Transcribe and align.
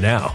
now. 0.00 0.34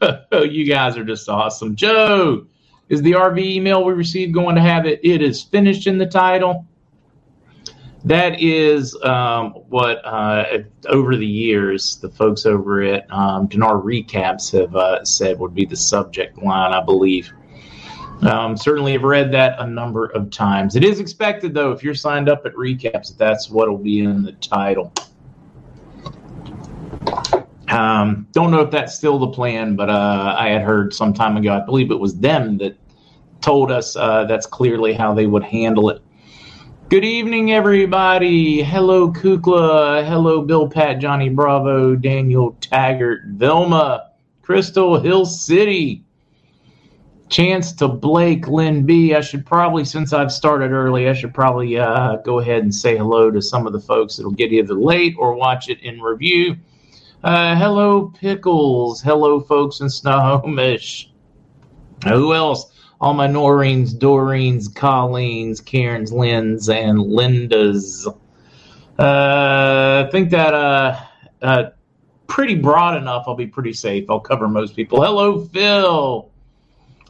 you 0.32 0.64
guys 0.64 0.96
are 0.96 1.04
just 1.04 1.28
awesome. 1.28 1.76
Joe, 1.76 2.46
is 2.88 3.02
the 3.02 3.12
RV 3.12 3.38
email 3.38 3.84
we 3.84 3.92
received 3.92 4.32
going 4.34 4.54
to 4.54 4.62
have 4.62 4.86
it? 4.86 5.00
It 5.02 5.22
is 5.22 5.42
finished 5.42 5.86
in 5.86 5.98
the 5.98 6.06
title. 6.06 6.66
That 8.04 8.40
is 8.40 8.96
um, 9.02 9.50
what 9.68 10.04
uh, 10.04 10.58
over 10.88 11.16
the 11.16 11.26
years 11.26 11.96
the 11.96 12.08
folks 12.08 12.46
over 12.46 12.82
at 12.82 13.10
um, 13.12 13.48
Dinar 13.48 13.80
Recaps 13.80 14.52
have 14.52 14.76
uh, 14.76 15.04
said 15.04 15.40
would 15.40 15.54
be 15.54 15.64
the 15.64 15.76
subject 15.76 16.40
line, 16.40 16.72
I 16.72 16.84
believe. 16.84 17.32
Um, 18.22 18.56
certainly 18.56 18.92
have 18.92 19.02
read 19.02 19.32
that 19.32 19.58
a 19.58 19.66
number 19.66 20.06
of 20.06 20.30
times. 20.30 20.76
It 20.76 20.84
is 20.84 21.00
expected, 21.00 21.52
though, 21.52 21.72
if 21.72 21.82
you're 21.82 21.94
signed 21.94 22.28
up 22.28 22.46
at 22.46 22.54
Recaps, 22.54 23.16
that's 23.16 23.50
what 23.50 23.68
will 23.68 23.76
be 23.76 24.00
in 24.00 24.22
the 24.22 24.32
title. 24.32 24.92
Um, 27.68 28.28
don't 28.32 28.50
know 28.50 28.60
if 28.60 28.70
that's 28.70 28.94
still 28.94 29.18
the 29.18 29.28
plan, 29.28 29.76
but 29.76 29.90
uh, 29.90 30.34
I 30.38 30.48
had 30.48 30.62
heard 30.62 30.94
some 30.94 31.12
time 31.12 31.36
ago, 31.36 31.52
I 31.52 31.60
believe 31.60 31.90
it 31.90 31.98
was 31.98 32.18
them 32.18 32.58
that 32.58 32.76
told 33.40 33.70
us 33.70 33.96
uh, 33.96 34.24
that's 34.24 34.46
clearly 34.46 34.92
how 34.92 35.14
they 35.14 35.26
would 35.26 35.42
handle 35.42 35.90
it. 35.90 36.02
Good 36.88 37.04
evening, 37.04 37.52
everybody. 37.52 38.62
Hello, 38.62 39.10
Kukla. 39.12 40.06
Hello, 40.06 40.42
Bill 40.42 40.68
Pat, 40.68 41.00
Johnny 41.00 41.28
Bravo, 41.28 41.96
Daniel 41.96 42.56
Taggart, 42.60 43.22
Vilma, 43.30 44.12
Crystal 44.42 45.00
Hill 45.00 45.26
City. 45.26 46.04
Chance 47.28 47.72
to 47.72 47.88
Blake, 47.88 48.46
Lynn 48.46 48.86
B. 48.86 49.16
I 49.16 49.20
should 49.20 49.44
probably, 49.44 49.84
since 49.84 50.12
I've 50.12 50.30
started 50.30 50.70
early, 50.70 51.08
I 51.08 51.12
should 51.12 51.34
probably 51.34 51.76
uh, 51.76 52.18
go 52.18 52.38
ahead 52.38 52.62
and 52.62 52.72
say 52.72 52.96
hello 52.96 53.32
to 53.32 53.42
some 53.42 53.66
of 53.66 53.72
the 53.72 53.80
folks 53.80 54.16
that'll 54.16 54.30
get 54.30 54.52
either 54.52 54.74
late 54.74 55.16
or 55.18 55.34
watch 55.34 55.68
it 55.68 55.80
in 55.80 56.00
review. 56.00 56.54
Uh, 57.24 57.56
hello, 57.56 58.12
Pickles. 58.20 59.00
Hello, 59.00 59.40
folks 59.40 59.80
in 59.80 59.88
Snohomish. 59.88 61.10
Who 62.06 62.34
else? 62.34 62.72
All 63.00 63.14
my 63.14 63.26
Noreen's, 63.26 63.94
Doreens, 63.94 64.74
Colleen's, 64.74 65.60
Karen's, 65.60 66.12
Lynn's, 66.12 66.68
and 66.68 67.00
Linda's. 67.00 68.06
Uh, 68.98 70.04
I 70.06 70.08
think 70.10 70.30
that 70.30 70.54
uh, 70.54 71.00
uh, 71.42 71.64
pretty 72.26 72.54
broad 72.54 72.96
enough. 72.96 73.24
I'll 73.26 73.34
be 73.34 73.46
pretty 73.46 73.72
safe. 73.72 74.08
I'll 74.08 74.20
cover 74.20 74.46
most 74.48 74.76
people. 74.76 75.02
Hello, 75.02 75.44
Phil. 75.46 76.30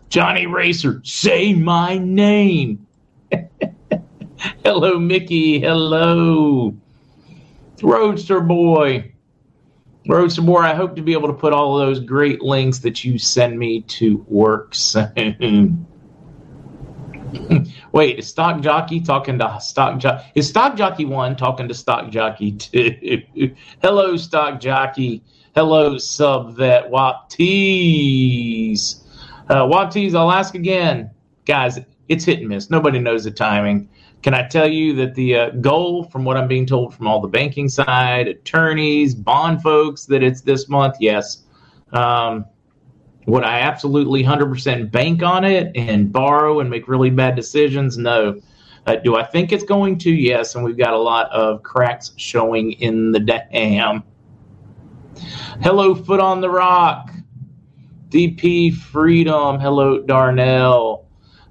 Johnny 0.09 0.47
Racer, 0.47 1.01
say 1.05 1.53
my 1.53 1.99
name. 1.99 2.87
Hello, 4.65 4.99
Mickey. 4.99 5.61
Hello. 5.61 6.75
Roadster 7.83 8.41
Boy. 8.41 9.13
Roadster 10.09 10.43
more. 10.43 10.63
I 10.63 10.75
hope 10.75 10.95
to 10.97 11.03
be 11.03 11.13
able 11.13 11.29
to 11.29 11.35
put 11.35 11.53
all 11.53 11.79
those 11.79 12.01
great 12.01 12.43
links 12.43 12.79
that 12.81 13.05
you 13.05 13.19
send 13.19 13.59
me 13.59 13.83
to 13.83 14.25
work 14.29 14.75
soon. 14.75 15.87
Wait, 17.93 18.19
is 18.19 18.29
Stock 18.29 18.61
Jockey 18.61 19.01
talking 19.01 19.39
to 19.39 19.59
Stock 19.61 19.99
Jockey? 19.99 20.25
Is 20.35 20.49
Stock 20.49 20.77
Jockey 20.77 21.05
1 21.05 21.37
talking 21.37 21.69
to 21.69 21.75
Stock 21.75 22.11
Jockey 22.11 22.53
2? 22.53 23.55
Hello, 23.83 24.17
Stock 24.17 24.61
Jockey. 24.61 25.23
Hello, 25.55 25.99
Sub 25.99 26.57
Vet 26.57 26.91
Wap 26.91 27.31
Tees. 27.31 29.03
Uh, 29.49 29.67
Wap 29.71 29.91
Tees, 29.91 30.15
I'll 30.15 30.31
ask 30.31 30.55
again. 30.55 31.11
Guys, 31.47 31.79
it's 32.09 32.25
hit 32.25 32.41
and 32.41 32.49
miss. 32.49 32.71
Nobody 32.71 32.99
knows 32.99 33.25
the 33.25 33.31
timing. 33.31 33.89
Can 34.27 34.35
I 34.35 34.43
tell 34.43 34.67
you 34.67 34.93
that 34.95 35.15
the 35.15 35.37
uh, 35.37 35.51
goal, 35.51 36.03
from 36.03 36.25
what 36.25 36.37
I'm 36.37 36.49
being 36.49 36.67
told 36.67 36.93
from 36.93 37.07
all 37.07 37.21
the 37.21 37.29
banking 37.29 37.69
side, 37.69 38.27
attorneys, 38.27 39.15
bond 39.15 39.63
folks, 39.63 40.05
that 40.07 40.21
it's 40.21 40.41
this 40.41 40.69
month? 40.69 40.97
Yes. 40.99 41.45
Um, 41.93 42.45
would 43.27 43.45
I 43.45 43.61
absolutely 43.61 44.25
100% 44.25 44.91
bank 44.91 45.23
on 45.23 45.45
it 45.45 45.71
and 45.77 46.13
borrow 46.13 46.59
and 46.59 46.69
make 46.69 46.89
really 46.89 47.09
bad 47.09 47.37
decisions? 47.37 47.99
No. 47.99 48.41
Uh, 48.85 48.97
do 48.97 49.15
I 49.15 49.23
think 49.23 49.53
it's 49.53 49.63
going 49.63 49.97
to? 49.99 50.11
Yes. 50.11 50.57
And 50.57 50.65
we've 50.65 50.77
got 50.77 50.93
a 50.93 50.99
lot 50.99 51.31
of 51.31 51.63
cracks 51.63 52.11
showing 52.17 52.73
in 52.73 53.13
the 53.13 53.21
dam. 53.21 54.03
Hello, 55.63 55.95
Foot 55.95 56.19
on 56.19 56.41
the 56.41 56.51
Rock. 56.51 57.13
DP 58.09 58.75
Freedom. 58.75 59.61
Hello, 59.61 60.03
Darnell. 60.03 61.06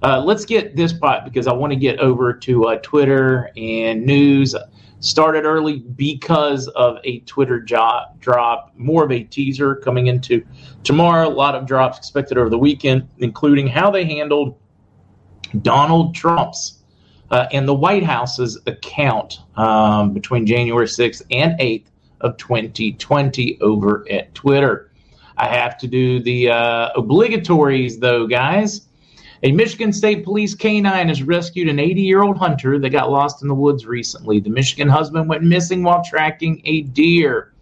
Uh, 0.05 0.21
let's 0.23 0.45
get 0.45 0.75
this 0.75 0.93
part 0.93 1.25
because 1.25 1.47
I 1.47 1.53
want 1.53 1.73
to 1.73 1.75
get 1.75 1.97
over 1.97 2.31
to 2.31 2.65
uh, 2.65 2.75
Twitter 2.83 3.49
and 3.57 4.05
news. 4.05 4.55
Started 4.99 5.45
early 5.45 5.79
because 5.79 6.67
of 6.69 6.99
a 7.03 7.21
Twitter 7.21 7.59
jo- 7.59 8.03
drop, 8.19 8.71
more 8.77 9.03
of 9.03 9.11
a 9.11 9.23
teaser 9.23 9.75
coming 9.77 10.05
into 10.05 10.45
tomorrow. 10.83 11.27
A 11.27 11.29
lot 11.29 11.55
of 11.55 11.65
drops 11.65 11.97
expected 11.97 12.37
over 12.37 12.51
the 12.51 12.57
weekend, 12.57 13.09
including 13.17 13.65
how 13.65 13.89
they 13.89 14.05
handled 14.05 14.59
Donald 15.63 16.13
Trump's 16.13 16.83
uh, 17.31 17.47
and 17.51 17.67
the 17.67 17.73
White 17.73 18.03
House's 18.03 18.59
account 18.67 19.39
um, 19.55 20.13
between 20.13 20.45
January 20.45 20.85
6th 20.85 21.23
and 21.31 21.59
8th 21.59 21.87
of 22.21 22.37
2020 22.37 23.59
over 23.59 24.05
at 24.11 24.35
Twitter. 24.35 24.91
I 25.35 25.47
have 25.47 25.79
to 25.79 25.87
do 25.87 26.21
the 26.21 26.51
uh, 26.51 26.89
obligatories, 26.95 27.97
though, 27.97 28.27
guys. 28.27 28.84
A 29.45 29.51
Michigan 29.51 29.93
State 29.93 30.23
Police 30.23 30.55
canine 30.55 31.07
has 31.07 31.21
rescued 31.21 31.69
an 31.69 31.77
80 31.77 32.01
year 32.01 32.23
old 32.23 32.35
hunter 32.35 32.79
that 32.79 32.89
got 32.89 33.11
lost 33.11 33.43
in 33.43 33.47
the 33.47 33.53
woods 33.53 33.85
recently. 33.85 34.39
The 34.39 34.49
Michigan 34.49 34.89
husband 34.89 35.29
went 35.29 35.43
missing 35.43 35.83
while 35.83 36.03
tracking 36.03 36.63
a 36.65 36.81
deer. 36.81 37.53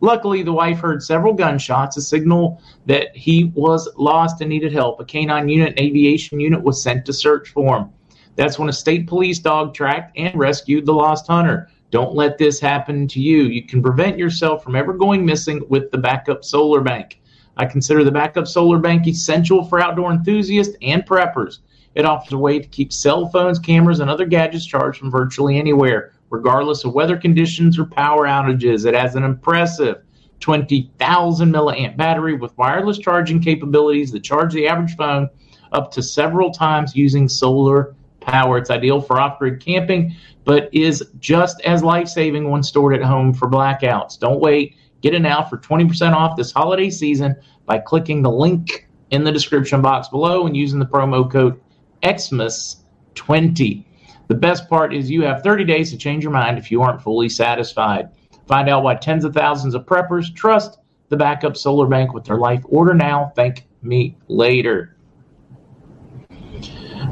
Luckily, 0.00 0.44
the 0.44 0.52
wife 0.52 0.78
heard 0.78 1.02
several 1.02 1.32
gunshots, 1.32 1.96
a 1.96 2.00
signal 2.00 2.62
that 2.86 3.16
he 3.16 3.50
was 3.56 3.88
lost 3.96 4.40
and 4.40 4.50
needed 4.50 4.72
help. 4.72 5.00
A 5.00 5.04
canine 5.04 5.48
unit 5.48 5.70
and 5.70 5.80
aviation 5.80 6.38
unit 6.38 6.62
was 6.62 6.80
sent 6.80 7.04
to 7.06 7.12
search 7.12 7.48
for 7.48 7.76
him. 7.76 7.88
That's 8.36 8.56
when 8.56 8.68
a 8.68 8.72
state 8.72 9.08
police 9.08 9.40
dog 9.40 9.74
tracked 9.74 10.16
and 10.16 10.38
rescued 10.38 10.86
the 10.86 10.94
lost 10.94 11.26
hunter. 11.26 11.68
Don't 11.90 12.14
let 12.14 12.38
this 12.38 12.60
happen 12.60 13.08
to 13.08 13.20
you. 13.20 13.46
You 13.46 13.66
can 13.66 13.82
prevent 13.82 14.16
yourself 14.16 14.62
from 14.62 14.76
ever 14.76 14.92
going 14.92 15.26
missing 15.26 15.64
with 15.68 15.90
the 15.90 15.98
backup 15.98 16.44
solar 16.44 16.82
bank. 16.82 17.18
I 17.56 17.66
consider 17.66 18.04
the 18.04 18.10
backup 18.10 18.46
solar 18.46 18.78
bank 18.78 19.06
essential 19.06 19.64
for 19.64 19.80
outdoor 19.80 20.12
enthusiasts 20.12 20.76
and 20.82 21.04
preppers. 21.04 21.58
It 21.94 22.06
offers 22.06 22.32
a 22.32 22.38
way 22.38 22.58
to 22.58 22.68
keep 22.68 22.92
cell 22.92 23.28
phones, 23.28 23.58
cameras, 23.58 24.00
and 24.00 24.08
other 24.08 24.24
gadgets 24.24 24.64
charged 24.64 24.98
from 24.98 25.10
virtually 25.10 25.58
anywhere, 25.58 26.12
regardless 26.30 26.84
of 26.84 26.94
weather 26.94 27.16
conditions 27.16 27.78
or 27.78 27.84
power 27.84 28.26
outages. 28.26 28.86
It 28.86 28.94
has 28.94 29.14
an 29.14 29.24
impressive 29.24 30.02
20,000 30.40 31.52
milliamp 31.52 31.96
battery 31.96 32.34
with 32.34 32.56
wireless 32.56 32.98
charging 32.98 33.40
capabilities 33.40 34.10
that 34.12 34.24
charge 34.24 34.52
the 34.54 34.66
average 34.66 34.96
phone 34.96 35.28
up 35.72 35.90
to 35.92 36.02
several 36.02 36.50
times 36.50 36.96
using 36.96 37.28
solar 37.28 37.94
power. 38.20 38.58
It's 38.58 38.70
ideal 38.70 39.00
for 39.00 39.20
off 39.20 39.38
grid 39.38 39.60
camping, 39.60 40.14
but 40.44 40.68
is 40.72 41.04
just 41.20 41.60
as 41.62 41.82
life 41.82 42.08
saving 42.08 42.50
when 42.50 42.62
stored 42.62 42.94
at 42.94 43.02
home 43.02 43.32
for 43.34 43.48
blackouts. 43.48 44.18
Don't 44.18 44.40
wait. 44.40 44.76
Get 45.02 45.14
it 45.14 45.20
now 45.20 45.42
for 45.42 45.58
20% 45.58 46.12
off 46.12 46.36
this 46.36 46.52
holiday 46.52 46.88
season 46.88 47.36
by 47.66 47.78
clicking 47.78 48.22
the 48.22 48.30
link 48.30 48.88
in 49.10 49.24
the 49.24 49.32
description 49.32 49.82
box 49.82 50.08
below 50.08 50.46
and 50.46 50.56
using 50.56 50.78
the 50.78 50.86
promo 50.86 51.30
code 51.30 51.60
Xmas20. 52.02 53.84
The 54.28 54.34
best 54.34 54.68
part 54.68 54.94
is 54.94 55.10
you 55.10 55.22
have 55.22 55.42
30 55.42 55.64
days 55.64 55.90
to 55.90 55.98
change 55.98 56.22
your 56.22 56.32
mind 56.32 56.56
if 56.56 56.70
you 56.70 56.82
aren't 56.82 57.02
fully 57.02 57.28
satisfied. 57.28 58.10
Find 58.46 58.68
out 58.68 58.82
why 58.82 58.94
tens 58.94 59.24
of 59.24 59.34
thousands 59.34 59.74
of 59.74 59.84
preppers 59.84 60.34
trust 60.34 60.78
the 61.08 61.16
backup 61.16 61.56
solar 61.56 61.86
bank 61.86 62.14
with 62.14 62.24
their 62.24 62.38
life. 62.38 62.62
Order 62.64 62.94
now. 62.94 63.32
Thank 63.36 63.66
me 63.82 64.16
later. 64.28 64.96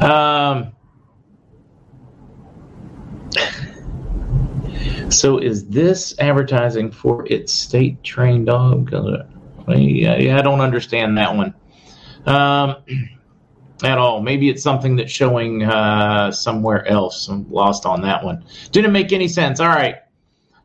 Um, 0.01 0.73
so 5.11 5.39
is 5.39 5.67
this 5.69 6.19
advertising 6.19 6.91
for 6.91 7.27
its 7.31 7.53
state 7.53 8.03
trained 8.03 8.47
dog? 8.47 8.91
Yeah, 9.69 10.39
I 10.39 10.43
don't 10.43 10.61
understand 10.61 11.19
that 11.19 11.35
one 11.37 11.55
um, 12.27 12.77
at 13.83 13.99
all. 13.99 14.21
Maybe 14.21 14.49
it's 14.49 14.63
something 14.63 14.97
that's 14.97 15.13
showing 15.13 15.63
uh, 15.65 16.31
somewhere 16.33 16.87
else. 16.87 17.29
I'm 17.29 17.51
lost 17.51 17.87
on 17.87 18.03
that 18.03 18.25
one. 18.25 18.45
Didn't 18.73 18.93
make 18.93 19.13
any 19.13 19.29
sense. 19.29 19.61
All 19.61 19.69
right. 19.69 19.97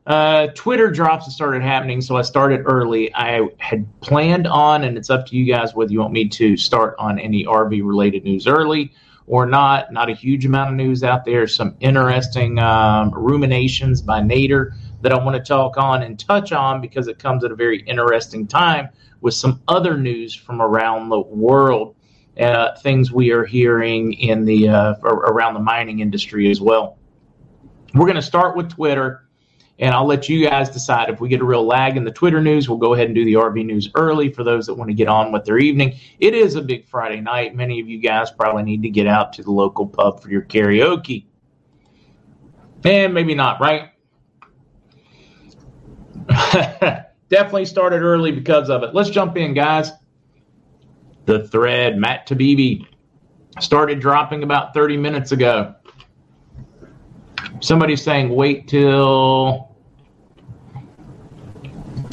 Uh, 0.05 0.47
Twitter 0.53 0.91
drops 0.91 1.25
have 1.25 1.33
started 1.33 1.63
happening, 1.63 1.99
so 1.99 2.15
I 2.15 2.21
started 2.21 2.61
early. 2.65 3.13
I 3.15 3.47
had 3.57 3.87
planned 4.01 4.45
on, 4.45 4.83
and 4.83 4.97
it's 4.97 5.09
up 5.09 5.25
to 5.27 5.35
you 5.35 5.51
guys 5.51 5.73
whether 5.73 5.91
you 5.91 5.99
want 5.99 6.13
me 6.13 6.29
to 6.29 6.55
start 6.57 6.95
on 6.99 7.17
any 7.17 7.43
RV 7.43 7.83
related 7.83 8.23
news 8.23 8.45
early 8.45 8.93
or 9.27 9.45
not. 9.45 9.91
Not 9.91 10.09
a 10.09 10.13
huge 10.13 10.45
amount 10.45 10.71
of 10.71 10.75
news 10.75 11.03
out 11.03 11.25
there. 11.25 11.47
Some 11.47 11.75
interesting 11.79 12.59
um, 12.59 13.11
ruminations 13.11 14.01
by 14.01 14.21
Nader 14.21 14.73
that 15.01 15.11
I 15.11 15.23
want 15.23 15.35
to 15.35 15.43
talk 15.43 15.77
on 15.77 16.03
and 16.03 16.19
touch 16.19 16.51
on 16.51 16.81
because 16.81 17.07
it 17.07 17.19
comes 17.19 17.43
at 17.43 17.51
a 17.51 17.55
very 17.55 17.81
interesting 17.81 18.47
time 18.47 18.89
with 19.21 19.33
some 19.33 19.61
other 19.67 19.97
news 19.97 20.33
from 20.33 20.61
around 20.61 21.09
the 21.09 21.19
world. 21.19 21.95
Uh, 22.39 22.75
things 22.79 23.11
we 23.11 23.31
are 23.31 23.45
hearing 23.45 24.11
in 24.13 24.43
the 24.43 24.67
uh, 24.67 24.95
around 25.03 25.53
the 25.53 25.59
mining 25.59 25.99
industry 25.99 26.51
as 26.51 26.59
well. 26.59 26.97
We're 27.93 28.05
going 28.05 28.15
to 28.15 28.21
start 28.21 28.57
with 28.57 28.69
Twitter 28.69 29.24
and 29.79 29.93
I'll 29.93 30.05
let 30.05 30.29
you 30.29 30.47
guys 30.47 30.69
decide 30.69 31.09
if 31.09 31.19
we 31.19 31.27
get 31.27 31.41
a 31.41 31.45
real 31.45 31.65
lag 31.65 31.97
in 31.97 32.05
the 32.05 32.11
Twitter 32.11 32.41
news. 32.41 32.69
We'll 32.69 32.77
go 32.77 32.93
ahead 32.93 33.07
and 33.07 33.15
do 33.15 33.25
the 33.25 33.33
RV 33.33 33.65
news 33.65 33.89
early 33.95 34.31
for 34.31 34.43
those 34.43 34.65
that 34.67 34.75
want 34.75 34.89
to 34.89 34.93
get 34.93 35.09
on 35.09 35.33
with 35.33 35.43
their 35.43 35.57
evening. 35.57 35.97
It 36.19 36.33
is 36.33 36.55
a 36.55 36.61
big 36.61 36.87
Friday 36.87 37.19
night. 37.19 37.55
Many 37.55 37.81
of 37.81 37.89
you 37.89 37.99
guys 37.99 38.31
probably 38.31 38.63
need 38.63 38.81
to 38.83 38.89
get 38.89 39.05
out 39.05 39.33
to 39.33 39.43
the 39.43 39.51
local 39.51 39.85
pub 39.85 40.21
for 40.21 40.29
your 40.29 40.43
karaoke. 40.43 41.25
And 42.85 43.13
maybe 43.13 43.35
not, 43.35 43.59
right? 43.59 43.89
Definitely 47.29 47.65
started 47.65 48.01
early 48.01 48.31
because 48.31 48.69
of 48.69 48.83
it. 48.83 48.93
Let's 48.93 49.09
jump 49.09 49.35
in, 49.35 49.53
guys. 49.53 49.91
The 51.25 51.47
thread, 51.47 51.97
Matt 51.97 52.27
Taibbi, 52.27 52.85
started 53.59 53.99
dropping 53.99 54.43
about 54.43 54.73
30 54.73 54.97
minutes 54.97 55.31
ago. 55.31 55.75
Somebody's 57.65 58.03
saying 58.03 58.29
wait 58.29 58.67
till 58.67 59.75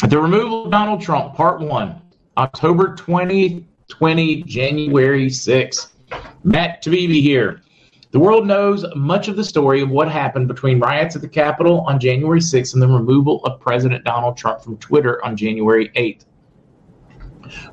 the 0.08 0.18
removal 0.18 0.64
of 0.64 0.70
Donald 0.70 1.02
Trump, 1.02 1.34
part 1.34 1.60
one, 1.60 2.00
October 2.38 2.94
2020, 2.94 4.44
January 4.44 5.26
6th. 5.26 5.88
Matt 6.42 6.82
Taibbi 6.82 7.20
here. 7.20 7.60
The 8.12 8.18
world 8.18 8.46
knows 8.46 8.86
much 8.96 9.28
of 9.28 9.36
the 9.36 9.44
story 9.44 9.82
of 9.82 9.90
what 9.90 10.10
happened 10.10 10.48
between 10.48 10.80
riots 10.80 11.16
at 11.16 11.20
the 11.20 11.28
Capitol 11.28 11.82
on 11.82 12.00
January 12.00 12.40
6th 12.40 12.72
and 12.72 12.80
the 12.80 12.88
removal 12.88 13.44
of 13.44 13.60
President 13.60 14.04
Donald 14.04 14.38
Trump 14.38 14.62
from 14.62 14.78
Twitter 14.78 15.22
on 15.22 15.36
January 15.36 15.90
8th. 15.90 16.24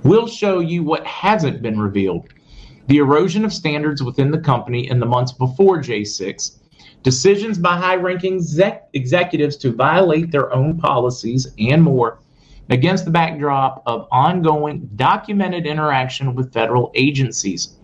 We'll 0.04 0.28
show 0.28 0.60
you 0.60 0.84
what 0.84 1.08
hasn't 1.08 1.62
been 1.62 1.80
revealed 1.80 2.28
the 2.88 2.98
erosion 2.98 3.46
of 3.46 3.54
standards 3.54 4.04
within 4.04 4.32
the 4.32 4.40
company 4.40 4.90
in 4.90 5.00
the 5.00 5.06
months 5.06 5.32
before 5.32 5.78
J6, 5.78 6.59
decisions 7.04 7.58
by 7.58 7.76
high 7.78 7.96
ranking 7.96 8.36
exec- 8.36 8.90
executives 8.94 9.58
to 9.58 9.72
violate 9.72 10.32
their 10.32 10.54
own 10.54 10.78
policies, 10.78 11.48
and 11.58 11.82
more 11.82 12.20
against 12.70 13.06
the 13.06 13.12
backdrop 13.12 13.82
of 13.86 14.08
ongoing 14.12 14.90
documented 14.96 15.66
interaction 15.66 16.36
with 16.36 16.54
federal 16.54 16.92
agencies. 16.96 17.76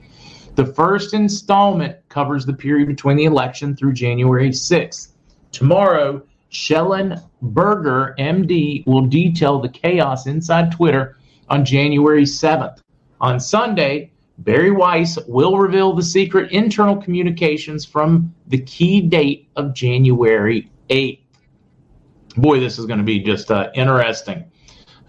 The 0.56 0.66
first 0.66 1.14
installment 1.14 1.98
covers 2.08 2.46
the 2.46 2.54
period 2.54 2.88
between 2.88 3.18
the 3.18 3.26
election 3.26 3.76
through 3.76 3.94
January 3.94 4.52
6th. 4.52 5.10
Tomorrow, 5.52 6.22
Shellenberger, 6.52 8.18
MD, 8.18 8.86
will 8.86 9.06
detail 9.06 9.60
the 9.60 9.70
chaos 9.70 10.28
inside 10.28 10.72
Twitter 10.72 11.18
on 11.50 11.66
January 11.66 12.24
7th. 12.24 12.80
On 13.20 13.40
Sunday, 13.40 14.12
Bari 14.40 14.72
Weiss 14.72 15.18
will 15.28 15.58
reveal 15.58 15.94
the 15.94 16.04
secret 16.04 16.52
internal 16.52 16.98
communications 16.98 17.86
from 17.86 18.34
the 18.48 18.60
key 18.60 19.02
date 19.02 19.50
of 19.56 19.74
January 19.74 20.70
8th. 20.90 21.20
Boy, 22.38 22.60
this 22.60 22.78
is 22.78 22.86
going 22.86 23.00
to 23.00 23.06
be 23.06 23.20
just 23.20 23.50
uh, 23.50 23.70
interesting. 23.76 24.44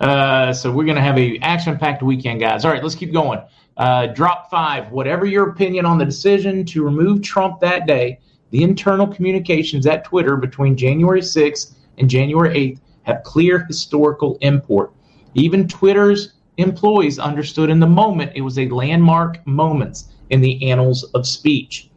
Uh, 0.00 0.52
so 0.52 0.71
we're 0.71 0.85
going 0.85 0.97
to 0.97 1.02
have 1.02 1.18
a 1.18 1.38
action-packed 1.38 2.02
weekend, 2.02 2.40
guys. 2.40 2.64
All 2.64 2.71
right, 2.71 2.83
let's 2.83 2.95
keep 2.95 3.12
going. 3.12 3.40
Uh, 3.76 4.06
drop 4.06 4.49
five. 4.49 4.92
Whatever 4.92 5.26
your 5.26 5.50
opinion 5.50 5.87
on 5.87 5.99
the 5.99 6.04
decision 6.04 6.64
to 6.66 6.85
remove 6.85 7.23
Trump 7.23 7.61
that 7.61 7.87
day, 7.87 8.21
the 8.50 8.62
internal 8.62 9.06
communications 9.06 9.87
at 9.87 10.04
Twitter 10.04 10.37
between 10.37 10.76
January 10.76 11.21
6th 11.21 11.75
and 11.99 12.09
January 12.09 12.54
8th 12.54 12.80
have 13.02 13.23
clear 13.25 13.64
historical 13.66 14.38
import. 14.40 14.92
Even 15.35 15.66
Twitter's 15.66 16.35
employees 16.57 17.19
understood 17.19 17.71
in 17.71 17.81
the 17.81 17.87
moment 17.87 18.33
it 18.35 18.41
was 18.41 18.59
a 18.59 18.69
landmark 18.69 19.47
moment 19.47 20.05
in 20.31 20.41
the 20.41 20.71
annals 20.71 21.05
of 21.15 21.27
speech. 21.27 21.91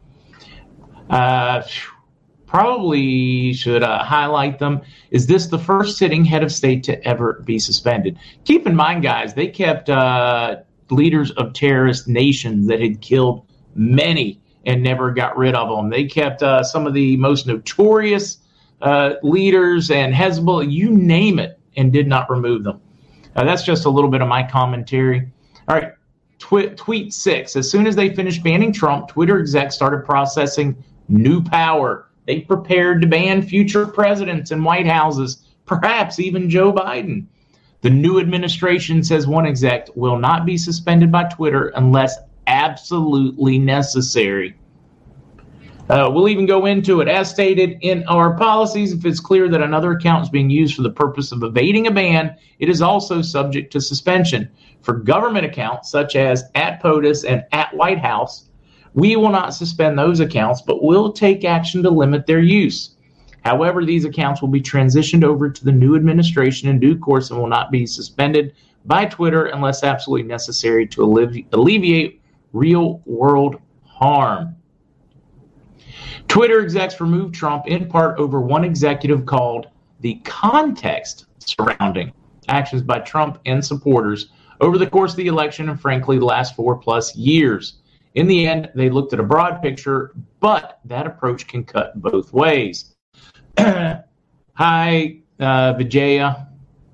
Uh, 1.08 1.62
probably 2.46 3.52
should 3.52 3.82
uh, 3.82 4.02
highlight 4.02 4.58
them. 4.58 4.80
Is 5.10 5.26
this 5.26 5.46
the 5.46 5.58
first 5.58 5.98
sitting 5.98 6.24
head 6.24 6.42
of 6.42 6.52
state 6.52 6.82
to 6.84 7.02
ever 7.06 7.42
be 7.44 7.58
suspended? 7.58 8.18
Keep 8.44 8.66
in 8.66 8.74
mind, 8.74 9.02
guys, 9.02 9.34
they 9.34 9.46
kept 9.46 9.88
uh, 9.88 10.56
leaders 10.90 11.30
of 11.32 11.52
terrorist 11.52 12.08
nations 12.08 12.66
that 12.66 12.80
had 12.80 13.00
killed 13.00 13.46
many 13.74 14.40
and 14.66 14.82
never 14.82 15.12
got 15.12 15.36
rid 15.36 15.54
of 15.54 15.68
them. 15.68 15.90
They 15.90 16.04
kept 16.04 16.42
uh, 16.42 16.62
some 16.62 16.86
of 16.86 16.94
the 16.94 17.16
most 17.16 17.46
notorious 17.46 18.38
uh, 18.82 19.14
leaders 19.22 19.90
and 19.90 20.12
Hezbollah, 20.12 20.70
you 20.70 20.90
name 20.90 21.38
it, 21.38 21.58
and 21.76 21.92
did 21.92 22.08
not 22.08 22.30
remove 22.30 22.64
them. 22.64 22.80
Uh, 23.36 23.44
that's 23.44 23.62
just 23.62 23.84
a 23.84 23.90
little 23.90 24.10
bit 24.10 24.22
of 24.22 24.28
my 24.28 24.42
commentary. 24.42 25.30
All 25.68 25.76
right, 25.76 25.92
tweet 26.76 27.12
six. 27.12 27.56
As 27.56 27.70
soon 27.70 27.86
as 27.86 27.96
they 27.96 28.14
finished 28.14 28.42
banning 28.42 28.72
Trump, 28.72 29.08
Twitter 29.08 29.38
execs 29.38 29.74
started 29.74 30.04
processing 30.04 30.82
new 31.08 31.42
power. 31.42 32.08
They 32.26 32.40
prepared 32.40 33.02
to 33.02 33.08
ban 33.08 33.42
future 33.42 33.86
presidents 33.86 34.50
and 34.50 34.64
White 34.64 34.86
Houses, 34.86 35.48
perhaps 35.66 36.18
even 36.18 36.50
Joe 36.50 36.72
Biden. 36.72 37.26
The 37.82 37.90
new 37.90 38.20
administration, 38.20 39.02
says 39.02 39.26
one 39.26 39.46
exec, 39.46 39.88
will 39.94 40.18
not 40.18 40.44
be 40.44 40.58
suspended 40.58 41.10
by 41.10 41.24
Twitter 41.24 41.72
unless 41.76 42.18
absolutely 42.46 43.58
necessary. 43.58 44.56
Uh, 45.90 46.08
we'll 46.08 46.28
even 46.28 46.46
go 46.46 46.66
into 46.66 47.00
it. 47.00 47.08
As 47.08 47.28
stated 47.28 47.76
in 47.80 48.06
our 48.06 48.36
policies, 48.36 48.92
if 48.92 49.04
it's 49.04 49.18
clear 49.18 49.48
that 49.48 49.60
another 49.60 49.90
account 49.90 50.22
is 50.22 50.30
being 50.30 50.48
used 50.48 50.76
for 50.76 50.82
the 50.82 50.90
purpose 50.90 51.32
of 51.32 51.42
evading 51.42 51.88
a 51.88 51.90
ban, 51.90 52.36
it 52.60 52.68
is 52.68 52.80
also 52.80 53.22
subject 53.22 53.72
to 53.72 53.80
suspension. 53.80 54.48
For 54.82 54.94
government 54.94 55.46
accounts 55.46 55.90
such 55.90 56.14
as 56.14 56.44
at 56.54 56.80
POTUS 56.80 57.24
and 57.24 57.42
at 57.50 57.74
White 57.74 57.98
House, 57.98 58.50
we 58.94 59.16
will 59.16 59.30
not 59.30 59.52
suspend 59.52 59.98
those 59.98 60.20
accounts, 60.20 60.62
but 60.62 60.80
will 60.80 61.12
take 61.12 61.44
action 61.44 61.82
to 61.82 61.90
limit 61.90 62.24
their 62.24 62.38
use. 62.38 62.94
However, 63.42 63.84
these 63.84 64.04
accounts 64.04 64.40
will 64.40 64.48
be 64.48 64.62
transitioned 64.62 65.24
over 65.24 65.50
to 65.50 65.64
the 65.64 65.72
new 65.72 65.96
administration 65.96 66.68
in 66.68 66.78
due 66.78 66.96
course 66.96 67.32
and 67.32 67.40
will 67.40 67.48
not 67.48 67.72
be 67.72 67.84
suspended 67.84 68.54
by 68.84 69.06
Twitter 69.06 69.46
unless 69.46 69.82
absolutely 69.82 70.28
necessary 70.28 70.86
to 70.86 71.02
alleviate 71.50 72.20
real 72.52 73.02
world 73.06 73.60
harm. 73.84 74.54
Twitter 76.30 76.60
execs 76.60 77.00
removed 77.00 77.34
Trump 77.34 77.66
in 77.66 77.88
part 77.88 78.16
over 78.20 78.40
one 78.40 78.62
executive 78.62 79.26
called 79.26 79.66
the 79.98 80.14
context 80.24 81.26
surrounding 81.40 82.12
actions 82.46 82.82
by 82.82 83.00
Trump 83.00 83.40
and 83.46 83.64
supporters 83.64 84.28
over 84.60 84.78
the 84.78 84.86
course 84.86 85.10
of 85.10 85.16
the 85.16 85.26
election 85.26 85.68
and, 85.68 85.80
frankly, 85.80 86.20
the 86.20 86.24
last 86.24 86.54
four 86.54 86.76
plus 86.76 87.16
years. 87.16 87.80
In 88.14 88.28
the 88.28 88.46
end, 88.46 88.70
they 88.76 88.90
looked 88.90 89.12
at 89.12 89.18
a 89.18 89.24
broad 89.24 89.60
picture, 89.60 90.12
but 90.38 90.78
that 90.84 91.04
approach 91.04 91.48
can 91.48 91.64
cut 91.64 92.00
both 92.00 92.32
ways. 92.32 92.94
Hi, 93.58 94.02
uh, 95.40 95.72
Vijaya. 95.72 96.46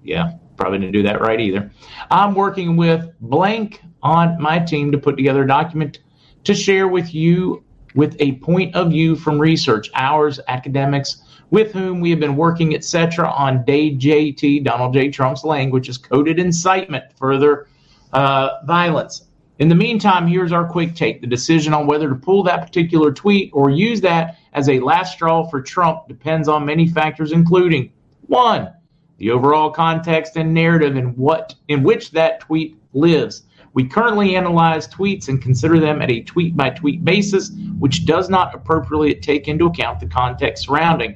Yeah, 0.02 0.32
probably 0.56 0.78
didn't 0.78 0.94
do 0.94 1.02
that 1.02 1.20
right 1.20 1.40
either. 1.40 1.70
I'm 2.10 2.34
working 2.34 2.74
with 2.74 3.12
Blank 3.20 3.82
on 4.02 4.40
my 4.40 4.60
team 4.60 4.92
to 4.92 4.98
put 4.98 5.18
together 5.18 5.42
a 5.42 5.46
document 5.46 5.98
to 6.44 6.54
share 6.54 6.88
with 6.88 7.12
you 7.12 7.65
with 7.96 8.14
a 8.20 8.32
point 8.36 8.74
of 8.76 8.90
view 8.90 9.16
from 9.16 9.38
research, 9.38 9.90
ours, 9.94 10.38
academics, 10.46 11.22
with 11.50 11.72
whom 11.72 12.00
we 12.00 12.10
have 12.10 12.20
been 12.20 12.36
working, 12.36 12.74
etc., 12.74 13.28
on 13.28 13.64
DJT, 13.64 14.62
Donald 14.64 14.92
J. 14.92 15.10
Trump's 15.10 15.44
language, 15.44 15.88
is 15.88 15.98
coded 15.98 16.38
incitement, 16.38 17.04
further 17.16 17.66
uh, 18.12 18.50
violence. 18.64 19.22
In 19.58 19.68
the 19.68 19.74
meantime, 19.74 20.26
here's 20.26 20.52
our 20.52 20.68
quick 20.68 20.94
take. 20.94 21.22
The 21.22 21.26
decision 21.26 21.72
on 21.72 21.86
whether 21.86 22.08
to 22.10 22.14
pull 22.14 22.42
that 22.42 22.66
particular 22.66 23.10
tweet 23.10 23.50
or 23.54 23.70
use 23.70 24.02
that 24.02 24.38
as 24.52 24.68
a 24.68 24.80
last 24.80 25.14
straw 25.14 25.48
for 25.48 25.62
Trump 25.62 26.08
depends 26.08 26.46
on 26.46 26.66
many 26.66 26.86
factors, 26.86 27.32
including 27.32 27.90
one, 28.26 28.70
the 29.16 29.30
overall 29.30 29.70
context 29.70 30.36
and 30.36 30.52
narrative 30.52 30.96
in 30.96 31.16
what 31.16 31.54
in 31.68 31.82
which 31.82 32.10
that 32.10 32.40
tweet 32.40 32.76
lives. 32.92 33.44
We 33.76 33.84
currently 33.84 34.36
analyze 34.36 34.88
tweets 34.88 35.28
and 35.28 35.40
consider 35.40 35.78
them 35.78 36.00
at 36.00 36.10
a 36.10 36.22
tweet 36.22 36.56
by 36.56 36.70
tweet 36.70 37.04
basis, 37.04 37.50
which 37.78 38.06
does 38.06 38.30
not 38.30 38.54
appropriately 38.54 39.14
take 39.16 39.48
into 39.48 39.66
account 39.66 40.00
the 40.00 40.06
context 40.06 40.64
surrounding. 40.64 41.14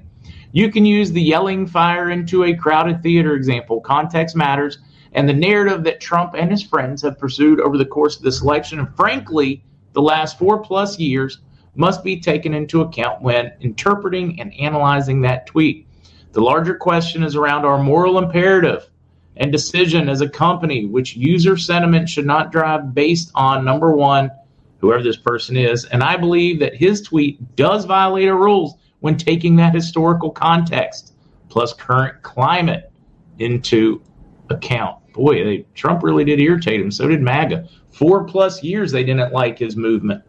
You 0.52 0.70
can 0.70 0.84
use 0.84 1.10
the 1.10 1.22
yelling 1.22 1.66
fire 1.66 2.10
into 2.10 2.44
a 2.44 2.54
crowded 2.54 3.02
theater 3.02 3.34
example. 3.34 3.80
Context 3.80 4.36
matters, 4.36 4.76
and 5.14 5.26
the 5.26 5.32
narrative 5.32 5.84
that 5.84 6.02
Trump 6.02 6.34
and 6.34 6.50
his 6.50 6.62
friends 6.62 7.00
have 7.00 7.18
pursued 7.18 7.60
over 7.60 7.78
the 7.78 7.86
course 7.86 8.18
of 8.18 8.22
this 8.22 8.42
election, 8.42 8.78
and 8.78 8.94
frankly, 8.94 9.64
the 9.94 10.02
last 10.02 10.38
four 10.38 10.58
plus 10.58 10.98
years, 10.98 11.38
must 11.76 12.04
be 12.04 12.20
taken 12.20 12.52
into 12.52 12.82
account 12.82 13.22
when 13.22 13.52
interpreting 13.60 14.38
and 14.38 14.52
analyzing 14.60 15.22
that 15.22 15.46
tweet. 15.46 15.86
The 16.32 16.42
larger 16.42 16.74
question 16.74 17.22
is 17.22 17.36
around 17.36 17.64
our 17.64 17.82
moral 17.82 18.18
imperative 18.18 18.89
and 19.40 19.50
decision 19.50 20.08
as 20.08 20.20
a 20.20 20.28
company, 20.28 20.84
which 20.84 21.16
user 21.16 21.56
sentiment 21.56 22.08
should 22.08 22.26
not 22.26 22.52
drive 22.52 22.94
based 22.94 23.32
on 23.34 23.64
number 23.64 23.90
one, 23.92 24.30
whoever 24.78 25.02
this 25.02 25.16
person 25.16 25.56
is. 25.56 25.86
And 25.86 26.02
I 26.02 26.16
believe 26.16 26.60
that 26.60 26.76
his 26.76 27.00
tweet 27.00 27.56
does 27.56 27.86
violate 27.86 28.28
our 28.28 28.36
rules 28.36 28.74
when 29.00 29.16
taking 29.16 29.56
that 29.56 29.74
historical 29.74 30.30
context 30.30 31.14
plus 31.48 31.72
current 31.72 32.22
climate 32.22 32.92
into 33.38 34.02
account. 34.50 34.98
Boy, 35.14 35.42
they, 35.42 35.66
Trump 35.74 36.02
really 36.02 36.24
did 36.24 36.38
irritate 36.38 36.80
him. 36.80 36.90
So 36.90 37.08
did 37.08 37.22
MAGA. 37.22 37.66
Four 37.90 38.24
plus 38.24 38.62
years 38.62 38.92
they 38.92 39.04
didn't 39.04 39.32
like 39.32 39.58
his 39.58 39.74
movement. 39.74 40.22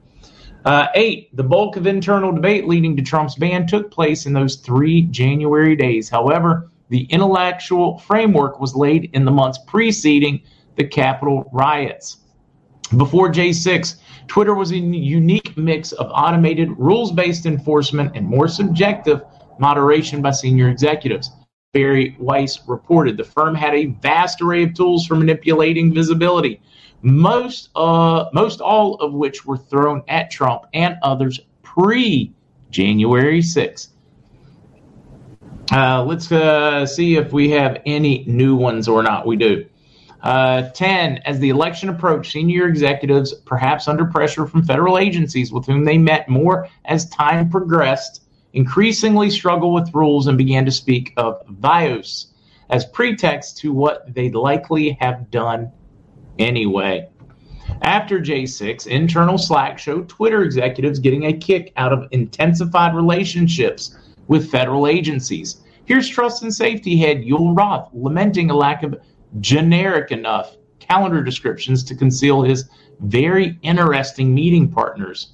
Uh, 0.63 0.87
eight, 0.95 1.35
the 1.35 1.43
bulk 1.43 1.75
of 1.75 1.85
internal 1.85 2.31
debate 2.31 2.65
leading 2.65 2.95
to 2.95 3.01
Trump's 3.01 3.35
ban 3.35 3.67
took 3.67 3.91
place 3.91 4.25
in 4.25 4.31
those 4.31 4.55
three 4.57 5.01
January 5.01 5.75
days. 5.75 6.07
However, 6.07 6.70
the 6.91 7.03
intellectual 7.03 7.97
framework 7.99 8.59
was 8.59 8.75
laid 8.75 9.09
in 9.13 9.23
the 9.23 9.31
months 9.31 9.57
preceding 9.65 10.41
the 10.75 10.83
Capitol 10.83 11.49
riots. 11.53 12.17
Before 12.97 13.31
J6, 13.31 13.95
Twitter 14.27 14.53
was 14.53 14.71
a 14.71 14.77
unique 14.77 15.55
mix 15.55 15.93
of 15.93 16.11
automated 16.13 16.69
rules 16.77 17.13
based 17.13 17.45
enforcement 17.45 18.11
and 18.13 18.27
more 18.27 18.49
subjective 18.49 19.21
moderation 19.57 20.21
by 20.21 20.31
senior 20.31 20.67
executives. 20.67 21.31
Bari 21.73 22.17
Weiss 22.19 22.59
reported 22.67 23.15
the 23.15 23.23
firm 23.23 23.55
had 23.55 23.73
a 23.73 23.85
vast 24.01 24.41
array 24.41 24.63
of 24.63 24.73
tools 24.73 25.07
for 25.07 25.15
manipulating 25.15 25.93
visibility, 25.93 26.61
most, 27.01 27.69
uh, 27.77 28.25
most 28.33 28.59
all 28.59 28.95
of 28.95 29.13
which 29.13 29.45
were 29.45 29.57
thrown 29.57 30.03
at 30.09 30.29
Trump 30.29 30.63
and 30.73 30.97
others 31.03 31.39
pre 31.63 32.33
January 32.69 33.39
6th. 33.39 33.91
Uh, 35.71 36.03
let's 36.03 36.29
uh, 36.31 36.85
see 36.85 37.15
if 37.15 37.31
we 37.31 37.49
have 37.49 37.81
any 37.85 38.25
new 38.27 38.55
ones 38.55 38.89
or 38.89 39.01
not. 39.01 39.25
We 39.25 39.37
do. 39.37 39.65
Uh, 40.21 40.69
10. 40.69 41.19
As 41.19 41.39
the 41.39 41.49
election 41.49 41.87
approached, 41.89 42.33
senior 42.33 42.67
executives, 42.67 43.33
perhaps 43.33 43.87
under 43.87 44.05
pressure 44.05 44.45
from 44.45 44.63
federal 44.63 44.97
agencies 44.97 45.51
with 45.51 45.65
whom 45.65 45.85
they 45.85 45.97
met 45.97 46.27
more 46.27 46.67
as 46.85 47.09
time 47.09 47.49
progressed, 47.49 48.23
increasingly 48.53 49.29
struggled 49.29 49.73
with 49.73 49.95
rules 49.95 50.27
and 50.27 50.37
began 50.37 50.65
to 50.65 50.71
speak 50.71 51.13
of 51.15 51.41
bios 51.47 52.27
as 52.69 52.85
pretext 52.85 53.57
to 53.57 53.71
what 53.71 54.13
they'd 54.13 54.35
likely 54.35 54.97
have 54.99 55.31
done 55.31 55.71
anyway. 56.37 57.07
After 57.81 58.19
J6, 58.19 58.87
internal 58.87 59.37
Slack 59.37 59.79
showed 59.79 60.09
Twitter 60.09 60.43
executives 60.43 60.99
getting 60.99 61.25
a 61.25 61.33
kick 61.33 61.71
out 61.77 61.93
of 61.93 62.07
intensified 62.11 62.93
relationships 62.93 63.97
with 64.27 64.51
federal 64.51 64.87
agencies. 64.87 65.60
Here's 65.85 66.07
Trust 66.07 66.43
and 66.43 66.53
Safety 66.53 66.97
head 66.97 67.17
Yul 67.17 67.57
Roth 67.57 67.89
lamenting 67.93 68.49
a 68.49 68.55
lack 68.55 68.83
of 68.83 68.95
generic 69.39 70.11
enough 70.11 70.55
calendar 70.79 71.23
descriptions 71.23 71.83
to 71.85 71.95
conceal 71.95 72.41
his 72.41 72.69
very 72.99 73.57
interesting 73.61 74.33
meeting 74.33 74.69
partners. 74.69 75.33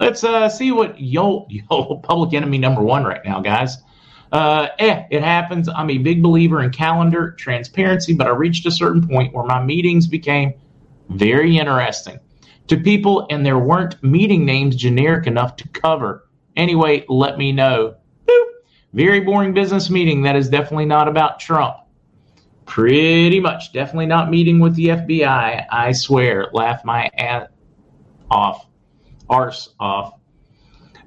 Let's 0.00 0.24
uh, 0.24 0.48
see 0.48 0.72
what 0.72 0.96
Yul, 0.96 1.48
Yul, 1.50 2.02
public 2.02 2.34
enemy 2.34 2.58
number 2.58 2.82
one 2.82 3.04
right 3.04 3.24
now, 3.24 3.40
guys. 3.40 3.78
Uh, 4.32 4.68
eh, 4.80 5.04
it 5.10 5.22
happens. 5.22 5.68
I'm 5.68 5.90
a 5.90 5.98
big 5.98 6.22
believer 6.22 6.62
in 6.62 6.70
calendar 6.70 7.32
transparency, 7.32 8.14
but 8.14 8.26
I 8.26 8.30
reached 8.30 8.66
a 8.66 8.70
certain 8.70 9.06
point 9.06 9.32
where 9.32 9.44
my 9.44 9.62
meetings 9.62 10.08
became 10.08 10.54
very 11.10 11.58
interesting 11.58 12.18
to 12.66 12.76
people, 12.76 13.26
and 13.30 13.44
there 13.44 13.58
weren't 13.58 14.02
meeting 14.02 14.44
names 14.44 14.74
generic 14.74 15.26
enough 15.26 15.56
to 15.56 15.68
cover. 15.68 16.28
Anyway, 16.56 17.04
let 17.08 17.38
me 17.38 17.52
know. 17.52 17.94
Very 18.94 19.18
boring 19.18 19.52
business 19.52 19.90
meeting. 19.90 20.22
That 20.22 20.36
is 20.36 20.48
definitely 20.48 20.84
not 20.84 21.08
about 21.08 21.40
Trump. 21.40 21.78
Pretty 22.64 23.40
much. 23.40 23.72
Definitely 23.72 24.06
not 24.06 24.30
meeting 24.30 24.60
with 24.60 24.76
the 24.76 24.86
FBI. 24.86 25.66
I 25.68 25.90
swear. 25.90 26.46
Laugh 26.52 26.84
my 26.84 27.10
ass 27.18 27.48
off. 28.30 28.66
Arse 29.28 29.74
off. 29.80 30.14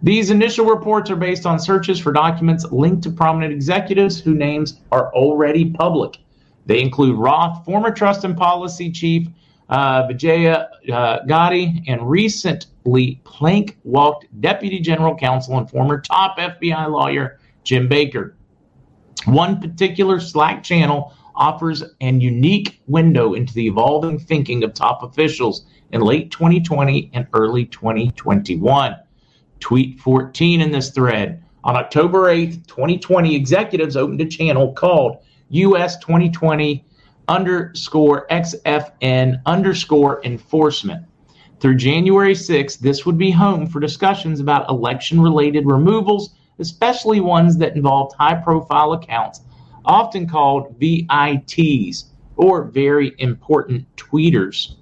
These 0.04 0.32
initial 0.32 0.66
reports 0.66 1.10
are 1.10 1.16
based 1.16 1.46
on 1.46 1.60
searches 1.60 1.98
for 1.98 2.12
documents 2.12 2.66
linked 2.72 3.04
to 3.04 3.10
prominent 3.10 3.54
executives 3.54 4.20
whose 4.20 4.38
names 4.38 4.82
are 4.92 5.12
already 5.14 5.72
public. 5.72 6.18
They 6.66 6.82
include 6.82 7.18
Roth, 7.18 7.64
former 7.64 7.92
trust 7.92 8.26
and 8.26 8.36
policy 8.36 8.92
chief 8.92 9.30
uh, 9.70 10.06
Vijaya 10.08 10.68
uh, 10.92 11.20
Gadde, 11.26 11.84
and 11.88 12.10
recently 12.10 13.22
plank 13.24 13.78
walked 13.86 14.26
Deputy 14.42 14.80
General 14.80 15.16
Counsel 15.16 15.58
and 15.58 15.70
former 15.70 16.02
top 16.02 16.38
FBI 16.38 16.90
lawyer 16.92 17.40
Jim 17.68 17.90
Baker. 17.90 18.38
One 19.26 19.60
particular 19.60 20.22
Slack 20.22 20.64
channel 20.64 21.14
offers 21.36 21.84
an 22.00 22.22
unique 22.22 22.80
window 22.88 23.34
into 23.34 23.54
the 23.54 23.68
evolving 23.68 24.20
thinking 24.20 24.64
of 24.64 24.74
top 24.74 25.04
officials 25.04 25.66
in 25.92 26.00
late 26.00 26.32
2020 26.32 27.12
and 27.14 27.28
early 27.34 27.66
2021. 27.66 28.96
Tweet 29.60 30.00
14 30.00 30.62
in 30.62 30.72
this 30.72 30.92
thread. 30.92 31.44
On 31.66 31.76
October 31.76 32.34
8th, 32.34 32.66
2020, 32.68 33.36
executives 33.36 33.98
opened 33.98 34.22
a 34.22 34.26
channel 34.26 34.72
called 34.72 35.18
US 35.50 35.98
2020 35.98 36.86
underscore 37.28 38.28
XFN 38.32 39.42
underscore 39.46 40.24
enforcement. 40.24 41.06
Through 41.60 41.76
January 41.76 42.34
6th, 42.34 42.80
this 42.80 43.06
would 43.06 43.18
be 43.18 43.32
home 43.32 43.68
for 43.68 43.82
discussions 43.82 44.40
about 44.40 44.70
election 44.70 45.20
related 45.20 45.66
removals, 45.66 46.37
especially 46.60 47.20
ones 47.20 47.58
that 47.58 47.76
involved 47.76 48.16
high 48.16 48.36
profile 48.36 48.94
accounts, 48.94 49.42
often 49.86 50.28
called 50.28 50.76
VITs 50.80 52.06
or 52.36 52.66
very 52.66 53.14
important 53.20 53.86
tweeters. 53.96 54.76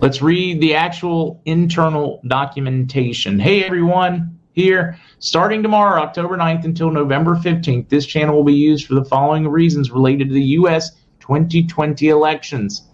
Let's 0.00 0.20
read 0.20 0.60
the 0.60 0.74
actual 0.74 1.40
internal 1.46 2.20
documentation. 2.26 3.38
Hey 3.38 3.64
everyone, 3.64 4.38
here. 4.56 4.98
Starting 5.18 5.62
tomorrow, 5.62 6.02
October 6.02 6.36
9th 6.36 6.64
until 6.64 6.90
November 6.90 7.36
15th, 7.36 7.88
this 7.88 8.06
channel 8.06 8.36
will 8.36 8.44
be 8.44 8.54
used 8.54 8.86
for 8.86 8.94
the 8.94 9.04
following 9.04 9.46
reasons 9.46 9.90
related 9.90 10.28
to 10.28 10.34
the 10.34 10.42
U.S. 10.42 10.92
2020 11.20 12.08
elections. 12.08 12.88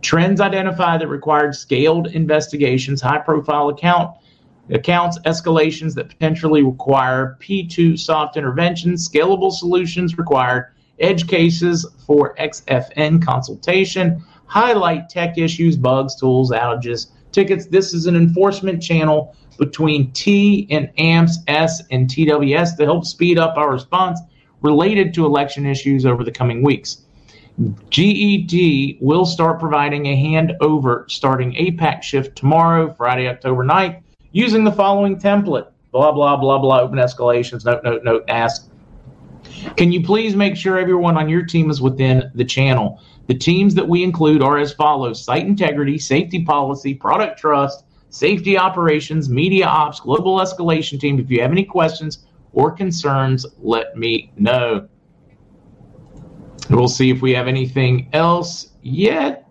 Trends 0.00 0.40
identified 0.40 1.00
that 1.00 1.08
required 1.08 1.54
scaled 1.54 2.08
investigations, 2.08 3.00
high 3.00 3.18
profile 3.18 3.70
account 3.70 4.16
accounts, 4.70 5.18
escalations 5.20 5.94
that 5.94 6.08
potentially 6.08 6.62
require 6.62 7.36
P2 7.40 7.98
soft 7.98 8.36
interventions, 8.36 9.08
scalable 9.08 9.52
solutions 9.52 10.18
required, 10.18 10.72
edge 11.00 11.26
cases 11.26 11.86
for 12.06 12.34
XFN 12.36 13.24
consultation, 13.24 14.22
highlight 14.46 15.08
tech 15.08 15.38
issues, 15.38 15.76
bugs, 15.76 16.16
tools, 16.16 16.50
outages, 16.50 17.08
tickets. 17.32 17.66
This 17.66 17.94
is 17.94 18.06
an 18.06 18.16
enforcement 18.16 18.82
channel 18.82 19.34
between 19.58 20.10
T 20.12 20.66
and 20.70 20.90
AMPS 20.98 21.38
S 21.46 21.82
and 21.90 22.08
TWS 22.08 22.76
to 22.76 22.84
help 22.84 23.04
speed 23.04 23.38
up 23.38 23.56
our 23.56 23.70
response 23.70 24.20
related 24.62 25.14
to 25.14 25.26
election 25.26 25.66
issues 25.66 26.06
over 26.06 26.24
the 26.24 26.32
coming 26.32 26.62
weeks. 26.62 27.04
GET 27.90 28.52
will 29.00 29.26
start 29.26 29.58
providing 29.58 30.06
a 30.06 30.16
handover 30.16 31.10
starting 31.10 31.52
APAC 31.54 32.02
shift 32.02 32.36
tomorrow, 32.36 32.94
Friday, 32.94 33.28
October 33.28 33.64
9th, 33.64 34.00
using 34.32 34.64
the 34.64 34.72
following 34.72 35.18
template 35.18 35.68
blah, 35.90 36.12
blah, 36.12 36.36
blah, 36.36 36.58
blah, 36.58 36.80
open 36.80 36.98
escalations, 36.98 37.64
note, 37.64 37.82
note, 37.82 38.04
note, 38.04 38.24
ask. 38.28 38.70
Can 39.76 39.90
you 39.90 40.02
please 40.02 40.36
make 40.36 40.56
sure 40.56 40.78
everyone 40.78 41.16
on 41.16 41.28
your 41.28 41.44
team 41.44 41.70
is 41.70 41.80
within 41.80 42.30
the 42.34 42.44
channel? 42.44 43.02
The 43.26 43.34
teams 43.34 43.74
that 43.74 43.88
we 43.88 44.02
include 44.02 44.42
are 44.42 44.58
as 44.58 44.72
follows 44.72 45.22
site 45.22 45.46
integrity, 45.46 45.98
safety 45.98 46.44
policy, 46.44 46.94
product 46.94 47.38
trust, 47.38 47.84
safety 48.10 48.56
operations, 48.56 49.28
media 49.28 49.66
ops, 49.66 50.00
global 50.00 50.38
escalation 50.38 51.00
team. 51.00 51.18
If 51.18 51.30
you 51.30 51.42
have 51.42 51.50
any 51.50 51.64
questions 51.64 52.26
or 52.52 52.70
concerns, 52.70 53.44
let 53.58 53.96
me 53.96 54.32
know. 54.36 54.88
We'll 56.70 56.88
see 56.88 57.10
if 57.10 57.22
we 57.22 57.32
have 57.32 57.48
anything 57.48 58.08
else 58.12 58.70
yet. 58.82 59.46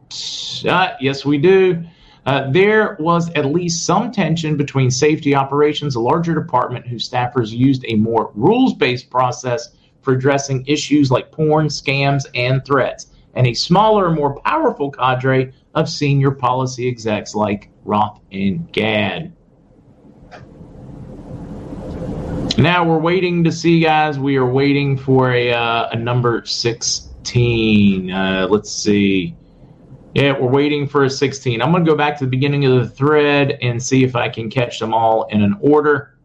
Uh, 0.67 0.93
yes, 0.99 1.25
we 1.25 1.37
do. 1.37 1.83
Uh, 2.27 2.51
there 2.51 2.97
was 2.99 3.31
at 3.35 3.45
least 3.45 3.85
some 3.85 4.11
tension 4.11 4.57
between 4.57 4.91
safety 4.91 5.33
operations, 5.33 5.95
a 5.95 5.99
larger 5.99 6.35
department 6.35 6.85
whose 6.85 7.09
staffers 7.09 7.51
used 7.51 7.85
a 7.87 7.95
more 7.95 8.31
rules 8.35 8.73
based 8.73 9.09
process 9.09 9.69
for 10.01 10.13
addressing 10.13 10.61
issues 10.67 11.09
like 11.09 11.31
porn, 11.31 11.67
scams, 11.67 12.25
and 12.35 12.65
threats, 12.65 13.07
and 13.35 13.47
a 13.47 13.53
smaller, 13.53 14.11
more 14.11 14.41
powerful 14.41 14.91
cadre 14.91 15.53
of 15.73 15.87
senior 15.87 16.31
policy 16.31 16.89
execs 16.89 17.33
like 17.33 17.69
Roth 17.85 18.19
and 18.33 18.69
Gad. 18.73 19.33
Now 22.57 22.83
we're 22.83 22.99
waiting 22.99 23.45
to 23.45 23.53
see, 23.53 23.79
guys. 23.79 24.19
We 24.19 24.35
are 24.35 24.45
waiting 24.45 24.97
for 24.97 25.31
a, 25.31 25.53
uh, 25.53 25.89
a 25.93 25.95
number 25.95 26.43
16. 26.43 28.11
Uh, 28.11 28.47
let's 28.49 28.69
see. 28.69 29.37
Yeah, 30.17 30.31
we're 30.31 30.49
waiting 30.49 30.87
for 30.87 31.03
a 31.03 31.09
16. 31.11 31.61
I'm 31.61 31.71
going 31.71 31.85
to 31.85 31.91
go 31.91 31.95
back 31.95 32.17
to 32.17 32.25
the 32.25 32.29
beginning 32.31 32.65
of 32.65 32.73
the 32.73 32.89
thread 32.89 33.59
and 33.61 33.81
see 33.81 34.03
if 34.03 34.15
I 34.15 34.27
can 34.29 34.49
catch 34.49 34.79
them 34.79 34.91
all 34.91 35.25
in 35.25 35.43
an 35.43 35.55
order. 35.61 36.17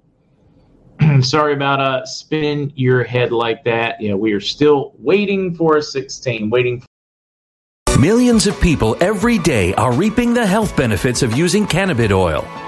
Sorry 1.20 1.52
about 1.52 1.78
uh 1.78 2.06
spin 2.06 2.72
your 2.74 3.04
head 3.04 3.32
like 3.32 3.62
that. 3.64 4.00
Yeah, 4.00 4.14
we 4.14 4.32
are 4.32 4.40
still 4.40 4.94
waiting 4.98 5.54
for 5.54 5.76
a 5.76 5.82
16, 5.82 6.48
waiting 6.48 6.80
for. 6.80 6.86
Millions 8.00 8.46
of 8.46 8.58
people 8.62 8.96
every 9.02 9.36
day 9.36 9.74
are 9.74 9.92
reaping 9.92 10.32
the 10.32 10.46
health 10.46 10.74
benefits 10.74 11.22
of 11.22 11.36
using 11.36 11.66
cannabis 11.66 12.12
oil, 12.12 12.48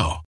now. 0.00 0.29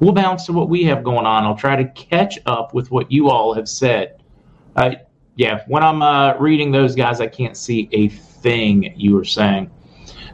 we'll 0.00 0.12
bounce 0.12 0.46
to 0.46 0.52
what 0.52 0.68
we 0.68 0.84
have 0.84 1.04
going 1.04 1.26
on. 1.26 1.44
I'll 1.44 1.56
try 1.56 1.76
to 1.76 1.88
catch 1.90 2.38
up 2.46 2.74
with 2.74 2.90
what 2.90 3.10
you 3.10 3.30
all 3.30 3.54
have 3.54 3.68
said. 3.68 4.22
Uh, 4.76 4.96
yeah, 5.36 5.62
when 5.66 5.82
I'm 5.82 6.02
uh, 6.02 6.36
reading 6.38 6.70
those 6.70 6.94
guys, 6.94 7.20
I 7.20 7.26
can't 7.26 7.56
see 7.56 7.88
a 7.92 8.08
thing 8.08 8.92
you 8.96 9.14
were 9.14 9.24
saying. 9.24 9.70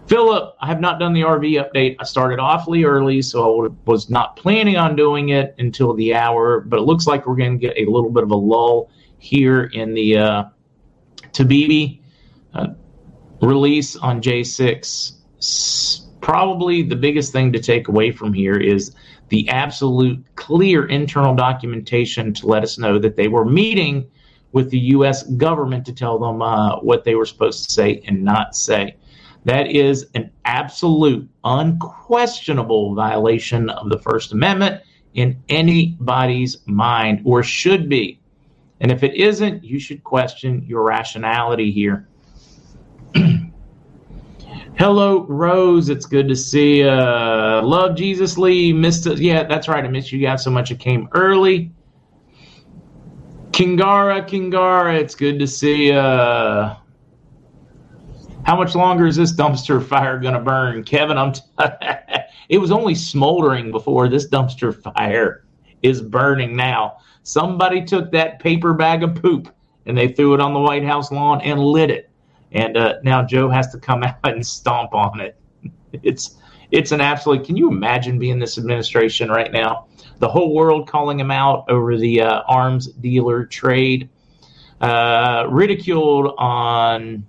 Philip, 0.06 0.56
I 0.60 0.66
have 0.66 0.80
not 0.80 0.98
done 0.98 1.12
the 1.12 1.20
RV 1.20 1.64
update. 1.64 1.96
I 2.00 2.04
started 2.04 2.40
awfully 2.40 2.82
early, 2.82 3.22
so 3.22 3.66
I 3.66 3.68
was 3.84 4.10
not 4.10 4.34
planning 4.34 4.76
on 4.76 4.96
doing 4.96 5.28
it 5.28 5.54
until 5.58 5.94
the 5.94 6.14
hour, 6.14 6.60
but 6.60 6.80
it 6.80 6.82
looks 6.82 7.06
like 7.06 7.26
we're 7.26 7.36
going 7.36 7.58
to 7.58 7.66
get 7.66 7.76
a 7.78 7.88
little 7.88 8.10
bit 8.10 8.24
of 8.24 8.30
a 8.32 8.36
lull 8.36 8.90
here 9.18 9.64
in 9.64 9.94
the 9.94 10.18
uh, 10.18 10.44
Taibbi 11.32 12.00
uh, 12.54 12.68
release 13.40 13.94
on 13.94 14.20
J6. 14.20 15.12
Probably 16.20 16.82
the 16.82 16.96
biggest 16.96 17.32
thing 17.32 17.52
to 17.52 17.60
take 17.60 17.88
away 17.88 18.12
from 18.12 18.32
here 18.32 18.56
is 18.56 18.94
the 19.28 19.48
absolute 19.48 20.22
clear 20.36 20.86
internal 20.86 21.34
documentation 21.34 22.32
to 22.34 22.46
let 22.46 22.62
us 22.62 22.78
know 22.78 22.98
that 22.98 23.16
they 23.16 23.28
were 23.28 23.44
meeting 23.44 24.10
with 24.52 24.70
the 24.70 24.78
U.S. 24.78 25.22
government 25.22 25.86
to 25.86 25.94
tell 25.94 26.18
them 26.18 26.42
uh, 26.42 26.78
what 26.80 27.04
they 27.04 27.14
were 27.14 27.24
supposed 27.24 27.64
to 27.64 27.72
say 27.72 28.02
and 28.06 28.22
not 28.22 28.54
say. 28.54 28.96
That 29.44 29.68
is 29.68 30.06
an 30.14 30.30
absolute, 30.44 31.28
unquestionable 31.44 32.94
violation 32.94 33.70
of 33.70 33.88
the 33.88 33.98
First 33.98 34.32
Amendment 34.32 34.82
in 35.14 35.42
anybody's 35.48 36.58
mind, 36.66 37.22
or 37.24 37.42
should 37.42 37.88
be. 37.88 38.20
And 38.80 38.90
if 38.90 39.02
it 39.02 39.14
isn't, 39.14 39.64
you 39.64 39.78
should 39.78 40.04
question 40.04 40.64
your 40.66 40.82
rationality 40.82 41.70
here. 41.70 42.08
Hello, 44.80 45.26
Rose. 45.26 45.90
It's 45.90 46.06
good 46.06 46.26
to 46.28 46.34
see 46.34 46.78
you. 46.78 46.86
Love 46.86 47.96
Jesus 47.96 48.38
Lee. 48.38 48.72
Missed 48.72 49.06
it. 49.06 49.18
Yeah, 49.18 49.42
that's 49.42 49.68
right. 49.68 49.84
I 49.84 49.88
missed 49.88 50.10
you 50.10 50.18
guys 50.20 50.42
so 50.42 50.50
much. 50.50 50.72
I 50.72 50.74
came 50.74 51.06
early. 51.12 51.70
Kingara, 53.50 54.26
Kingara. 54.26 54.98
It's 54.98 55.14
good 55.14 55.38
to 55.38 55.46
see 55.46 55.88
you. 55.88 55.92
How 55.92 56.74
much 58.48 58.74
longer 58.74 59.06
is 59.06 59.16
this 59.16 59.34
dumpster 59.34 59.86
fire 59.86 60.18
going 60.18 60.32
to 60.32 60.40
burn? 60.40 60.82
Kevin, 60.82 61.18
I'm. 61.18 61.32
T- 61.32 61.42
it 62.48 62.56
was 62.56 62.72
only 62.72 62.94
smoldering 62.94 63.70
before 63.72 64.08
this 64.08 64.30
dumpster 64.30 64.74
fire 64.74 65.44
is 65.82 66.00
burning 66.00 66.56
now. 66.56 66.96
Somebody 67.22 67.84
took 67.84 68.10
that 68.12 68.38
paper 68.38 68.72
bag 68.72 69.02
of 69.02 69.14
poop 69.14 69.54
and 69.84 69.98
they 69.98 70.08
threw 70.08 70.32
it 70.32 70.40
on 70.40 70.54
the 70.54 70.60
White 70.60 70.84
House 70.86 71.12
lawn 71.12 71.42
and 71.42 71.60
lit 71.60 71.90
it. 71.90 72.09
And 72.52 72.76
uh, 72.76 72.94
now 73.02 73.22
Joe 73.22 73.48
has 73.48 73.70
to 73.72 73.78
come 73.78 74.02
out 74.04 74.16
and 74.24 74.46
stomp 74.46 74.94
on 74.94 75.20
it. 75.20 75.36
It's 76.02 76.36
it's 76.70 76.92
an 76.92 77.00
absolute. 77.00 77.44
Can 77.44 77.56
you 77.56 77.68
imagine 77.68 78.18
being 78.18 78.38
this 78.38 78.56
administration 78.58 79.28
right 79.28 79.50
now? 79.50 79.86
The 80.18 80.28
whole 80.28 80.54
world 80.54 80.88
calling 80.88 81.18
him 81.18 81.30
out 81.30 81.64
over 81.68 81.96
the 81.96 82.20
uh, 82.20 82.42
arms 82.46 82.86
dealer 82.86 83.44
trade, 83.44 84.08
uh, 84.80 85.46
ridiculed 85.48 86.34
on 86.38 87.26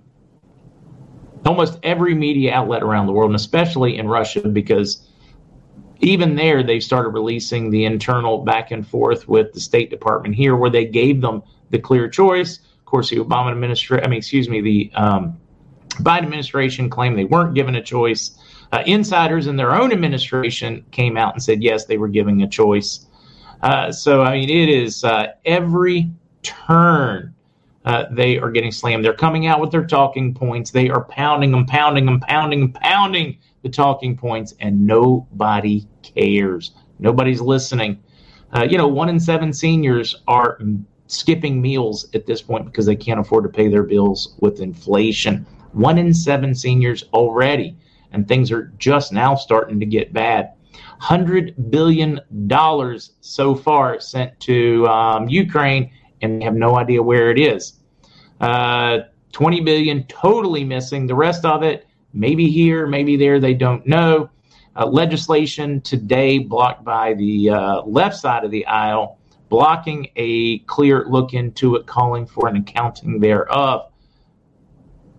almost 1.44 1.78
every 1.82 2.14
media 2.14 2.54
outlet 2.54 2.82
around 2.82 3.06
the 3.06 3.12
world, 3.12 3.30
and 3.30 3.36
especially 3.36 3.98
in 3.98 4.06
Russia, 4.06 4.46
because 4.46 5.08
even 6.00 6.36
there 6.36 6.62
they've 6.62 6.82
started 6.82 7.10
releasing 7.10 7.70
the 7.70 7.84
internal 7.84 8.38
back 8.38 8.70
and 8.70 8.86
forth 8.86 9.28
with 9.28 9.52
the 9.52 9.60
State 9.60 9.90
Department 9.90 10.34
here, 10.34 10.56
where 10.56 10.70
they 10.70 10.84
gave 10.84 11.20
them 11.20 11.42
the 11.70 11.78
clear 11.78 12.08
choice. 12.08 12.60
Course, 12.92 13.08
the 13.08 13.16
Obama 13.16 13.50
administration, 13.50 14.04
I 14.04 14.08
mean, 14.08 14.18
excuse 14.18 14.50
me, 14.50 14.60
the 14.60 14.90
um, 14.94 15.40
Biden 16.00 16.24
administration 16.24 16.90
claimed 16.90 17.16
they 17.16 17.24
weren't 17.24 17.54
given 17.54 17.74
a 17.74 17.82
choice. 17.82 18.38
Uh, 18.70 18.82
insiders 18.84 19.46
in 19.46 19.56
their 19.56 19.74
own 19.74 19.92
administration 19.92 20.84
came 20.90 21.16
out 21.16 21.32
and 21.32 21.42
said 21.42 21.62
yes, 21.62 21.86
they 21.86 21.96
were 21.96 22.08
giving 22.08 22.42
a 22.42 22.46
choice. 22.46 23.06
Uh, 23.62 23.90
so 23.90 24.20
I 24.20 24.34
mean, 24.34 24.50
it 24.50 24.68
is 24.68 25.04
uh, 25.04 25.28
every 25.46 26.10
turn 26.42 27.34
uh, 27.86 28.04
they 28.10 28.38
are 28.38 28.50
getting 28.50 28.70
slammed. 28.70 29.02
They're 29.02 29.14
coming 29.14 29.46
out 29.46 29.58
with 29.58 29.70
their 29.70 29.86
talking 29.86 30.34
points. 30.34 30.70
They 30.70 30.90
are 30.90 31.04
pounding 31.04 31.50
them, 31.50 31.64
pounding 31.64 32.04
them, 32.04 32.20
pounding 32.20 32.60
them, 32.60 32.72
pounding 32.72 33.38
the 33.62 33.70
talking 33.70 34.18
points, 34.18 34.52
and 34.60 34.86
nobody 34.86 35.86
cares. 36.02 36.72
Nobody's 36.98 37.40
listening. 37.40 38.02
Uh, 38.54 38.66
you 38.68 38.76
know, 38.76 38.86
one 38.86 39.08
in 39.08 39.18
seven 39.18 39.50
seniors 39.54 40.14
are 40.28 40.58
skipping 41.12 41.60
meals 41.60 42.08
at 42.14 42.26
this 42.26 42.42
point 42.42 42.64
because 42.64 42.86
they 42.86 42.96
can't 42.96 43.20
afford 43.20 43.44
to 43.44 43.50
pay 43.50 43.68
their 43.68 43.82
bills 43.82 44.34
with 44.40 44.60
inflation. 44.60 45.46
One 45.72 45.98
in 45.98 46.12
seven 46.12 46.54
seniors 46.54 47.04
already, 47.12 47.76
and 48.12 48.26
things 48.26 48.50
are 48.50 48.72
just 48.78 49.12
now 49.12 49.34
starting 49.34 49.78
to 49.80 49.86
get 49.86 50.12
bad. 50.12 50.52
$100 51.02 51.70
billion 51.70 52.20
so 53.20 53.54
far 53.54 54.00
sent 54.00 54.38
to 54.40 54.86
um, 54.86 55.28
Ukraine 55.28 55.90
and 56.22 56.40
they 56.40 56.44
have 56.44 56.54
no 56.54 56.76
idea 56.76 57.02
where 57.02 57.30
it 57.30 57.38
is. 57.38 57.80
Uh, 58.40 59.00
20 59.32 59.60
billion 59.62 60.04
totally 60.04 60.64
missing. 60.64 61.06
The 61.06 61.14
rest 61.14 61.44
of 61.44 61.62
it, 61.62 61.86
maybe 62.12 62.48
here, 62.48 62.86
maybe 62.86 63.16
there, 63.16 63.40
they 63.40 63.54
don't 63.54 63.86
know. 63.86 64.30
Uh, 64.76 64.86
legislation 64.86 65.80
today 65.82 66.38
blocked 66.38 66.84
by 66.84 67.14
the 67.14 67.50
uh, 67.50 67.82
left 67.82 68.16
side 68.16 68.44
of 68.44 68.50
the 68.50 68.64
aisle, 68.66 69.18
blocking 69.52 70.08
a 70.16 70.60
clear 70.60 71.04
look 71.10 71.34
into 71.34 71.76
it, 71.76 71.86
calling 71.86 72.24
for 72.24 72.48
an 72.48 72.56
accounting 72.56 73.20
thereof. 73.20 73.92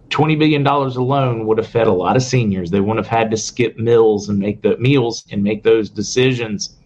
$20 0.09 0.39
billion 0.39 0.65
alone 0.65 1.45
would 1.45 1.59
have 1.59 1.67
fed 1.67 1.85
a 1.85 1.93
lot 1.93 2.15
of 2.15 2.23
seniors. 2.23 2.71
They 2.71 2.79
wouldn't 2.79 3.05
have 3.05 3.15
had 3.15 3.29
to 3.29 3.37
skip 3.37 3.77
meals 3.77 4.29
and 4.29 4.39
make 4.39 4.63
the 4.63 4.75
meals 4.77 5.23
and 5.29 5.43
make 5.43 5.61
those 5.61 5.87
decisions 5.87 6.77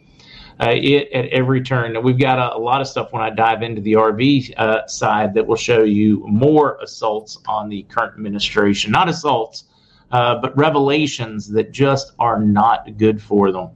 uh, 0.60 0.72
it 0.74 1.10
at 1.14 1.28
every 1.30 1.62
turn. 1.62 2.04
We've 2.04 2.20
got 2.20 2.38
a, 2.38 2.58
a, 2.58 2.60
lot 2.60 2.82
of 2.82 2.88
stuff 2.88 3.14
when 3.14 3.22
I 3.22 3.30
dive 3.30 3.62
into 3.62 3.80
the 3.80 3.94
RV 3.94 4.58
uh, 4.58 4.86
side 4.88 5.34
that 5.36 5.48
will 5.48 5.56
show 5.56 5.84
you 5.84 6.26
more 6.28 6.78
assaults 6.82 7.38
on 7.48 7.70
the 7.70 7.84
current 7.84 8.16
administration. 8.16 8.92
Not 8.92 9.08
assaults, 9.08 9.66
uh, 10.12 10.36
but 10.42 10.58
revelations 10.58 11.48
that 11.52 11.72
just 11.72 12.12
are 12.20 12.42
not 12.42 12.98
good 12.98 13.22
for 13.22 13.54
them. 13.54 13.70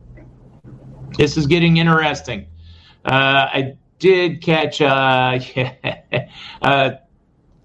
This 1.17 1.38
is 1.38 1.47
getting 1.47 1.77
interesting. 1.77 2.47
Uh, 3.05 3.47
I 3.53 3.77
did 3.99 4.41
catch 4.41 4.81
uh, 4.81 5.39
uh, 6.61 6.91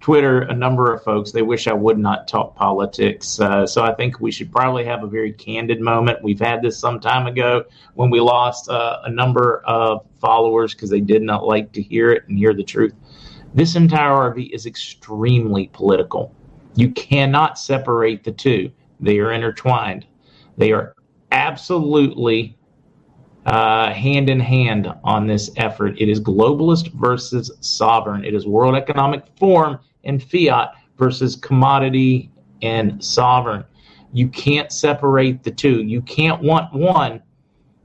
Twitter, 0.06 0.42
a 0.42 0.54
number 0.54 0.94
of 0.94 1.02
folks, 1.02 1.32
they 1.32 1.42
wish 1.42 1.66
I 1.66 1.72
would 1.72 1.98
not 1.98 2.28
talk 2.28 2.54
politics. 2.54 3.40
Uh, 3.40 3.66
so 3.66 3.82
I 3.82 3.92
think 3.92 4.20
we 4.20 4.30
should 4.30 4.52
probably 4.52 4.84
have 4.84 5.02
a 5.02 5.08
very 5.08 5.32
candid 5.32 5.80
moment. 5.80 6.22
We've 6.22 6.38
had 6.38 6.62
this 6.62 6.78
some 6.78 7.00
time 7.00 7.26
ago 7.26 7.64
when 7.94 8.10
we 8.10 8.20
lost 8.20 8.68
uh, 8.68 9.00
a 9.02 9.10
number 9.10 9.62
of 9.64 10.06
followers 10.20 10.74
because 10.74 10.90
they 10.90 11.00
did 11.00 11.22
not 11.22 11.44
like 11.44 11.72
to 11.72 11.82
hear 11.82 12.12
it 12.12 12.22
and 12.28 12.38
hear 12.38 12.54
the 12.54 12.62
truth. 12.62 12.94
This 13.52 13.74
entire 13.74 14.32
RV 14.32 14.50
is 14.50 14.64
extremely 14.64 15.70
political. 15.72 16.32
You 16.76 16.92
cannot 16.92 17.58
separate 17.58 18.22
the 18.22 18.30
two, 18.30 18.70
they 19.00 19.18
are 19.18 19.32
intertwined. 19.32 20.06
They 20.56 20.70
are 20.70 20.94
absolutely 21.32 22.55
uh, 23.46 23.92
hand 23.92 24.28
in 24.28 24.40
hand 24.40 24.92
on 25.04 25.26
this 25.26 25.50
effort. 25.56 25.94
It 25.98 26.08
is 26.08 26.20
globalist 26.20 26.92
versus 26.92 27.50
sovereign. 27.60 28.24
It 28.24 28.34
is 28.34 28.46
World 28.46 28.74
Economic 28.74 29.24
Forum 29.38 29.78
and 30.04 30.22
fiat 30.22 30.74
versus 30.98 31.36
commodity 31.36 32.30
and 32.62 33.02
sovereign. 33.02 33.64
You 34.12 34.28
can't 34.28 34.72
separate 34.72 35.42
the 35.42 35.52
two. 35.52 35.82
You 35.82 36.02
can't 36.02 36.42
want 36.42 36.72
one 36.72 37.22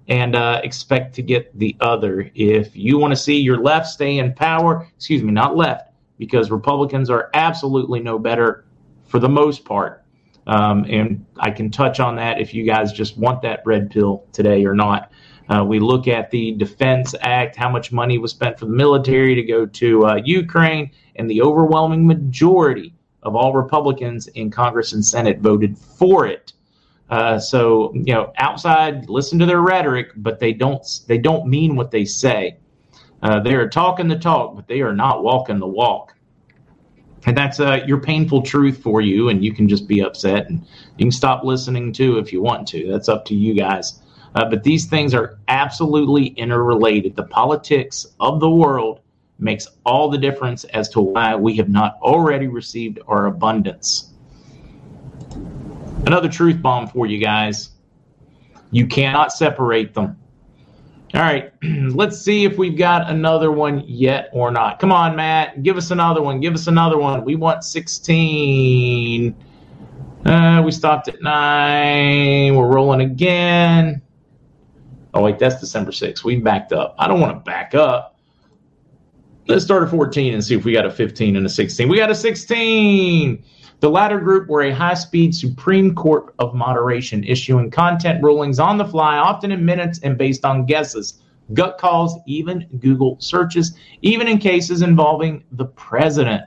and 0.08 0.36
uh, 0.36 0.62
expect 0.64 1.14
to 1.16 1.22
get 1.22 1.58
the 1.58 1.76
other. 1.80 2.32
If 2.34 2.76
you 2.76 2.98
want 2.98 3.12
to 3.12 3.16
see 3.16 3.38
your 3.38 3.62
left 3.62 3.88
stay 3.88 4.18
in 4.18 4.34
power, 4.34 4.88
excuse 4.98 5.22
me, 5.22 5.32
not 5.32 5.56
left, 5.56 5.92
because 6.18 6.50
Republicans 6.50 7.10
are 7.10 7.30
absolutely 7.34 8.00
no 8.00 8.18
better 8.18 8.66
for 9.06 9.20
the 9.20 9.30
most 9.30 9.64
part. 9.64 10.04
Um, 10.48 10.86
and 10.90 11.24
I 11.38 11.52
can 11.52 11.70
touch 11.70 12.00
on 12.00 12.16
that 12.16 12.42
if 12.42 12.54
you 12.54 12.64
guys 12.64 12.92
just 12.92 13.18
want 13.18 13.44
that 13.44 13.62
red 13.64 13.92
pill 13.92 14.26
today 14.32 14.66
or 14.66 14.74
not. 14.74 15.12
Uh, 15.52 15.66
we 15.66 15.80
look 15.80 16.08
at 16.08 16.32
the 16.32 16.54
Defense 16.54 17.14
Act, 17.20 17.58
how 17.58 17.70
much 17.70 17.92
money 17.92 18.18
was 18.18 18.32
spent 18.32 18.58
for 18.58 18.66
the 18.66 18.72
military 18.72 19.36
to 19.36 19.44
go 19.44 19.66
to 19.66 20.06
uh, 20.06 20.16
Ukraine, 20.24 20.92
and 21.18 21.30
the 21.30 21.42
overwhelming 21.42 22.08
majority 22.08 22.94
of 23.24 23.36
all 23.36 23.52
Republicans 23.52 24.28
in 24.28 24.50
Congress 24.50 24.94
and 24.94 25.06
Senate 25.06 25.40
voted 25.40 25.78
for 25.78 26.26
it. 26.26 26.54
Uh, 27.10 27.38
so 27.38 27.92
you 27.94 28.14
know, 28.14 28.32
outside, 28.38 29.10
listen 29.10 29.38
to 29.40 29.46
their 29.46 29.60
rhetoric, 29.60 30.12
but 30.16 30.40
they 30.40 30.54
don't 30.54 31.02
they 31.08 31.18
don't 31.18 31.46
mean 31.46 31.76
what 31.76 31.92
they 31.92 32.06
say. 32.06 32.58
Uh, 33.22 33.42
they 33.42 33.54
are 33.54 33.68
talking 33.68 34.08
the 34.08 34.18
talk, 34.18 34.56
but 34.56 34.68
they 34.68 34.80
are 34.80 34.96
not 34.96 35.22
walking 35.22 35.60
the 35.60 35.68
walk. 35.68 36.16
And 37.26 37.38
that's 37.38 37.60
uh, 37.60 37.82
your 37.86 38.00
painful 38.00 38.42
truth 38.44 38.82
for 38.82 39.02
you, 39.02 39.28
and 39.28 39.44
you 39.44 39.54
can 39.54 39.68
just 39.68 39.86
be 39.86 40.02
upset, 40.02 40.48
and 40.48 40.66
you 40.98 41.06
can 41.06 41.12
stop 41.12 41.44
listening 41.44 41.92
too 41.92 42.20
if 42.20 42.32
you 42.32 42.42
want 42.42 42.70
to. 42.70 42.90
That's 42.90 43.10
up 43.10 43.26
to 43.26 43.36
you 43.36 43.54
guys. 43.54 44.01
Uh, 44.34 44.50
but 44.50 44.64
these 44.64 44.86
things 44.86 45.14
are 45.14 45.38
absolutely 45.48 46.28
interrelated. 46.28 47.16
The 47.16 47.24
politics 47.24 48.06
of 48.20 48.40
the 48.40 48.50
world 48.50 49.02
makes 49.40 49.68
all 49.86 50.10
the 50.10 50.18
difference 50.18 50.64
as 50.66 50.88
to 50.90 51.02
why 51.02 51.36
we 51.36 51.58
have 51.58 51.68
not 51.68 51.98
already 52.02 52.48
received 52.48 53.00
our 53.08 53.26
abundance. 53.26 54.14
Another 56.06 56.30
truth 56.30 56.62
bomb 56.62 56.88
for 56.88 57.06
you 57.06 57.18
guys. 57.18 57.72
You 58.72 58.88
cannot 58.88 59.34
separate 59.34 59.94
them. 59.94 60.18
All 61.14 61.20
right, 61.20 61.52
let's 61.64 62.22
see 62.22 62.46
if 62.46 62.58
we've 62.58 62.78
got 62.78 63.10
another 63.10 63.52
one 63.52 63.84
yet 63.86 64.30
or 64.32 64.50
not. 64.50 64.80
Come 64.80 64.94
on, 64.94 65.16
Matt, 65.16 65.62
give 65.62 65.76
us 65.76 65.92
another 65.92 66.22
one. 66.22 66.40
Give 66.40 66.54
us 66.54 66.68
another 66.68 66.98
one. 66.98 67.26
We 67.26 67.36
want 67.36 67.66
16. 67.66 69.36
Uh, 70.26 70.62
we 70.64 70.72
stopped 70.72 71.10
at 71.10 71.22
nine. 71.22 72.56
We're 72.56 72.68
rolling 72.68 73.02
again. 73.02 74.02
Oh, 75.14 75.22
wait, 75.22 75.40
that's 75.40 75.60
December 75.60 75.92
6th. 75.92 76.24
We 76.24 76.38
backed 76.38 76.72
up. 76.72 76.96
I 76.98 77.08
don't 77.08 77.20
want 77.20 77.34
to 77.34 77.40
back 77.40 77.76
up. 77.76 78.18
Let's 79.48 79.66
start 79.66 79.84
at 79.84 79.90
14 79.90 80.34
and 80.34 80.44
see 80.44 80.56
if 80.56 80.64
we 80.64 80.72
got 80.72 80.86
a 80.86 80.92
15 80.92 81.36
and 81.36 81.46
a 81.46 81.50
16. 81.50 81.90
We 81.90 81.98
got 81.98 82.10
a 82.10 82.16
16. 82.16 83.44
The 83.82 83.90
latter 83.90 84.20
group 84.20 84.48
were 84.48 84.62
a 84.62 84.72
high 84.72 84.94
speed 84.94 85.34
Supreme 85.34 85.96
Court 85.96 86.34
of 86.40 86.54
moderation, 86.54 87.24
issuing 87.24 87.72
content 87.72 88.24
rulings 88.24 88.60
on 88.60 88.78
the 88.78 88.86
fly, 88.86 89.18
often 89.18 89.52
in 89.52 89.66
minutes 89.66 90.00
and 90.04 90.18
based 90.18 90.46
on 90.46 90.66
guesses, 90.66 91.22
gut 91.54 91.78
calls, 91.80 92.16
even 92.28 92.68
Google 92.80 93.18
searches, 93.20 93.76
even 94.04 94.28
in 94.28 94.38
cases 94.38 94.84
involving 94.84 95.44
the 95.52 95.66
president. 95.66 96.44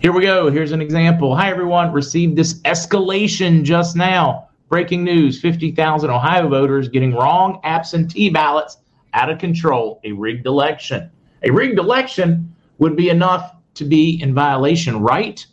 Here 0.00 0.12
we 0.12 0.22
go. 0.22 0.50
Here's 0.50 0.72
an 0.72 0.80
example. 0.80 1.36
Hi, 1.36 1.50
everyone. 1.50 1.92
Received 1.92 2.36
this 2.36 2.54
escalation 2.62 3.62
just 3.62 3.94
now. 3.96 4.48
Breaking 4.70 5.02
news 5.02 5.40
50,000 5.40 6.10
Ohio 6.10 6.48
voters 6.48 6.88
getting 6.88 7.12
wrong 7.12 7.58
absentee 7.64 8.30
ballots 8.30 8.76
out 9.12 9.28
of 9.28 9.40
control, 9.40 10.00
a 10.04 10.12
rigged 10.12 10.46
election. 10.46 11.10
A 11.42 11.50
rigged 11.50 11.80
election 11.80 12.54
would 12.78 12.94
be 12.94 13.08
enough 13.08 13.56
to 13.74 13.84
be 13.84 14.22
in 14.22 14.32
violation, 14.32 15.00
right? 15.00 15.44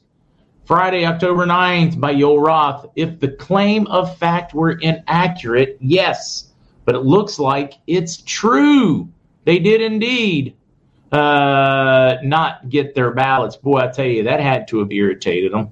Friday, 0.65 1.03
October 1.03 1.47
9th, 1.47 1.99
by 1.99 2.13
Yoel 2.13 2.45
Roth. 2.45 2.85
If 2.95 3.19
the 3.19 3.29
claim 3.29 3.87
of 3.87 4.15
fact 4.19 4.53
were 4.53 4.73
inaccurate, 4.73 5.77
yes, 5.81 6.51
but 6.85 6.93
it 6.93 6.99
looks 6.99 7.39
like 7.39 7.73
it's 7.87 8.17
true. 8.17 9.09
They 9.45 9.57
did 9.57 9.81
indeed 9.81 10.55
uh, 11.11 12.17
not 12.21 12.69
get 12.69 12.93
their 12.93 13.09
ballots. 13.15 13.55
Boy, 13.55 13.79
I 13.79 13.87
tell 13.87 14.05
you, 14.05 14.25
that 14.25 14.41
had 14.41 14.67
to 14.67 14.77
have 14.77 14.91
irritated 14.91 15.53
them 15.53 15.69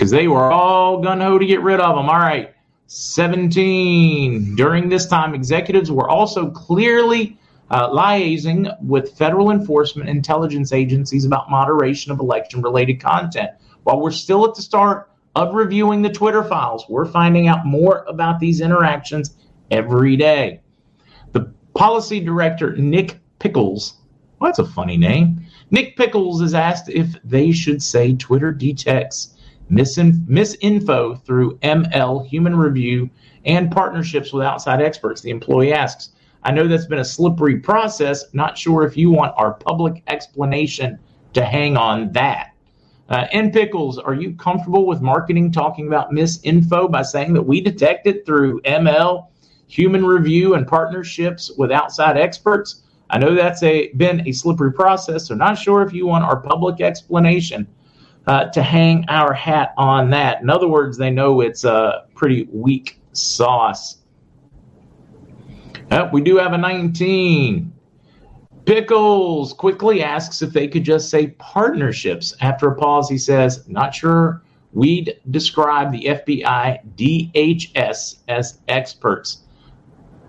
because 0.00 0.10
they 0.10 0.28
were 0.28 0.50
all 0.50 1.02
gun 1.02 1.20
ho 1.20 1.36
to 1.36 1.44
get 1.44 1.60
rid 1.60 1.78
of 1.78 1.94
them. 1.94 2.08
All 2.08 2.18
right. 2.18 2.54
17. 2.86 4.56
During 4.56 4.88
this 4.88 5.06
time, 5.06 5.34
executives 5.34 5.92
were 5.92 6.08
also 6.08 6.50
clearly 6.50 7.38
uh, 7.68 7.90
liaising 7.90 8.74
with 8.82 9.12
federal 9.18 9.50
enforcement 9.50 10.08
intelligence 10.08 10.72
agencies 10.72 11.26
about 11.26 11.50
moderation 11.50 12.10
of 12.12 12.18
election 12.18 12.62
related 12.62 12.94
content. 12.94 13.50
While 13.82 14.00
we're 14.00 14.10
still 14.10 14.48
at 14.48 14.54
the 14.54 14.62
start 14.62 15.10
of 15.36 15.54
reviewing 15.54 16.00
the 16.00 16.08
Twitter 16.08 16.44
files, 16.44 16.86
we're 16.88 17.04
finding 17.04 17.48
out 17.48 17.66
more 17.66 18.06
about 18.08 18.40
these 18.40 18.62
interactions 18.62 19.36
every 19.70 20.16
day. 20.16 20.62
The 21.32 21.52
policy 21.74 22.20
director, 22.20 22.74
Nick 22.74 23.20
Pickles, 23.38 23.98
well, 24.38 24.48
that's 24.48 24.60
a 24.60 24.64
funny 24.64 24.96
name. 24.96 25.44
Nick 25.70 25.98
Pickles 25.98 26.40
is 26.40 26.54
asked 26.54 26.88
if 26.88 27.18
they 27.22 27.52
should 27.52 27.82
say 27.82 28.14
Twitter 28.14 28.50
detects 28.50 29.36
misin- 29.70 30.24
misinfo 30.26 31.22
through 31.24 31.58
ML, 31.58 32.26
human 32.26 32.56
review, 32.56 33.08
and 33.44 33.70
partnerships 33.70 34.32
with 34.32 34.44
outside 34.44 34.82
experts. 34.82 35.20
The 35.20 35.30
employee 35.30 35.72
asks, 35.72 36.10
I 36.42 36.52
know 36.52 36.66
that's 36.66 36.86
been 36.86 36.98
a 36.98 37.04
slippery 37.04 37.58
process. 37.58 38.24
Not 38.32 38.56
sure 38.56 38.84
if 38.84 38.96
you 38.96 39.10
want 39.10 39.34
our 39.36 39.54
public 39.54 40.02
explanation 40.06 40.98
to 41.34 41.44
hang 41.44 41.76
on 41.76 42.12
that. 42.12 42.52
Uh, 43.08 43.26
N 43.32 43.50
Pickles, 43.50 43.98
are 43.98 44.14
you 44.14 44.34
comfortable 44.34 44.86
with 44.86 45.00
marketing 45.00 45.50
talking 45.50 45.86
about 45.88 46.12
misinfo 46.12 46.90
by 46.90 47.02
saying 47.02 47.32
that 47.34 47.42
we 47.42 47.60
detect 47.60 48.06
it 48.06 48.24
through 48.24 48.60
ML, 48.62 49.26
human 49.66 50.04
review, 50.04 50.54
and 50.54 50.66
partnerships 50.66 51.50
with 51.58 51.72
outside 51.72 52.16
experts? 52.16 52.84
I 53.10 53.18
know 53.18 53.34
that's 53.34 53.64
a 53.64 53.92
been 53.94 54.26
a 54.28 54.32
slippery 54.32 54.72
process, 54.72 55.26
so 55.26 55.34
not 55.34 55.58
sure 55.58 55.82
if 55.82 55.92
you 55.92 56.06
want 56.06 56.24
our 56.24 56.36
public 56.36 56.80
explanation 56.80 57.66
uh, 58.26 58.46
to 58.50 58.62
hang 58.62 59.04
our 59.08 59.32
hat 59.32 59.74
on 59.76 60.10
that. 60.10 60.42
In 60.42 60.50
other 60.50 60.68
words, 60.68 60.96
they 60.96 61.10
know 61.10 61.40
it's 61.40 61.64
a 61.64 62.06
pretty 62.14 62.48
weak 62.52 63.00
sauce. 63.12 63.98
We 66.12 66.20
do 66.20 66.36
have 66.36 66.52
a 66.52 66.58
19. 66.58 67.72
Pickles 68.64 69.52
quickly 69.52 70.02
asks 70.02 70.42
if 70.42 70.52
they 70.52 70.68
could 70.68 70.84
just 70.84 71.10
say 71.10 71.28
partnerships. 71.38 72.36
After 72.40 72.68
a 72.68 72.76
pause, 72.76 73.08
he 73.08 73.18
says, 73.18 73.66
Not 73.68 73.94
sure 73.94 74.42
we'd 74.72 75.18
describe 75.30 75.90
the 75.90 76.04
FBI 76.04 76.78
DHS 76.96 78.16
as 78.28 78.60
experts. 78.68 79.38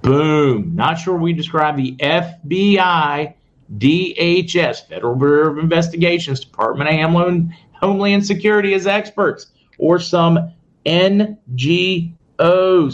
Boom. 0.01 0.75
Not 0.75 0.95
sure 0.95 1.17
we 1.17 1.33
describe 1.33 1.77
the 1.77 1.95
FBI 1.97 3.33
DHS, 3.77 4.87
Federal 4.87 5.15
Bureau 5.15 5.51
of 5.51 5.57
Investigations, 5.59 6.39
Department 6.39 6.89
of 6.89 6.95
Homeland, 6.95 7.53
Homeland 7.81 8.25
Security 8.25 8.73
as 8.73 8.87
experts, 8.87 9.47
or 9.77 9.99
some 9.99 10.53
NGOs, 10.85 12.13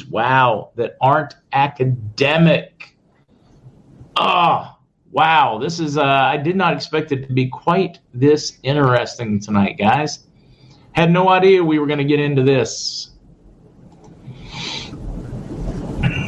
wow, 0.10 0.71
that 0.76 0.97
aren't 1.02 1.36
academic. 1.52 2.95
Ah, 4.15 4.78
oh, 4.78 4.84
wow. 5.12 5.60
This 5.60 5.80
is, 5.80 5.97
uh, 5.97 6.04
I 6.04 6.38
did 6.38 6.56
not 6.56 6.73
expect 6.73 7.12
it 7.12 7.28
to 7.28 7.34
be 7.34 7.47
quite 7.50 8.00
this 8.13 8.58
interesting 8.63 9.39
tonight, 9.39 9.78
guys. 9.78 10.26
Had 10.91 11.12
no 11.12 11.30
idea 11.30 11.63
we 11.63 11.80
were 11.80 11.88
going 11.88 12.00
to 12.00 12.06
get 12.06 12.19
into 12.19 12.43
this. 12.43 13.12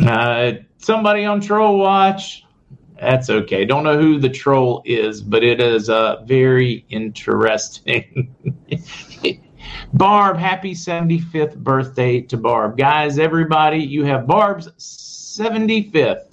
Uh, 0.06 0.54
somebody 0.78 1.26
on 1.26 1.41
Troll 1.41 1.78
Watch. 1.78 2.45
That's 3.00 3.30
okay. 3.30 3.66
Don't 3.66 3.84
know 3.84 3.98
who 3.98 4.20
the 4.20 4.30
troll 4.30 4.82
is, 4.86 5.22
but 5.22 5.44
it 5.44 5.62
is 5.62 5.90
uh, 5.90 6.22
very 6.26 6.86
interesting. 6.90 8.36
Barb, 9.94 10.38
happy 10.38 10.74
75th 10.74 11.58
birthday 11.58 12.22
to 12.22 12.38
Barb. 12.38 12.78
Guys, 12.78 13.18
everybody, 13.18 13.80
you 13.80 14.04
have 14.04 14.28
Barb's 14.28 14.68
75th. 14.78 16.26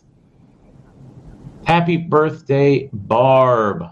Happy 1.67 1.97
birthday, 1.97 2.89
Barb. 2.93 3.85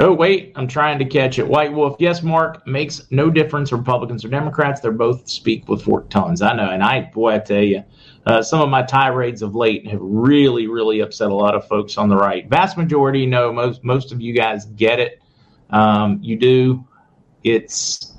Oh, 0.00 0.12
wait, 0.12 0.52
I'm 0.54 0.68
trying 0.68 1.00
to 1.00 1.04
catch 1.04 1.40
it. 1.40 1.48
White 1.48 1.72
Wolf, 1.72 1.96
yes, 1.98 2.22
Mark, 2.22 2.64
makes 2.68 3.10
no 3.10 3.30
difference, 3.30 3.72
Republicans 3.72 4.24
or 4.24 4.28
Democrats. 4.28 4.80
They're 4.80 4.92
both 4.92 5.28
speak 5.28 5.68
with 5.68 5.82
forked 5.82 6.10
tongues. 6.12 6.40
I 6.40 6.52
know. 6.54 6.70
And 6.70 6.84
I, 6.84 7.10
boy, 7.12 7.34
I 7.34 7.38
tell 7.40 7.62
you, 7.62 7.82
uh, 8.24 8.40
some 8.40 8.60
of 8.60 8.68
my 8.68 8.82
tirades 8.84 9.42
of 9.42 9.56
late 9.56 9.88
have 9.88 9.98
really, 10.00 10.68
really 10.68 11.00
upset 11.00 11.32
a 11.32 11.34
lot 11.34 11.56
of 11.56 11.66
folks 11.66 11.98
on 11.98 12.08
the 12.08 12.16
right. 12.16 12.48
Vast 12.48 12.76
majority 12.76 13.26
know, 13.26 13.52
most, 13.52 13.82
most 13.82 14.12
of 14.12 14.20
you 14.20 14.32
guys 14.32 14.66
get 14.66 15.00
it. 15.00 15.20
Um, 15.70 16.20
you 16.22 16.36
do. 16.36 16.86
It's 17.42 18.14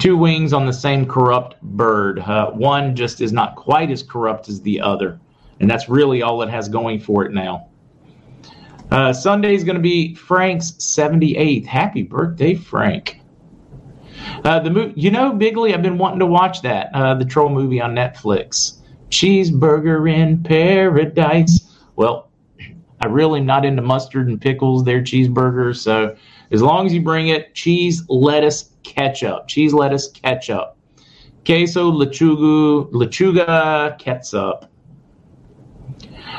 two 0.00 0.16
wings 0.16 0.52
on 0.52 0.66
the 0.66 0.72
same 0.72 1.06
corrupt 1.06 1.62
bird. 1.62 2.18
Uh, 2.18 2.50
one 2.50 2.96
just 2.96 3.20
is 3.20 3.32
not 3.32 3.54
quite 3.54 3.92
as 3.92 4.02
corrupt 4.02 4.48
as 4.48 4.60
the 4.62 4.80
other. 4.80 5.20
And 5.60 5.70
that's 5.70 5.88
really 5.88 6.22
all 6.22 6.42
it 6.42 6.50
has 6.50 6.68
going 6.68 6.98
for 6.98 7.24
it 7.24 7.32
now. 7.32 7.68
Uh, 8.90 9.12
Sunday 9.12 9.54
is 9.54 9.64
going 9.64 9.76
to 9.76 9.82
be 9.82 10.14
Frank's 10.14 10.72
78th. 10.72 11.66
Happy 11.66 12.02
birthday, 12.02 12.54
Frank. 12.54 13.20
Uh, 14.44 14.60
the 14.60 14.70
movie, 14.70 14.92
you 14.96 15.10
know, 15.10 15.32
Bigley, 15.32 15.74
I've 15.74 15.82
been 15.82 15.98
wanting 15.98 16.20
to 16.20 16.26
watch 16.26 16.62
that. 16.62 16.90
Uh, 16.94 17.14
the 17.14 17.24
troll 17.24 17.48
movie 17.48 17.80
on 17.80 17.94
Netflix. 17.94 18.78
Cheeseburger 19.10 20.12
in 20.12 20.42
Paradise. 20.42 21.78
Well, 21.96 22.30
I 23.00 23.06
really 23.06 23.40
am 23.40 23.46
not 23.46 23.64
into 23.64 23.82
mustard 23.82 24.28
and 24.28 24.40
pickles. 24.40 24.84
They're 24.84 25.02
cheeseburgers. 25.02 25.76
So 25.76 26.16
as 26.50 26.62
long 26.62 26.86
as 26.86 26.94
you 26.94 27.02
bring 27.02 27.28
it, 27.28 27.54
cheese, 27.54 28.08
lettuce, 28.08 28.70
ketchup. 28.82 29.48
Cheese, 29.48 29.72
lettuce, 29.72 30.08
ketchup. 30.08 30.76
Queso, 31.44 31.92
lechuga, 31.92 32.90
lechuga, 32.92 33.98
ketchup. 33.98 34.70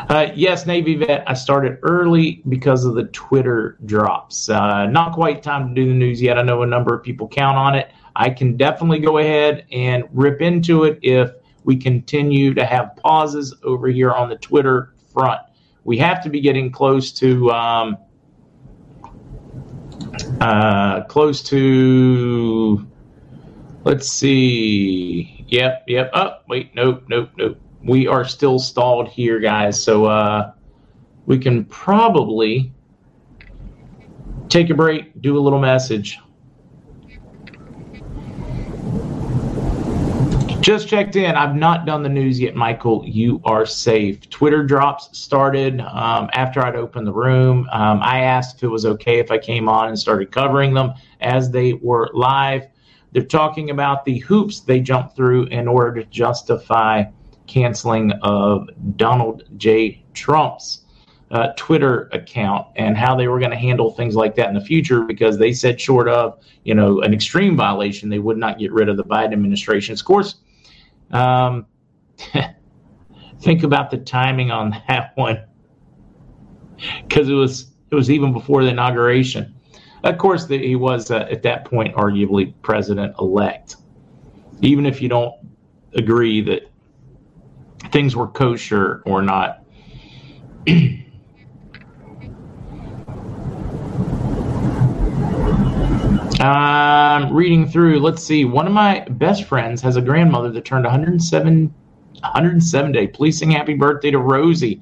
Uh, 0.09 0.27
yes, 0.35 0.65
Navy 0.65 0.95
vet. 0.95 1.23
I 1.27 1.33
started 1.33 1.79
early 1.81 2.43
because 2.47 2.85
of 2.85 2.93
the 2.95 3.05
Twitter 3.05 3.77
drops. 3.85 4.47
Uh, 4.47 4.85
not 4.85 5.13
quite 5.13 5.41
time 5.41 5.69
to 5.69 5.73
do 5.73 5.87
the 5.87 5.93
news 5.93 6.21
yet. 6.21 6.37
I 6.37 6.43
know 6.43 6.61
a 6.61 6.67
number 6.67 6.95
of 6.95 7.03
people 7.03 7.27
count 7.27 7.57
on 7.57 7.75
it. 7.75 7.91
I 8.15 8.29
can 8.29 8.57
definitely 8.57 8.99
go 8.99 9.17
ahead 9.17 9.65
and 9.71 10.05
rip 10.13 10.41
into 10.41 10.83
it 10.83 10.99
if 11.01 11.31
we 11.63 11.75
continue 11.75 12.53
to 12.53 12.65
have 12.65 12.95
pauses 12.95 13.53
over 13.63 13.87
here 13.87 14.11
on 14.11 14.29
the 14.29 14.37
Twitter 14.37 14.93
front. 15.13 15.41
We 15.83 15.97
have 15.97 16.23
to 16.23 16.29
be 16.29 16.41
getting 16.41 16.71
close 16.71 17.11
to 17.13 17.51
um, 17.51 17.97
uh, 20.39 21.01
close 21.05 21.41
to. 21.43 22.87
Let's 23.83 24.09
see. 24.09 25.45
Yep, 25.47 25.85
yep. 25.87 26.11
Oh, 26.13 26.37
wait, 26.47 26.75
nope, 26.75 27.03
nope, 27.07 27.29
nope 27.37 27.57
we 27.87 28.05
are 28.05 28.25
still 28.25 28.59
stalled 28.59 29.07
here, 29.07 29.39
guys. 29.39 29.81
So 29.81 30.05
uh, 30.05 30.51
we 31.25 31.39
can 31.39 31.63
probably 31.65 32.71
take 34.49 34.69
a 34.69 34.75
break, 34.75 35.19
do 35.21 35.37
a 35.37 35.41
little 35.41 35.59
message. 35.59 36.19
Just 40.59 40.89
checked 40.89 41.15
in. 41.15 41.33
I've 41.35 41.55
not 41.55 41.85
done 41.85 42.03
the 42.03 42.09
news 42.09 42.41
yet, 42.41 42.53
Michael. 42.53 43.01
You 43.05 43.41
are 43.45 43.65
safe. 43.65 44.29
Twitter 44.29 44.65
drops 44.65 45.17
started 45.17 45.79
um, 45.79 46.29
after 46.33 46.59
I'd 46.59 46.75
opened 46.75 47.07
the 47.07 47.13
room. 47.13 47.69
Um, 47.71 48.01
I 48.03 48.19
asked 48.19 48.57
if 48.57 48.63
it 48.63 48.67
was 48.67 48.85
okay 48.85 49.19
if 49.19 49.31
I 49.31 49.37
came 49.37 49.69
on 49.69 49.87
and 49.87 49.97
started 49.97 50.29
covering 50.29 50.73
them 50.73 50.93
as 51.21 51.51
they 51.51 51.71
were 51.73 52.09
live. 52.13 52.67
They're 53.13 53.23
talking 53.23 53.69
about 53.69 54.03
the 54.03 54.17
hoops 54.19 54.59
they 54.59 54.81
jumped 54.81 55.15
through 55.15 55.45
in 55.45 55.69
order 55.69 56.01
to 56.01 56.09
justify 56.09 57.05
canceling 57.47 58.11
of 58.21 58.69
Donald 58.97 59.43
J. 59.57 60.03
Trump's 60.13 60.83
uh, 61.31 61.49
Twitter 61.57 62.09
account 62.13 62.67
and 62.75 62.95
how 62.97 63.15
they 63.15 63.27
were 63.27 63.39
going 63.39 63.51
to 63.51 63.57
handle 63.57 63.91
things 63.91 64.15
like 64.15 64.35
that 64.35 64.47
in 64.47 64.53
the 64.53 64.61
future 64.61 65.01
because 65.01 65.37
they 65.37 65.51
said 65.51 65.79
short 65.79 66.07
of 66.07 66.41
you 66.63 66.73
know 66.73 67.01
an 67.01 67.13
extreme 67.13 67.57
violation 67.57 68.09
they 68.09 68.19
would 68.19 68.37
not 68.37 68.59
get 68.59 68.71
rid 68.71 68.87
of 68.89 68.97
the 68.97 69.03
Biden 69.03 69.33
administration. 69.33 69.93
Of 69.93 70.05
course, 70.05 70.35
um, 71.11 71.65
think 73.41 73.63
about 73.63 73.91
the 73.91 73.97
timing 73.97 74.51
on 74.51 74.81
that 74.87 75.11
one 75.15 75.43
because 77.03 77.29
it 77.29 77.33
was 77.33 77.71
it 77.91 77.95
was 77.95 78.09
even 78.09 78.33
before 78.33 78.63
the 78.63 78.69
inauguration. 78.69 79.53
Of 80.03 80.17
course, 80.17 80.45
the, 80.45 80.57
he 80.59 80.75
was 80.75 81.11
uh, 81.11 81.27
at 81.29 81.41
that 81.43 81.65
point 81.65 81.95
arguably 81.95 82.53
president 82.61 83.15
elect. 83.19 83.77
Even 84.61 84.85
if 84.85 85.01
you 85.01 85.09
don't 85.09 85.33
agree 85.93 86.41
that 86.41 86.66
things 87.97 88.15
were 88.15 88.27
kosher 88.27 89.01
or 89.07 89.23
not. 89.23 89.63
I'm 96.39 97.33
reading 97.33 97.67
through. 97.67 97.99
Let's 98.01 98.21
see. 98.21 98.45
One 98.45 98.67
of 98.67 98.73
my 98.73 98.99
best 99.09 99.45
friends 99.45 99.81
has 99.81 99.95
a 99.95 100.01
grandmother 100.03 100.51
that 100.51 100.63
turned 100.63 100.83
107, 100.83 101.73
107 102.19 102.91
day. 102.91 103.07
Please 103.07 103.39
sing 103.39 103.49
happy 103.49 103.73
birthday 103.73 104.11
to 104.11 104.19
Rosie. 104.19 104.79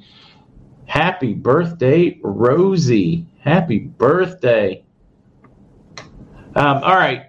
Happy 0.86 1.34
birthday, 1.34 2.20
Rosie. 2.22 3.26
Happy 3.40 3.80
birthday. 3.80 4.84
Um, 6.54 6.84
all 6.84 6.96
right. 6.96 7.28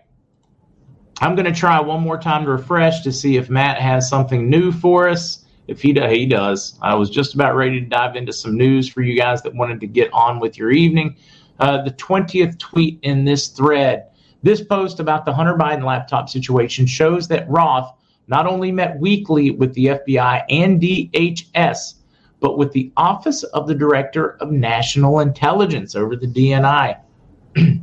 I'm 1.21 1.37
going 1.37 1.47
to 1.47 1.55
try 1.55 1.79
one 1.79 2.01
more 2.01 2.19
time 2.19 2.45
to 2.45 2.51
refresh 2.51 3.03
to 3.03 3.13
see 3.13 3.37
if 3.37 3.49
Matt 3.49 3.81
has 3.81 4.09
something 4.09 4.51
new 4.51 4.73
for 4.73 5.09
us. 5.09 5.45
If 5.69 5.83
he, 5.83 5.93
does, 5.93 6.11
he 6.13 6.27
does. 6.27 6.79
I 6.81 6.95
was 6.95 7.11
just 7.11 7.35
about 7.35 7.57
ready 7.57 7.81
to 7.81 7.87
dive 7.87 8.17
into 8.17 8.33
some 8.33 8.57
news 8.57 8.89
for 8.89 9.03
you 9.03 9.17
guys 9.17 9.43
that 9.43 9.55
wanted 9.55 9.81
to 9.81 9.87
get 9.87 10.13
on 10.13 10.39
with 10.39 10.57
your 10.57 10.71
evening. 10.71 11.17
Uh, 11.59 11.83
the 11.83 11.91
20th 11.93 12.59
tweet 12.59 12.99
in 13.03 13.25
this 13.25 13.49
thread. 13.49 14.07
This 14.43 14.63
post 14.63 15.01
about 15.01 15.25
the 15.25 15.33
Hunter 15.33 15.55
Biden 15.55 15.85
laptop 15.85 16.29
situation 16.29 16.87
shows 16.87 17.27
that 17.29 17.49
Roth 17.49 17.93
not 18.29 18.47
only 18.47 18.71
met 18.71 18.99
weekly 19.01 19.51
with 19.51 19.75
the 19.75 19.87
FBI 19.87 20.45
and 20.51 20.81
DHS, 20.81 21.95
but 22.41 22.59
with 22.59 22.73
the 22.73 22.93
Office 22.97 23.43
of 23.45 23.67
the 23.67 23.75
Director 23.75 24.37
of 24.41 24.51
National 24.51 25.21
Intelligence 25.21 25.97
over 25.97 26.17
the 26.17 26.27
DNI. 26.27 27.01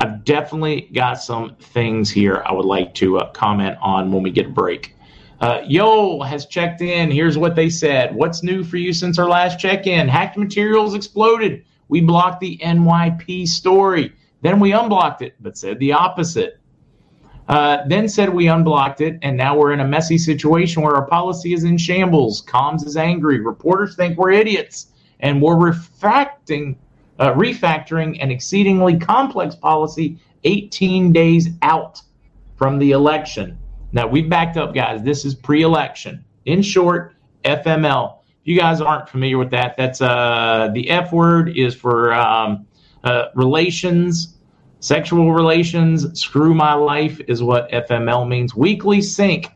I've 0.00 0.24
definitely 0.24 0.88
got 0.92 1.14
some 1.14 1.56
things 1.56 2.10
here 2.10 2.42
I 2.46 2.52
would 2.52 2.66
like 2.66 2.94
to 2.94 3.18
uh, 3.18 3.32
comment 3.32 3.76
on 3.80 4.12
when 4.12 4.22
we 4.22 4.30
get 4.30 4.46
a 4.46 4.50
break. 4.50 4.94
Uh, 5.40 5.62
Yo 5.64 6.20
has 6.22 6.46
checked 6.46 6.80
in. 6.80 7.10
Here's 7.10 7.38
what 7.38 7.54
they 7.54 7.70
said. 7.70 8.14
What's 8.14 8.42
new 8.42 8.64
for 8.64 8.76
you 8.76 8.92
since 8.92 9.18
our 9.18 9.28
last 9.28 9.60
check 9.60 9.86
in? 9.86 10.08
Hacked 10.08 10.36
materials 10.36 10.94
exploded. 10.94 11.64
We 11.88 12.00
blocked 12.00 12.40
the 12.40 12.58
NYP 12.58 13.46
story. 13.46 14.14
Then 14.42 14.58
we 14.58 14.72
unblocked 14.72 15.22
it, 15.22 15.34
but 15.40 15.56
said 15.56 15.78
the 15.78 15.92
opposite. 15.92 16.58
Uh, 17.48 17.78
then 17.86 18.08
said 18.08 18.28
we 18.28 18.48
unblocked 18.48 19.00
it, 19.00 19.18
and 19.22 19.36
now 19.36 19.56
we're 19.56 19.72
in 19.72 19.80
a 19.80 19.86
messy 19.86 20.18
situation 20.18 20.82
where 20.82 20.94
our 20.94 21.06
policy 21.06 21.54
is 21.54 21.64
in 21.64 21.78
shambles. 21.78 22.44
Comms 22.44 22.84
is 22.84 22.96
angry. 22.96 23.40
Reporters 23.40 23.96
think 23.96 24.18
we're 24.18 24.32
idiots, 24.32 24.88
and 25.20 25.40
we're 25.40 25.56
uh, 25.56 25.72
refactoring 27.32 28.18
an 28.22 28.30
exceedingly 28.30 28.98
complex 28.98 29.54
policy 29.54 30.18
18 30.44 31.12
days 31.12 31.48
out 31.62 32.02
from 32.56 32.78
the 32.78 32.90
election. 32.90 33.56
Now 33.92 34.06
we've 34.06 34.28
backed 34.28 34.56
up, 34.56 34.74
guys. 34.74 35.02
This 35.02 35.24
is 35.24 35.34
pre-election. 35.34 36.24
In 36.44 36.62
short, 36.62 37.14
FML. 37.44 38.18
If 38.42 38.46
you 38.46 38.58
guys 38.58 38.80
aren't 38.80 39.08
familiar 39.08 39.38
with 39.38 39.50
that, 39.50 39.76
that's 39.76 40.00
uh, 40.00 40.70
the 40.72 40.88
F 40.90 41.12
word 41.12 41.56
is 41.56 41.74
for 41.74 42.12
um, 42.12 42.66
uh, 43.04 43.26
relations, 43.34 44.36
sexual 44.80 45.32
relations. 45.32 46.20
Screw 46.20 46.54
my 46.54 46.74
life 46.74 47.20
is 47.28 47.42
what 47.42 47.70
FML 47.70 48.28
means. 48.28 48.54
Weekly 48.54 49.00
sync. 49.00 49.48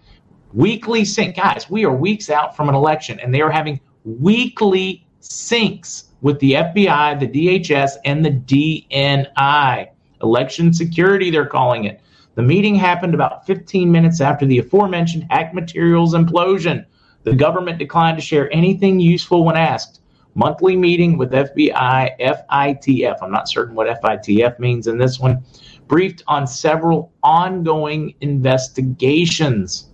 Weekly 0.53 1.05
sync, 1.05 1.37
guys. 1.37 1.71
We 1.71 1.85
are 1.85 1.95
weeks 1.95 2.29
out 2.29 2.57
from 2.57 2.69
an 2.69 2.75
election, 2.75 3.21
and 3.21 3.35
they 3.35 3.41
are 3.41 3.51
having 3.51 3.81
weekly 4.05 5.07
syncs 5.21 6.05
with 6.21 6.39
the 6.41 6.53
FBI, 6.53 7.19
the 7.21 7.29
DHS, 7.29 7.93
and 8.05 8.25
the 8.25 8.31
DNI. 8.31 9.89
Election 10.23 10.73
security, 10.73 11.31
they're 11.31 11.47
calling 11.47 11.85
it. 11.85 12.01
The 12.35 12.43
meeting 12.43 12.75
happened 12.75 13.15
about 13.15 13.47
15 13.47 13.93
minutes 13.93 14.21
after 14.21 14.47
the 14.47 14.59
aforementioned 14.59 15.27
hack 15.31 15.53
materials 15.53 16.15
implosion. 16.15 16.87
The 17.25 17.35
government 17.35 17.79
declined 17.79 18.17
to 18.19 18.23
share 18.25 18.53
anything 18.53 19.01
useful 19.01 19.45
when 19.45 19.57
asked. 19.57 20.01
Monthly 20.35 20.77
meeting 20.77 21.19
with 21.19 21.31
FBI 21.31 22.19
FITF. 22.19 23.17
I'm 23.21 23.31
not 23.31 23.51
certain 23.51 23.75
what 23.75 23.87
FITF 24.03 24.59
means 24.59 24.87
in 24.87 24.97
this 24.97 25.21
one. 25.21 25.45
Briefed 25.89 26.23
on 26.27 26.47
several 26.47 27.13
ongoing 27.23 28.15
investigations. 28.23 29.91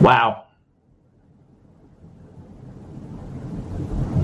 Wow. 0.00 0.43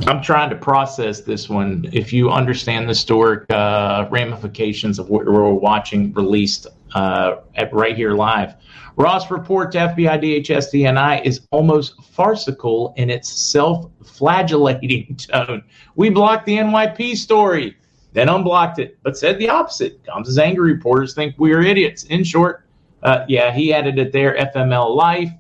I'm 0.07 0.23
trying 0.23 0.51
to 0.51 0.57
process 0.57 1.21
this 1.21 1.49
one. 1.49 1.89
If 1.93 2.13
you 2.13 2.31
understand 2.31 2.87
the 2.87 2.91
historic 2.91 3.51
uh, 3.51 4.07
ramifications 4.11 4.99
of 4.99 5.11
what 5.11 5.27
we're 5.27 5.53
watching 5.53 6.13
released 6.15 6.67
uh, 6.95 7.37
at, 7.55 7.73
right 7.73 7.95
here 7.95 8.13
live, 8.13 8.55
Roth 8.97 9.31
report 9.31 9.73
to 9.73 9.79
FBI 9.79 10.45
DHS 10.45 10.73
DNI 10.73 11.25
is 11.25 11.47
almost 11.51 12.03
farcical 12.03 12.95
in 12.97 13.11
its 13.11 13.29
self-flagellating 13.51 15.17
tone. 15.31 15.63
We 15.97 16.11
blocked 16.11 16.47
the 16.47 16.57
NYP 16.57 17.17
story, 17.17 17.77
then 18.13 18.29
unblocked 18.29 18.79
it, 18.79 18.99
but 19.03 19.17
said 19.17 19.39
the 19.39 19.49
opposite. 19.49 20.05
Comes 20.05 20.29
as 20.29 20.39
angry 20.39 20.73
reporters 20.73 21.15
think 21.15 21.35
we 21.39 21.53
are 21.53 21.61
idiots. 21.61 22.05
In 22.05 22.25
short, 22.25 22.65
uh, 23.03 23.25
yeah, 23.29 23.53
he 23.53 23.73
added 23.73 23.99
it 23.99 24.13
there. 24.13 24.35
FML 24.55 24.95
Life. 24.97 25.31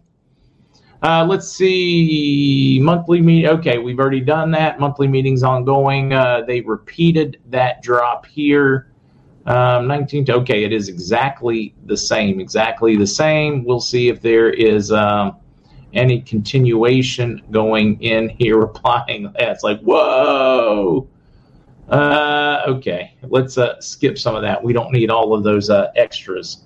Uh, 1.02 1.24
let's 1.26 1.48
see, 1.48 2.78
monthly 2.82 3.22
meet. 3.22 3.46
Okay, 3.46 3.78
we've 3.78 3.98
already 3.98 4.20
done 4.20 4.50
that. 4.50 4.78
Monthly 4.78 5.08
meetings 5.08 5.42
ongoing. 5.42 6.12
Uh, 6.12 6.42
they 6.46 6.60
repeated 6.60 7.40
that 7.48 7.82
drop 7.82 8.26
here. 8.26 8.92
Um, 9.46 9.88
19. 9.88 10.26
Okay, 10.30 10.64
it 10.64 10.72
is 10.72 10.88
exactly 10.88 11.74
the 11.86 11.96
same. 11.96 12.38
Exactly 12.38 12.96
the 12.96 13.06
same. 13.06 13.64
We'll 13.64 13.80
see 13.80 14.08
if 14.08 14.20
there 14.20 14.50
is 14.50 14.92
um, 14.92 15.36
any 15.94 16.20
continuation 16.20 17.42
going 17.50 18.00
in 18.02 18.28
here. 18.28 18.58
Replying. 18.60 19.32
It's 19.38 19.64
like 19.64 19.80
whoa. 19.80 21.08
Uh, 21.88 22.62
okay, 22.68 23.14
let's 23.22 23.58
uh, 23.58 23.80
skip 23.80 24.16
some 24.16 24.36
of 24.36 24.42
that. 24.42 24.62
We 24.62 24.72
don't 24.72 24.92
need 24.92 25.10
all 25.10 25.34
of 25.34 25.42
those 25.42 25.70
uh, 25.70 25.90
extras. 25.96 26.64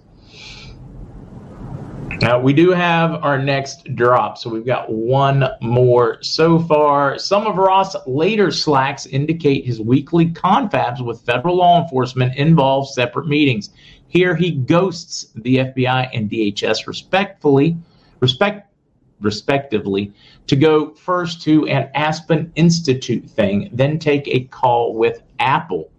Now, 2.25 2.41
we 2.41 2.55
do 2.55 2.70
have 2.70 3.22
our 3.22 3.37
next 3.37 3.85
drop, 3.97 4.39
so 4.39 4.49
we've 4.49 4.64
got 4.64 4.91
one 4.91 5.45
more 5.61 6.22
so 6.22 6.59
far. 6.59 7.18
Some 7.18 7.47
of 7.47 7.59
Roth' 7.59 7.95
later 8.07 8.51
slacks 8.51 9.05
indicate 9.05 9.66
his 9.66 9.79
weekly 9.79 10.31
confabs 10.31 11.05
with 11.05 11.20
federal 11.20 11.57
law 11.57 11.83
enforcement 11.83 12.35
involve 12.37 12.89
separate 12.89 13.27
meetings. 13.27 13.68
Here 14.09 14.35
he 14.35 14.53
ghosts 14.53 15.27
the 15.35 15.57
FBI 15.57 16.09
and 16.14 16.31
DHS 16.31 16.87
respectfully, 16.87 17.77
respect, 18.20 18.72
respectively, 19.20 20.11
to 20.47 20.57
go 20.57 20.95
first 20.95 21.43
to 21.43 21.68
an 21.68 21.91
Aspen 21.95 22.51
Institute 22.57 23.29
thing, 23.29 23.68
then 23.70 23.99
take 23.99 24.27
a 24.29 24.45
call 24.45 24.95
with 24.95 25.20
Apple. 25.39 25.91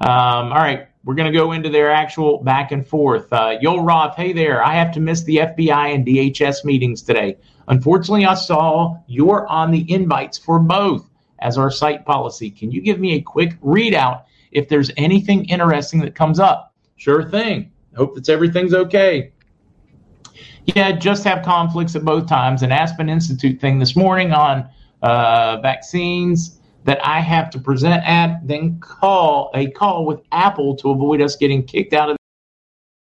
Um, 0.00 0.50
all 0.50 0.58
right, 0.58 0.88
we're 1.04 1.14
going 1.14 1.30
to 1.30 1.38
go 1.38 1.52
into 1.52 1.68
their 1.68 1.90
actual 1.90 2.38
back 2.42 2.72
and 2.72 2.86
forth. 2.86 3.32
Uh, 3.32 3.58
Roth, 3.62 4.16
hey 4.16 4.32
there. 4.32 4.64
I 4.64 4.74
have 4.74 4.92
to 4.92 5.00
miss 5.00 5.22
the 5.24 5.36
FBI 5.36 5.94
and 5.94 6.06
DHS 6.06 6.64
meetings 6.64 7.02
today. 7.02 7.36
Unfortunately, 7.68 8.24
I 8.24 8.34
saw 8.34 8.96
you're 9.06 9.46
on 9.48 9.70
the 9.70 9.90
invites 9.92 10.38
for 10.38 10.58
both 10.58 11.08
as 11.40 11.58
our 11.58 11.70
site 11.70 12.06
policy. 12.06 12.50
Can 12.50 12.70
you 12.70 12.80
give 12.80 12.98
me 12.98 13.14
a 13.14 13.20
quick 13.20 13.60
readout 13.60 14.24
if 14.50 14.68
there's 14.68 14.90
anything 14.96 15.44
interesting 15.46 16.00
that 16.00 16.14
comes 16.14 16.38
up? 16.38 16.74
Sure 16.96 17.28
thing. 17.28 17.70
Hope 17.96 18.14
that 18.14 18.28
everything's 18.28 18.74
okay. 18.74 19.32
Yeah, 20.66 20.92
just 20.92 21.24
have 21.24 21.44
conflicts 21.44 21.94
at 21.94 22.04
both 22.04 22.26
times. 22.26 22.62
An 22.62 22.72
Aspen 22.72 23.10
Institute 23.10 23.60
thing 23.60 23.78
this 23.78 23.94
morning 23.94 24.32
on 24.32 24.68
uh, 25.02 25.58
vaccines 25.60 26.58
that 26.84 27.04
I 27.04 27.20
have 27.20 27.50
to 27.50 27.58
present 27.58 28.04
at, 28.04 28.46
then 28.46 28.78
call 28.80 29.50
a 29.54 29.70
call 29.70 30.06
with 30.06 30.20
Apple 30.32 30.76
to 30.76 30.90
avoid 30.90 31.20
us 31.20 31.36
getting 31.36 31.64
kicked 31.64 31.92
out 31.92 32.10
of 32.10 32.16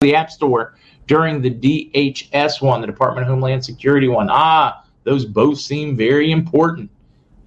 The 0.00 0.14
App 0.14 0.30
Store 0.30 0.76
during 1.06 1.42
the 1.42 1.50
DHS 1.50 2.62
one, 2.62 2.80
the 2.80 2.86
Department 2.86 3.26
of 3.26 3.30
Homeland 3.30 3.64
Security 3.64 4.08
one. 4.08 4.28
Ah, 4.30 4.84
those 5.04 5.26
both 5.26 5.58
seem 5.58 5.96
very 5.96 6.32
important. 6.32 6.90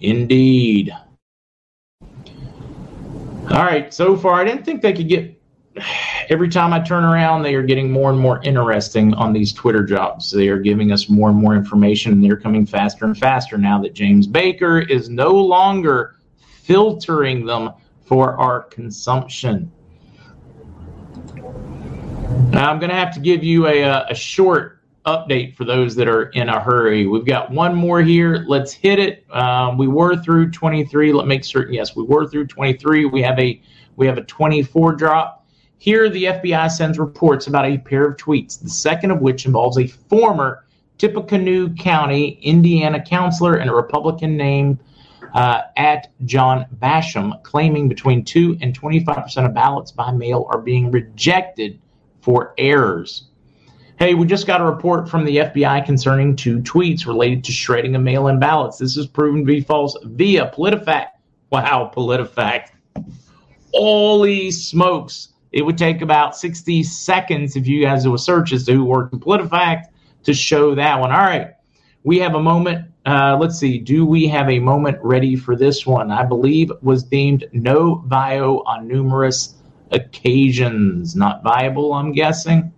Indeed. 0.01 0.93
All 3.49 3.64
right, 3.64 3.93
so 3.93 4.16
far 4.16 4.34
I 4.34 4.43
didn't 4.43 4.66
think 4.66 4.82
they 4.82 4.93
could 4.93 5.09
get. 5.09 5.41
Every 6.30 6.50
time 6.50 6.74
I 6.74 6.80
turn 6.80 7.04
around, 7.04 7.44
they 7.44 7.56
are 7.56 7.64
getting 7.64 7.92
more 7.92 8.10
and 8.10 8.20
more 8.20 8.42
interesting 8.44 9.14
on 9.14 9.34
these 9.34 9.52
Twitter 9.52 9.84
jobs. 9.84 10.32
They 10.32 10.48
are 10.48 10.60
giving 10.60 10.92
us 10.92 11.10
more 11.10 11.30
and 11.30 11.38
more 11.38 11.56
information, 11.56 12.12
and 12.14 12.24
they're 12.24 12.38
coming 12.38 12.66
faster 12.66 13.06
and 13.06 13.18
faster 13.18 13.58
now 13.58 13.82
that 13.82 13.94
James 13.94 14.28
Baker 14.28 14.80
is 14.80 15.10
no 15.10 15.32
longer 15.32 16.16
filtering 16.64 17.46
them 17.46 17.72
for 18.06 18.38
our 18.38 18.62
consumption. 18.62 19.72
Now, 22.50 22.72
I'm 22.72 22.80
going 22.80 22.90
to 22.90 22.96
have 22.96 23.14
to 23.16 23.20
give 23.20 23.44
you 23.44 23.68
a, 23.68 24.06
a 24.10 24.16
short 24.16 24.80
update 25.06 25.56
for 25.56 25.66
those 25.66 25.96
that 25.96 26.08
are 26.08 26.30
in 26.30 26.50
a 26.50 26.60
hurry. 26.60 27.08
We've 27.08 27.26
got 27.26 27.52
one 27.52 27.76
more 27.76 28.02
here. 28.02 28.46
Let's 28.48 28.72
hit 28.72 29.00
it. 29.00 29.26
Um, 29.32 29.78
we 29.78 29.88
were 29.88 30.16
through 30.16 30.52
23. 30.52 31.12
Let 31.12 31.26
me 31.26 31.30
make 31.30 31.44
certain. 31.44 31.74
Yes, 31.74 31.96
we 31.96 32.04
were 32.04 32.28
through 32.28 32.48
23. 32.48 33.06
We 33.06 33.22
have 33.22 33.38
a 33.40 33.62
we 33.96 34.08
have 34.08 34.18
a 34.18 34.24
24 34.24 34.94
drop. 34.94 35.43
Here, 35.84 36.10
the 36.10 36.24
FBI 36.24 36.72
sends 36.72 36.98
reports 36.98 37.48
about 37.48 37.66
a 37.66 37.78
pair 37.78 38.06
of 38.06 38.16
tweets. 38.16 38.58
The 38.58 38.70
second 38.70 39.12
of 39.12 39.20
which 39.20 39.46
involves 39.46 39.78
a 39.78 39.86
former 39.86 40.64
Tippecanoe 40.98 41.76
County, 41.76 42.40
Indiana 42.42 43.04
councilor 43.04 43.56
and 43.56 43.70
a 43.70 43.74
Republican 43.74 44.38
named 44.38 44.80
uh, 45.34 45.64
at 45.76 46.10
John 46.24 46.68
Basham, 46.82 47.44
claiming 47.44 47.90
between 47.90 48.24
2 48.24 48.60
and 48.62 48.80
25% 48.80 49.46
of 49.46 49.54
ballots 49.54 49.92
by 49.92 50.10
mail 50.14 50.48
are 50.52 50.62
being 50.62 50.90
rejected 50.90 51.82
for 52.22 52.54
errors. 52.58 53.26
Hey, 54.00 54.14
we 54.14 54.26
just 54.26 54.48
got 54.48 54.62
a 54.62 54.64
report 54.64 55.10
from 55.10 55.26
the 55.26 55.36
FBI 55.36 55.86
concerning 55.86 56.38
two 56.38 56.60
tweets 56.60 57.06
related 57.06 57.44
to 57.44 57.52
shredding 57.52 57.94
of 57.94 58.02
mail 58.02 58.30
in 58.30 58.40
ballots. 58.40 58.78
This 58.78 58.96
is 58.96 59.06
proven 59.06 59.42
to 59.42 59.46
be 59.46 59.60
false 59.60 59.98
via 60.02 60.50
PolitiFact. 60.56 61.10
Wow, 61.50 61.92
PolitiFact. 61.94 62.70
Holy 63.74 64.50
smokes. 64.50 65.33
It 65.54 65.62
would 65.62 65.78
take 65.78 66.01
about 66.01 66.36
60 66.36 66.82
seconds 66.84 67.56
if 67.56 67.68
you 67.68 67.84
guys 67.84 68.04
do 68.04 68.14
a 68.16 68.18
search 68.18 68.51
as 68.51 68.66
to 68.66 68.74
who 68.74 68.84
worked 68.84 69.14
in 69.14 69.20
PolitiFact 69.20 69.86
to 70.24 70.34
show 70.34 70.74
that 70.76 70.99
one. 70.99 71.12
All 71.12 71.20
right. 71.20 71.51
We 72.04 72.20
have 72.20 72.34
a 72.34 72.41
moment. 72.41 72.88
Uh, 73.06 73.38
let's 73.39 73.60
see. 73.60 73.78
Do 73.78 74.06
we 74.06 74.28
have 74.28 74.49
a 74.49 74.60
moment 74.60 74.97
ready 75.01 75.36
for 75.36 75.56
this 75.56 75.86
one? 75.86 76.12
I 76.12 76.26
believe 76.26 76.72
was 76.82 77.04
deemed 77.04 77.45
no 77.54 77.95
bio 77.95 78.64
on 78.66 78.88
numerous 78.88 79.56
occasions. 79.91 81.16
Not 81.16 81.43
viable, 81.43 81.93
I'm 81.93 82.12
guessing. 82.14 82.74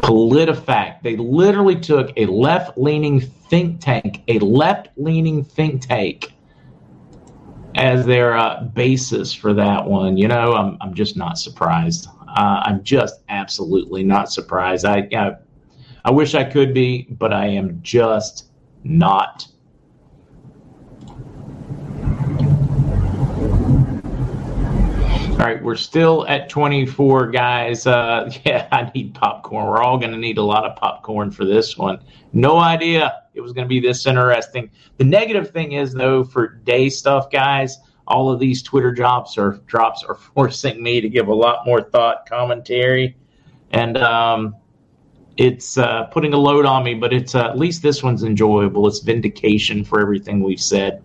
PolitiFact. 0.00 1.02
They 1.02 1.16
literally 1.16 1.78
took 1.78 2.12
a 2.16 2.26
left 2.26 2.76
leaning 2.76 3.20
think 3.20 3.80
tank, 3.80 4.22
a 4.26 4.40
left 4.40 4.88
leaning 4.96 5.44
think 5.44 5.86
tank, 5.86 6.32
as 7.74 8.04
their 8.04 8.36
uh, 8.36 8.64
basis 8.64 9.32
for 9.32 9.54
that 9.54 9.84
one. 9.84 10.16
You 10.16 10.28
know, 10.28 10.52
I'm, 10.54 10.76
I'm 10.80 10.94
just 10.94 11.16
not 11.16 11.38
surprised. 11.38 12.08
Uh, 12.28 12.62
I'm 12.64 12.82
just 12.82 13.20
absolutely 13.28 14.02
not 14.02 14.30
surprised. 14.32 14.84
I, 14.84 15.08
I, 15.14 15.32
I 16.04 16.10
wish 16.10 16.34
I 16.34 16.44
could 16.44 16.74
be, 16.74 17.06
but 17.10 17.32
I 17.32 17.46
am 17.46 17.80
just 17.82 18.50
not. 18.84 19.46
All 25.32 25.38
right, 25.38 25.62
we're 25.62 25.76
still 25.76 26.26
at 26.28 26.50
24, 26.50 27.28
guys. 27.28 27.86
Uh, 27.86 28.30
yeah, 28.44 28.68
I 28.70 28.92
need 28.94 29.14
popcorn. 29.14 29.66
We're 29.66 29.82
all 29.82 29.98
going 29.98 30.12
to 30.12 30.18
need 30.18 30.36
a 30.36 30.42
lot 30.42 30.64
of 30.64 30.76
popcorn 30.76 31.30
for 31.30 31.46
this 31.46 31.76
one. 31.76 32.04
No 32.34 32.58
idea 32.58 33.22
it 33.32 33.40
was 33.40 33.52
going 33.52 33.64
to 33.64 33.68
be 33.68 33.80
this 33.80 34.06
interesting. 34.06 34.70
The 34.98 35.04
negative 35.04 35.50
thing 35.50 35.72
is, 35.72 35.94
though, 35.94 36.22
for 36.22 36.46
day 36.48 36.90
stuff, 36.90 37.30
guys, 37.30 37.78
all 38.06 38.30
of 38.30 38.40
these 38.40 38.62
Twitter 38.62 38.92
drops 38.92 39.38
are 39.38 39.62
drops 39.66 40.04
are 40.04 40.14
forcing 40.34 40.82
me 40.82 41.00
to 41.00 41.08
give 41.08 41.28
a 41.28 41.34
lot 41.34 41.64
more 41.64 41.80
thought, 41.80 42.28
commentary, 42.28 43.16
and 43.70 43.96
um, 43.96 44.54
it's 45.38 45.78
uh, 45.78 46.04
putting 46.04 46.34
a 46.34 46.38
load 46.38 46.66
on 46.66 46.84
me. 46.84 46.94
But 46.94 47.14
it's 47.14 47.34
uh, 47.34 47.46
at 47.46 47.58
least 47.58 47.82
this 47.82 48.02
one's 48.02 48.22
enjoyable. 48.22 48.86
It's 48.86 49.00
vindication 49.00 49.82
for 49.82 49.98
everything 49.98 50.42
we've 50.42 50.60
said, 50.60 51.02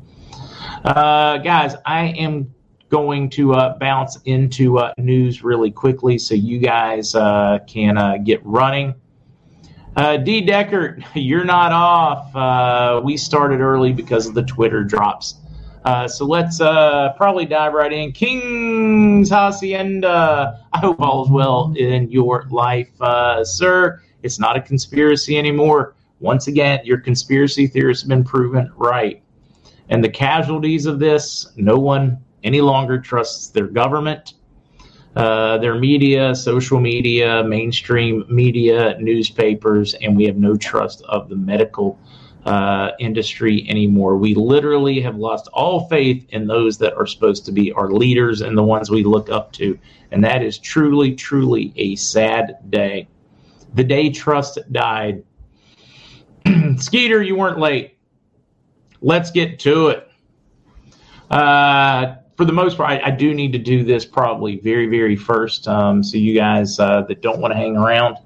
uh, 0.84 1.38
guys. 1.38 1.75
I 1.86 2.07
am 2.07 2.53
going 2.89 3.29
to 3.31 3.53
uh, 3.53 3.77
bounce 3.77 4.17
into 4.25 4.79
uh, 4.79 4.93
news 4.97 5.43
really 5.43 5.71
quickly 5.71 6.17
so 6.17 6.33
you 6.33 6.57
guys 6.57 7.15
uh, 7.15 7.59
can 7.67 7.97
uh, 7.97 8.17
get 8.17 8.43
running. 8.45 8.95
Uh, 9.95 10.17
D. 10.17 10.45
Deckert, 10.45 11.03
you're 11.15 11.43
not 11.43 11.71
off. 11.71 12.35
Uh, 12.35 13.01
we 13.03 13.17
started 13.17 13.59
early 13.59 13.91
because 13.91 14.27
of 14.27 14.33
the 14.33 14.43
Twitter 14.43 14.83
drops. 14.83 15.35
so 16.07 16.25
let's 16.25 16.59
probably 16.59 17.45
dive 17.45 17.73
right 17.73 17.91
in. 17.91 18.11
King's 18.11 19.29
Hacienda. 19.29 20.65
I 20.71 20.77
hope 20.79 21.01
all 21.01 21.25
is 21.25 21.31
well 21.31 21.73
in 21.77 22.09
your 22.11 22.45
life, 22.49 22.89
sir. 23.43 24.01
It's 24.23 24.39
not 24.39 24.55
a 24.55 24.61
conspiracy 24.61 25.38
anymore. 25.38 25.95
Once 26.19 26.47
again, 26.47 26.79
your 26.83 26.97
conspiracy 26.97 27.67
theories 27.67 28.01
have 28.01 28.09
been 28.09 28.23
proven 28.23 28.71
right. 28.75 29.21
And 29.89 30.03
the 30.03 30.09
casualties 30.09 30.85
of 30.85 30.99
this, 30.99 31.47
no 31.55 31.77
one 31.77 32.17
any 32.47 32.61
longer 32.61 32.99
trusts 32.99 33.49
their 33.49 33.67
government, 33.67 34.33
uh, 35.15 35.57
their 35.57 35.75
media, 35.75 36.33
social 36.33 36.79
media, 36.79 37.43
mainstream 37.43 38.23
media, 38.29 38.97
newspapers, 38.99 39.93
and 39.95 40.15
we 40.15 40.25
have 40.25 40.37
no 40.37 40.55
trust 40.55 41.03
of 41.09 41.27
the 41.27 41.35
medical 41.35 41.99
uh, 42.45 42.91
industry 42.99 43.67
anymore. 43.69 44.15
We 44.15 44.33
literally 44.33 45.01
have 45.01 45.17
lost 45.17 45.49
all 45.51 45.87
faith 45.89 46.25
in 46.29 46.47
those 46.47 46.77
that 46.77 46.93
are 46.93 47.05
supposed 47.05 47.45
to 47.45 47.51
be 47.51 47.73
our 47.73 47.91
leaders 47.91 48.39
and 48.39 48.57
the 48.57 48.63
ones 48.63 48.89
we 48.89 49.03
look 49.03 49.29
up 49.29 49.51
to. 49.53 49.77
And 50.11 50.23
that 50.23 50.41
is 50.41 50.57
truly, 50.57 51.13
truly 51.13 51.73
a 51.75 51.95
sad 51.97 52.57
day. 52.69 53.09
The 53.73 53.83
day 53.83 54.09
trust 54.11 54.59
died. 54.71 55.23
Skeeter, 56.77 57.21
you 57.21 57.35
weren't 57.35 57.59
late. 57.59 57.97
Let's 59.01 59.31
get 59.31 59.59
to 59.59 59.87
it. 59.89 60.07
Uh, 61.29 62.16
for 62.38 62.45
the 62.45 62.53
most 62.53 62.77
part, 62.77 62.91
I, 62.91 63.07
I, 63.07 63.11
do 63.11 63.33
need 63.33 63.51
to 63.53 63.57
do 63.57 63.83
this 63.83 64.05
probably 64.05 64.59
very, 64.59 64.85
very 64.85 65.15
first. 65.15 65.67
Um, 65.67 66.03
so 66.03 66.17
you 66.17 66.35
guys 66.35 66.79
uh, 66.79 67.01
that 67.07 67.23
don't 67.23 67.39
want 67.39 67.51
to 67.51 67.57
hang 67.57 67.75
around, 67.75 68.17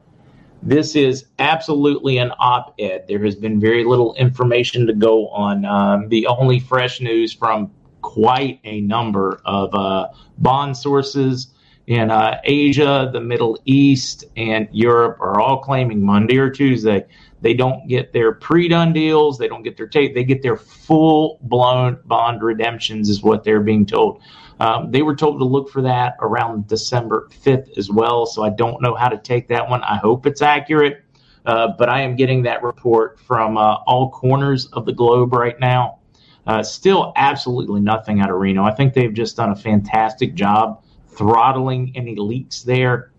this 0.62 0.98
is 0.98 1.26
absolutely 1.40 2.18
an 2.18 2.32
op-ed. 2.38 3.06
There 3.08 3.24
has 3.24 3.36
been 3.36 3.60
very 3.60 3.86
little 3.86 4.14
information 4.16 4.86
to 4.88 4.94
go 4.94 5.30
on. 5.30 5.64
Um, 5.66 6.10
the 6.10 6.28
only 6.28 6.60
fresh 6.60 7.00
news 7.00 7.32
from 7.32 7.72
quite 8.02 8.60
a 8.66 8.82
number 8.82 9.42
of 9.46 9.74
uh, 9.74 10.10
bond 10.38 10.76
sources 10.76 11.48
in 11.88 12.12
uh, 12.12 12.40
Asia, 12.44 13.10
the 13.12 13.22
Middle 13.22 13.58
East, 13.66 14.26
and 14.36 14.68
Europe 14.72 15.20
are 15.22 15.40
all 15.40 15.60
claiming 15.60 16.04
Monday 16.04 16.38
or 16.38 16.50
Tuesday 16.50 17.06
they 17.42 17.54
don't 17.54 17.88
get 17.88 18.14
their 18.14 18.34
pre-done 18.34 18.94
deals. 18.94 19.38
They 19.38 19.48
don't 19.48 19.64
get 19.64 19.76
their 19.76 19.88
tape. 19.88 20.14
They 20.14 20.24
get 20.24 20.42
their 20.42 20.58
full-blown 20.58 22.00
bond 22.06 22.44
redemptions, 22.44 23.10
is 23.10 23.24
what 23.24 23.44
they're 23.44 23.62
being 23.62 23.86
told. 23.86 24.22
Um, 24.60 24.92
they 24.92 25.02
were 25.02 25.16
told 25.16 25.40
to 25.40 25.46
look 25.46 25.70
for 25.70 25.82
that 25.82 26.16
around 26.22 26.68
December 26.68 27.28
5th 27.44 27.78
as 27.80 27.90
well. 27.90 28.28
So 28.28 28.44
I 28.44 28.52
don't 28.52 28.80
know 28.80 28.94
how 28.94 29.10
to 29.10 29.18
take 29.18 29.48
that 29.48 29.68
one. 29.68 29.82
I 29.82 29.98
hope 29.98 30.28
it's 30.28 30.44
accurate, 30.44 31.04
uh, 31.48 31.70
but 31.80 31.90
I 31.90 32.02
am 32.02 32.16
getting 32.16 32.44
that 32.44 32.62
report 32.62 33.20
from 33.20 33.58
uh, 33.58 33.78
all 33.88 34.12
corners 34.12 34.68
of 34.68 34.86
the 34.86 34.94
globe 34.94 35.34
right 35.34 35.60
now. 35.60 35.98
Uh, 36.46 36.62
still, 36.62 37.12
absolutely 37.16 37.82
nothing 37.82 38.22
out 38.22 38.30
of 38.30 38.38
Reno. 38.38 38.64
I 38.64 38.72
think 38.72 38.94
they've 38.94 39.14
just 39.14 39.36
done 39.36 39.50
a 39.50 39.56
fantastic 39.56 40.36
job 40.36 40.84
throttling 41.08 41.92
any 41.96 42.16
leaks 42.16 42.62
there, 42.62 43.12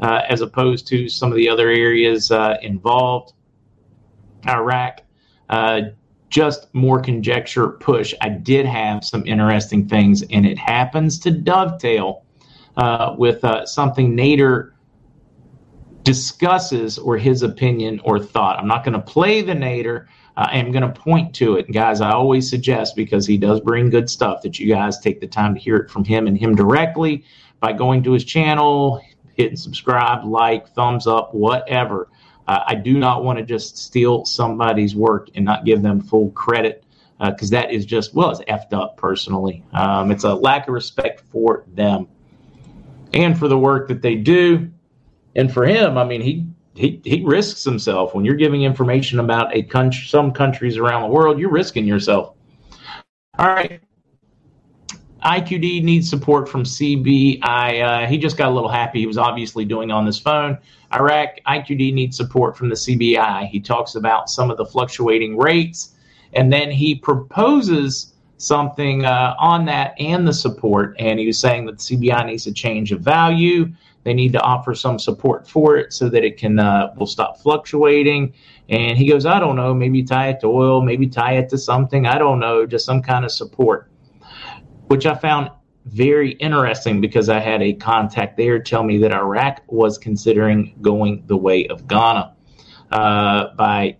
uh, 0.00 0.22
as 0.28 0.40
opposed 0.40 0.88
to 0.88 1.08
some 1.08 1.30
of 1.30 1.36
the 1.36 1.48
other 1.48 1.68
areas 1.68 2.32
uh, 2.32 2.56
involved. 2.62 3.34
Iraq. 4.46 5.02
Uh, 5.48 5.80
just 6.28 6.72
more 6.72 7.00
conjecture 7.00 7.68
push. 7.68 8.14
I 8.20 8.28
did 8.28 8.64
have 8.64 9.04
some 9.04 9.26
interesting 9.26 9.88
things, 9.88 10.22
and 10.30 10.46
it 10.46 10.58
happens 10.58 11.18
to 11.20 11.30
dovetail 11.30 12.24
uh, 12.76 13.16
with 13.18 13.44
uh, 13.44 13.66
something 13.66 14.16
Nader 14.16 14.70
discusses 16.04 16.98
or 16.98 17.18
his 17.18 17.42
opinion 17.42 18.00
or 18.04 18.18
thought. 18.18 18.58
I'm 18.58 18.68
not 18.68 18.84
going 18.84 18.94
to 18.94 19.00
play 19.00 19.42
the 19.42 19.52
Nader. 19.52 20.06
I 20.36 20.56
am 20.56 20.72
going 20.72 20.82
to 20.82 21.00
point 21.00 21.34
to 21.36 21.56
it. 21.56 21.66
And 21.66 21.74
guys, 21.74 22.00
I 22.00 22.12
always 22.12 22.48
suggest 22.48 22.96
because 22.96 23.26
he 23.26 23.36
does 23.36 23.60
bring 23.60 23.90
good 23.90 24.08
stuff 24.08 24.40
that 24.42 24.58
you 24.58 24.72
guys 24.72 24.98
take 24.98 25.20
the 25.20 25.26
time 25.26 25.54
to 25.54 25.60
hear 25.60 25.76
it 25.76 25.90
from 25.90 26.04
him 26.04 26.26
and 26.26 26.38
him 26.38 26.54
directly 26.54 27.24
by 27.58 27.72
going 27.72 28.02
to 28.04 28.12
his 28.12 28.24
channel, 28.24 29.02
hitting 29.34 29.56
subscribe, 29.56 30.24
like, 30.24 30.68
thumbs 30.68 31.06
up, 31.06 31.34
whatever. 31.34 32.08
I 32.66 32.74
do 32.74 32.98
not 32.98 33.24
want 33.24 33.38
to 33.38 33.44
just 33.44 33.78
steal 33.78 34.24
somebody's 34.24 34.94
work 34.94 35.28
and 35.34 35.44
not 35.44 35.64
give 35.64 35.82
them 35.82 36.00
full 36.00 36.30
credit 36.30 36.84
because 37.18 37.52
uh, 37.52 37.60
that 37.60 37.70
is 37.70 37.84
just, 37.84 38.14
well, 38.14 38.30
it's 38.30 38.40
effed 38.40 38.72
up 38.72 38.96
personally. 38.96 39.62
Um, 39.72 40.10
it's 40.10 40.24
a 40.24 40.34
lack 40.34 40.68
of 40.68 40.74
respect 40.74 41.20
for 41.30 41.64
them 41.74 42.08
and 43.12 43.38
for 43.38 43.48
the 43.48 43.58
work 43.58 43.88
that 43.88 44.02
they 44.02 44.14
do. 44.14 44.70
And 45.36 45.52
for 45.52 45.64
him, 45.66 45.98
I 45.98 46.04
mean, 46.04 46.20
he 46.22 46.46
he, 46.74 47.00
he 47.04 47.22
risks 47.24 47.62
himself 47.62 48.14
when 48.14 48.24
you're 48.24 48.36
giving 48.36 48.62
information 48.62 49.18
about 49.18 49.54
a 49.54 49.62
country, 49.62 50.06
some 50.06 50.32
countries 50.32 50.76
around 50.76 51.02
the 51.02 51.08
world. 51.08 51.38
You're 51.38 51.50
risking 51.50 51.86
yourself. 51.86 52.34
All 53.38 53.48
right, 53.48 53.80
IQD 55.24 55.82
needs 55.82 56.08
support 56.08 56.48
from 56.48 56.64
CBI. 56.64 57.42
Uh, 57.42 58.06
he 58.06 58.18
just 58.18 58.36
got 58.36 58.50
a 58.50 58.54
little 58.54 58.70
happy. 58.70 59.00
He 59.00 59.06
was 59.06 59.18
obviously 59.18 59.64
doing 59.64 59.90
on 59.90 60.04
this 60.04 60.18
phone. 60.18 60.58
Iraq 60.92 61.38
IQD 61.46 61.92
needs 61.92 62.16
support 62.16 62.56
from 62.56 62.68
the 62.68 62.74
CBI. 62.74 63.46
He 63.48 63.60
talks 63.60 63.94
about 63.94 64.30
some 64.30 64.50
of 64.50 64.56
the 64.56 64.66
fluctuating 64.66 65.36
rates, 65.36 65.94
and 66.32 66.52
then 66.52 66.70
he 66.70 66.94
proposes 66.94 68.14
something 68.38 69.04
uh, 69.04 69.34
on 69.38 69.66
that 69.66 69.94
and 70.00 70.26
the 70.26 70.32
support. 70.32 70.96
And 70.98 71.18
he 71.18 71.26
was 71.26 71.38
saying 71.38 71.66
that 71.66 71.78
the 71.78 71.96
CBI 71.96 72.26
needs 72.26 72.46
a 72.46 72.52
change 72.52 72.90
of 72.90 73.00
value. 73.00 73.70
They 74.04 74.14
need 74.14 74.32
to 74.32 74.40
offer 74.40 74.74
some 74.74 74.98
support 74.98 75.46
for 75.46 75.76
it 75.76 75.92
so 75.92 76.08
that 76.08 76.24
it 76.24 76.38
can 76.38 76.58
uh, 76.58 76.94
will 76.96 77.06
stop 77.06 77.38
fluctuating. 77.38 78.32
And 78.70 78.96
he 78.96 79.08
goes, 79.08 79.26
I 79.26 79.38
don't 79.38 79.56
know, 79.56 79.74
maybe 79.74 80.02
tie 80.02 80.28
it 80.28 80.40
to 80.40 80.46
oil, 80.46 80.80
maybe 80.80 81.06
tie 81.06 81.34
it 81.34 81.48
to 81.50 81.58
something. 81.58 82.06
I 82.06 82.16
don't 82.18 82.38
know, 82.38 82.64
just 82.66 82.86
some 82.86 83.02
kind 83.02 83.24
of 83.24 83.32
support, 83.32 83.89
which 84.90 85.06
I 85.06 85.14
found 85.14 85.50
very 85.84 86.32
interesting 86.32 87.00
because 87.00 87.28
I 87.28 87.38
had 87.38 87.62
a 87.62 87.74
contact 87.74 88.36
there 88.36 88.58
tell 88.58 88.82
me 88.82 88.98
that 88.98 89.12
Iraq 89.12 89.62
was 89.68 89.98
considering 89.98 90.74
going 90.82 91.22
the 91.28 91.36
way 91.36 91.68
of 91.68 91.86
Ghana 91.86 92.34
uh, 92.90 93.54
by 93.54 93.98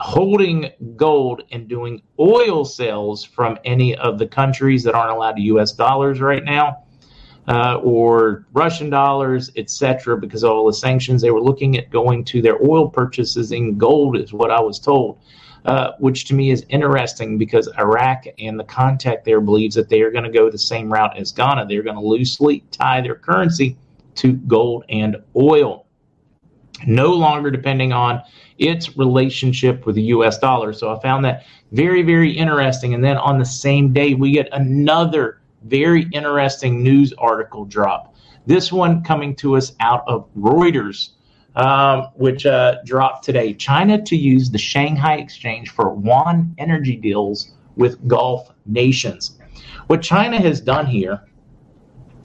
holding 0.00 0.70
gold 0.96 1.44
and 1.50 1.66
doing 1.66 2.02
oil 2.20 2.66
sales 2.66 3.24
from 3.24 3.58
any 3.64 3.96
of 3.96 4.18
the 4.18 4.26
countries 4.26 4.84
that 4.84 4.94
aren't 4.94 5.16
allowed 5.16 5.36
to 5.36 5.42
U.S. 5.44 5.72
dollars 5.72 6.20
right 6.20 6.44
now. 6.44 6.84
Uh, 7.48 7.80
or 7.82 8.44
Russian 8.52 8.90
dollars, 8.90 9.50
etc., 9.56 10.18
because 10.18 10.44
of 10.44 10.50
all 10.50 10.66
the 10.66 10.74
sanctions. 10.74 11.22
They 11.22 11.30
were 11.30 11.40
looking 11.40 11.78
at 11.78 11.88
going 11.88 12.22
to 12.26 12.42
their 12.42 12.62
oil 12.62 12.90
purchases 12.90 13.52
in 13.52 13.78
gold, 13.78 14.18
is 14.18 14.34
what 14.34 14.50
I 14.50 14.60
was 14.60 14.78
told, 14.78 15.18
uh, 15.64 15.92
which 15.98 16.24
to 16.26 16.34
me 16.34 16.50
is 16.50 16.64
interesting 16.68 17.38
because 17.38 17.68
Iraq 17.78 18.24
and 18.38 18.58
the 18.58 18.64
contact 18.64 19.24
there 19.24 19.40
believes 19.40 19.74
that 19.74 19.88
they 19.88 20.02
are 20.02 20.10
going 20.10 20.24
to 20.24 20.30
go 20.30 20.50
the 20.50 20.58
same 20.58 20.92
route 20.92 21.16
as 21.16 21.32
Ghana. 21.32 21.66
They're 21.66 21.82
going 21.82 21.96
to 21.96 22.02
loosely 22.02 22.64
tie 22.70 23.00
their 23.00 23.16
currency 23.16 23.76
to 24.16 24.32
gold 24.32 24.84
and 24.88 25.16
oil, 25.36 25.86
no 26.86 27.12
longer 27.12 27.50
depending 27.50 27.92
on 27.92 28.22
its 28.58 28.96
relationship 28.96 29.86
with 29.86 29.94
the 29.94 30.02
US 30.02 30.38
dollar. 30.38 30.72
So 30.72 30.94
I 30.94 31.00
found 31.00 31.24
that 31.24 31.44
very, 31.72 32.02
very 32.02 32.30
interesting. 32.30 32.94
And 32.94 33.04
then 33.04 33.16
on 33.16 33.38
the 33.38 33.44
same 33.44 33.92
day, 33.92 34.14
we 34.14 34.32
get 34.32 34.48
another 34.52 35.40
very 35.64 36.08
interesting 36.12 36.82
news 36.82 37.12
article 37.18 37.64
drop. 37.64 38.14
This 38.46 38.72
one 38.72 39.02
coming 39.02 39.34
to 39.36 39.56
us 39.56 39.72
out 39.80 40.04
of 40.06 40.26
Reuters, 40.34 41.10
um, 41.58 42.08
which 42.14 42.46
uh, 42.46 42.76
dropped 42.84 43.24
today. 43.24 43.52
China 43.52 44.00
to 44.04 44.16
use 44.16 44.50
the 44.50 44.58
Shanghai 44.58 45.16
Exchange 45.16 45.70
for 45.70 45.94
yuan 46.02 46.54
energy 46.56 46.96
deals 46.96 47.50
with 47.76 48.06
Gulf 48.06 48.50
nations. 48.64 49.38
What 49.88 50.00
China 50.00 50.40
has 50.40 50.60
done 50.60 50.86
here 50.86 51.20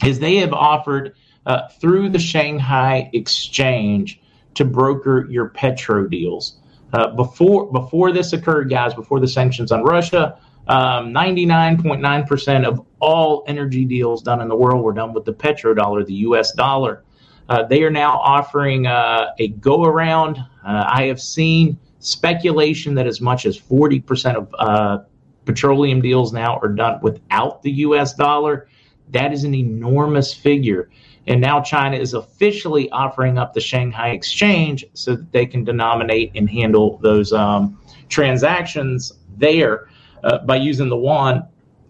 is 0.06 0.20
they 0.20 0.36
have 0.38 0.54
offered 0.54 1.16
uh, 1.48 1.68
through 1.82 2.10
the 2.10 2.20
Shanghai 2.20 3.10
Exchange 3.14 4.22
to 4.54 4.66
broker 4.66 5.28
your 5.30 5.50
petro 5.50 6.08
deals. 6.08 6.60
Uh, 6.94 7.08
before 7.16 7.72
before 7.72 8.12
this 8.12 8.34
occurred, 8.34 8.70
guys, 8.70 8.94
before 8.94 9.20
the 9.20 9.28
sanctions 9.28 9.72
on 9.72 9.84
Russia, 9.84 10.38
99.9% 10.70 12.56
um, 12.56 12.66
of 12.66 12.86
all 13.00 13.44
energy 13.48 13.84
deals 13.84 14.22
done 14.22 14.42
in 14.42 14.48
the 14.48 14.56
world 14.56 14.84
were 14.84 14.94
done 14.94 15.12
with 15.12 15.26
the 15.26 15.34
petrodollar, 15.34 16.06
the 16.06 16.14
U.S. 16.14 16.54
dollar. 16.54 17.04
Uh, 17.50 17.64
they 17.64 17.84
are 17.84 17.92
now 17.92 18.18
offering 18.20 18.88
uh, 18.88 19.32
a 19.40 19.50
go 19.50 19.84
around. 19.84 20.38
Uh, 20.66 20.86
I 20.88 21.04
have 21.04 21.22
seen 21.22 21.78
speculation 22.00 22.96
that 22.96 23.08
as 23.08 23.22
much 23.22 23.46
as 23.46 23.60
40% 23.60 24.36
of 24.36 24.56
uh, 24.58 25.00
petroleum 25.46 26.02
deals 26.02 26.34
now 26.34 26.58
are 26.60 26.70
done 26.70 27.00
without 27.02 27.62
the 27.62 27.72
U.S. 27.72 28.14
dollar. 28.14 28.68
That 29.12 29.34
is 29.34 29.44
an 29.44 29.54
enormous 29.54 30.34
figure. 30.34 30.90
And 31.28 31.40
now 31.40 31.62
China 31.62 31.98
is 31.98 32.14
officially 32.14 32.90
offering 32.92 33.38
up 33.38 33.54
the 33.54 33.62
Shanghai 33.62 34.10
Exchange 34.10 34.86
so 34.94 35.16
that 35.16 35.32
they 35.32 35.46
can 35.46 35.64
denominate 35.64 36.32
and 36.36 36.50
handle 36.50 36.98
those 37.02 37.32
um, 37.32 37.80
transactions 38.10 39.14
there 39.38 39.90
uh, 40.24 40.40
by 40.40 40.58
using 40.58 40.90
the 40.90 40.98
yuan 40.98 41.48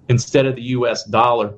instead 0.10 0.46
of 0.46 0.56
the 0.56 0.62
US 0.62 1.04
dollar. 1.06 1.56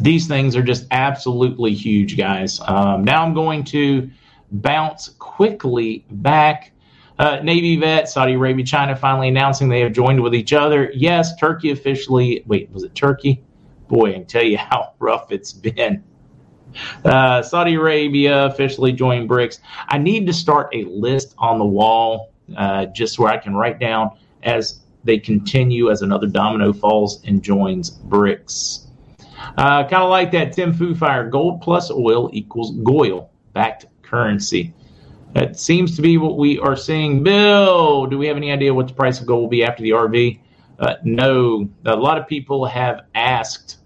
These 0.00 0.26
things 0.26 0.56
are 0.56 0.62
just 0.62 0.86
absolutely 0.90 1.74
huge, 1.74 2.16
guys. 2.16 2.60
Um, 2.66 3.04
now 3.04 3.22
I'm 3.22 3.34
going 3.34 3.64
to 3.64 4.10
bounce 4.50 5.10
quickly 5.18 6.04
back. 6.10 6.72
Uh, 7.18 7.40
Navy 7.42 7.76
vet, 7.76 8.08
Saudi 8.08 8.34
Arabia, 8.34 8.64
China 8.64 8.94
finally 8.94 9.28
announcing 9.28 9.68
they 9.68 9.80
have 9.80 9.92
joined 9.92 10.22
with 10.22 10.34
each 10.34 10.52
other. 10.52 10.90
Yes, 10.94 11.34
Turkey 11.36 11.70
officially. 11.70 12.42
Wait, 12.46 12.70
was 12.70 12.82
it 12.82 12.94
Turkey? 12.94 13.42
Boy, 13.88 14.10
I 14.10 14.12
can 14.14 14.26
tell 14.26 14.42
you 14.42 14.58
how 14.58 14.92
rough 14.98 15.32
it's 15.32 15.52
been. 15.52 16.04
Uh, 17.04 17.40
Saudi 17.42 17.74
Arabia 17.74 18.44
officially 18.46 18.92
joined 18.92 19.30
BRICS. 19.30 19.60
I 19.88 19.96
need 19.96 20.26
to 20.26 20.32
start 20.32 20.68
a 20.74 20.84
list 20.84 21.34
on 21.38 21.58
the 21.58 21.64
wall 21.64 22.32
uh, 22.56 22.86
just 22.86 23.18
where 23.18 23.32
I 23.32 23.38
can 23.38 23.54
write 23.54 23.78
down 23.78 24.10
as 24.42 24.80
they 25.04 25.18
continue 25.18 25.90
as 25.90 26.02
another 26.02 26.26
domino 26.26 26.72
falls 26.72 27.22
and 27.24 27.42
joins 27.42 27.90
BRICS. 27.90 28.85
Uh, 29.56 29.82
kind 29.82 30.02
of 30.02 30.10
like 30.10 30.30
that 30.32 30.52
Tim 30.52 30.72
Fu 30.72 30.94
Fire 30.94 31.28
gold 31.28 31.60
plus 31.60 31.90
oil 31.90 32.30
equals 32.32 32.72
GOIL 32.82 33.30
backed 33.52 33.86
currency. 34.02 34.72
That 35.34 35.58
seems 35.58 35.96
to 35.96 36.02
be 36.02 36.16
what 36.16 36.38
we 36.38 36.58
are 36.58 36.76
seeing. 36.76 37.22
Bill, 37.22 38.06
do 38.06 38.16
we 38.16 38.26
have 38.26 38.36
any 38.36 38.52
idea 38.52 38.72
what 38.72 38.88
the 38.88 38.94
price 38.94 39.20
of 39.20 39.26
gold 39.26 39.42
will 39.42 39.48
be 39.48 39.64
after 39.64 39.82
the 39.82 39.90
RV? 39.90 40.40
Uh, 40.78 40.94
no. 41.04 41.68
A 41.84 41.96
lot 41.96 42.18
of 42.18 42.26
people 42.26 42.64
have 42.64 43.02
asked 43.14 43.78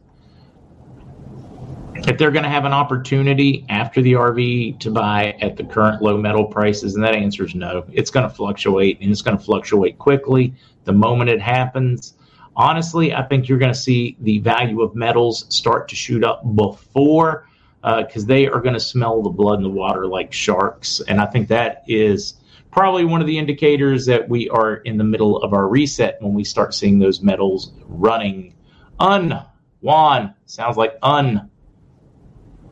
if 2.08 2.18
they're 2.18 2.30
going 2.30 2.44
to 2.44 2.50
have 2.50 2.64
an 2.64 2.72
opportunity 2.72 3.64
after 3.68 4.00
the 4.00 4.12
RV 4.12 4.78
to 4.80 4.90
buy 4.90 5.36
at 5.40 5.56
the 5.56 5.64
current 5.64 6.02
low 6.02 6.16
metal 6.16 6.44
prices, 6.44 6.94
and 6.94 7.04
that 7.04 7.14
answer 7.14 7.44
is 7.44 7.54
no. 7.54 7.84
It's 7.92 8.10
going 8.10 8.28
to 8.28 8.34
fluctuate, 8.34 9.00
and 9.00 9.10
it's 9.10 9.22
going 9.22 9.36
to 9.36 9.42
fluctuate 9.42 9.98
quickly 9.98 10.54
the 10.84 10.92
moment 10.92 11.30
it 11.30 11.40
happens. 11.40 12.14
Honestly, 12.56 13.14
I 13.14 13.22
think 13.22 13.48
you're 13.48 13.58
going 13.58 13.72
to 13.72 13.78
see 13.78 14.16
the 14.20 14.38
value 14.40 14.82
of 14.82 14.94
metals 14.94 15.46
start 15.48 15.88
to 15.88 15.96
shoot 15.96 16.24
up 16.24 16.42
before, 16.54 17.46
because 17.82 18.24
uh, 18.24 18.26
they 18.26 18.46
are 18.46 18.60
going 18.60 18.74
to 18.74 18.80
smell 18.80 19.22
the 19.22 19.30
blood 19.30 19.58
in 19.58 19.62
the 19.62 19.70
water 19.70 20.06
like 20.06 20.32
sharks, 20.32 21.00
and 21.00 21.20
I 21.20 21.26
think 21.26 21.48
that 21.48 21.84
is 21.88 22.34
probably 22.70 23.04
one 23.04 23.20
of 23.20 23.26
the 23.26 23.38
indicators 23.38 24.06
that 24.06 24.28
we 24.28 24.48
are 24.50 24.76
in 24.76 24.96
the 24.96 25.04
middle 25.04 25.38
of 25.38 25.52
our 25.54 25.66
reset 25.66 26.20
when 26.20 26.34
we 26.34 26.44
start 26.44 26.74
seeing 26.74 26.98
those 26.98 27.20
metals 27.20 27.72
running. 27.86 28.54
Un, 28.98 29.42
Juan, 29.80 30.34
sounds 30.46 30.76
like 30.76 30.96
un 31.02 31.50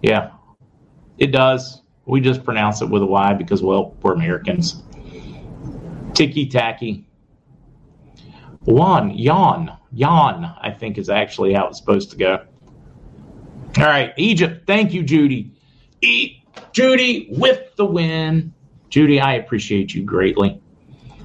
yeah, 0.03 0.31
it 1.19 1.29
does. 1.29 1.83
We 2.07 2.21
just 2.21 2.45
pronounce 2.45 2.81
it 2.83 2.89
with 2.89 3.03
a 3.03 3.07
Y 3.07 3.35
because, 3.35 3.63
well, 3.63 3.97
we're 4.03 4.15
Americans. 4.15 4.83
Ticky 6.15 6.47
tacky. 6.47 7.08
Juan, 8.69 9.17
yawn, 9.17 9.79
yawn, 9.93 10.55
I 10.61 10.71
think 10.71 10.99
is 10.99 11.09
actually 11.09 11.55
how 11.55 11.69
it's 11.69 11.79
supposed 11.79 12.11
to 12.11 12.19
go. 12.19 12.45
All 13.79 13.85
right, 13.85 14.13
Egypt. 14.19 14.67
Thank 14.67 14.93
you, 14.93 15.03
Judy. 15.03 15.53
Eat 16.03 16.43
Judy 16.73 17.29
with 17.31 17.75
the 17.77 17.87
win. 17.87 18.53
Judy, 18.91 19.21
I 19.21 19.35
appreciate 19.35 19.95
you 19.95 20.03
greatly. 20.03 20.61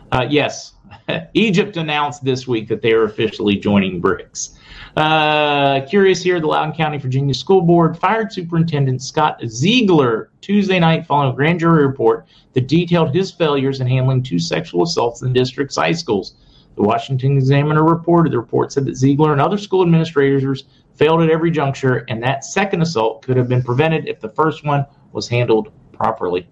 Uh, 0.10 0.26
yes, 0.30 0.76
Egypt 1.34 1.76
announced 1.76 2.24
this 2.24 2.48
week 2.48 2.70
that 2.70 2.82
they 2.82 2.94
are 2.94 3.04
officially 3.04 3.58
joining 3.58 4.02
BRICS. 4.02 4.58
Uh, 4.96 5.82
curious 5.82 6.24
here, 6.24 6.40
the 6.40 6.48
Loudoun 6.48 6.74
County, 6.74 6.98
Virginia 6.98 7.34
School 7.34 7.62
Board 7.62 7.98
fired 7.98 8.32
Superintendent 8.32 9.02
Scott 9.02 9.42
Ziegler 9.48 10.30
Tuesday 10.40 10.80
night 10.80 11.06
following 11.06 11.34
a 11.34 11.36
grand 11.36 11.60
jury 11.60 11.86
report 11.86 12.26
that 12.54 12.70
detailed 12.70 13.14
his 13.14 13.32
failures 13.32 13.82
in 13.82 13.88
handling 13.88 14.24
two 14.24 14.40
sexual 14.40 14.84
assaults 14.84 15.22
in 15.22 15.34
the 15.34 15.40
district's 15.40 15.76
high 15.76 15.92
schools. 15.92 16.36
The 16.76 16.84
Washington 16.84 17.38
Examiner 17.38 17.84
reported 17.84 18.34
the 18.34 18.40
report 18.40 18.72
said 18.72 18.86
that 18.86 18.96
Ziegler 18.96 19.32
and 19.32 19.42
other 19.42 19.58
school 19.58 19.84
administrators 19.84 20.66
failed 20.96 21.22
at 21.22 21.30
every 21.30 21.52
juncture, 21.52 22.06
and 22.08 22.22
that 22.24 22.44
second 22.44 22.82
assault 22.82 23.24
could 23.24 23.38
have 23.38 23.48
been 23.48 23.64
prevented 23.64 24.08
if 24.08 24.20
the 24.20 24.30
first 24.30 24.64
one 24.66 24.86
was 25.12 25.28
handled 25.28 25.72
properly. 25.92 26.48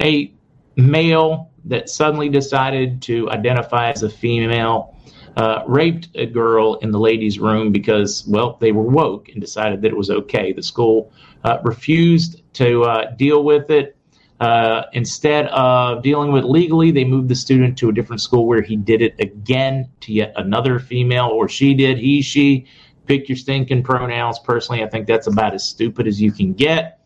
A 0.00 0.32
male 0.76 1.50
that 1.64 1.88
suddenly 1.88 2.28
decided 2.28 3.02
to 3.02 3.30
identify 3.30 3.90
as 3.90 4.02
a 4.02 4.10
female 4.10 4.94
uh, 5.36 5.62
raped 5.66 6.08
a 6.14 6.26
girl 6.26 6.76
in 6.76 6.90
the 6.90 6.98
ladies' 6.98 7.38
room 7.38 7.70
because, 7.72 8.26
well, 8.26 8.56
they 8.60 8.72
were 8.72 8.82
woke 8.82 9.28
and 9.28 9.40
decided 9.40 9.82
that 9.82 9.88
it 9.88 9.96
was 9.96 10.10
okay. 10.10 10.52
The 10.52 10.62
school 10.62 11.12
uh, 11.44 11.58
refused 11.62 12.42
to 12.54 12.84
uh, 12.84 13.10
deal 13.16 13.44
with 13.44 13.70
it. 13.70 13.95
Uh, 14.40 14.82
instead 14.92 15.46
of 15.46 16.02
dealing 16.02 16.30
with 16.30 16.44
legally, 16.44 16.90
they 16.90 17.04
moved 17.04 17.28
the 17.28 17.34
student 17.34 17.78
to 17.78 17.88
a 17.88 17.92
different 17.92 18.20
school 18.20 18.46
where 18.46 18.62
he 18.62 18.76
did 18.76 19.00
it 19.00 19.14
again 19.18 19.88
to 20.00 20.12
yet 20.12 20.32
another 20.36 20.78
female, 20.78 21.28
or 21.28 21.48
she 21.48 21.74
did, 21.74 21.98
he, 21.98 22.22
she. 22.22 22.66
Pick 23.06 23.28
your 23.28 23.36
stinking 23.36 23.84
pronouns. 23.84 24.40
Personally, 24.40 24.82
I 24.82 24.88
think 24.88 25.06
that's 25.06 25.28
about 25.28 25.54
as 25.54 25.62
stupid 25.62 26.08
as 26.08 26.20
you 26.20 26.32
can 26.32 26.52
get. 26.52 26.98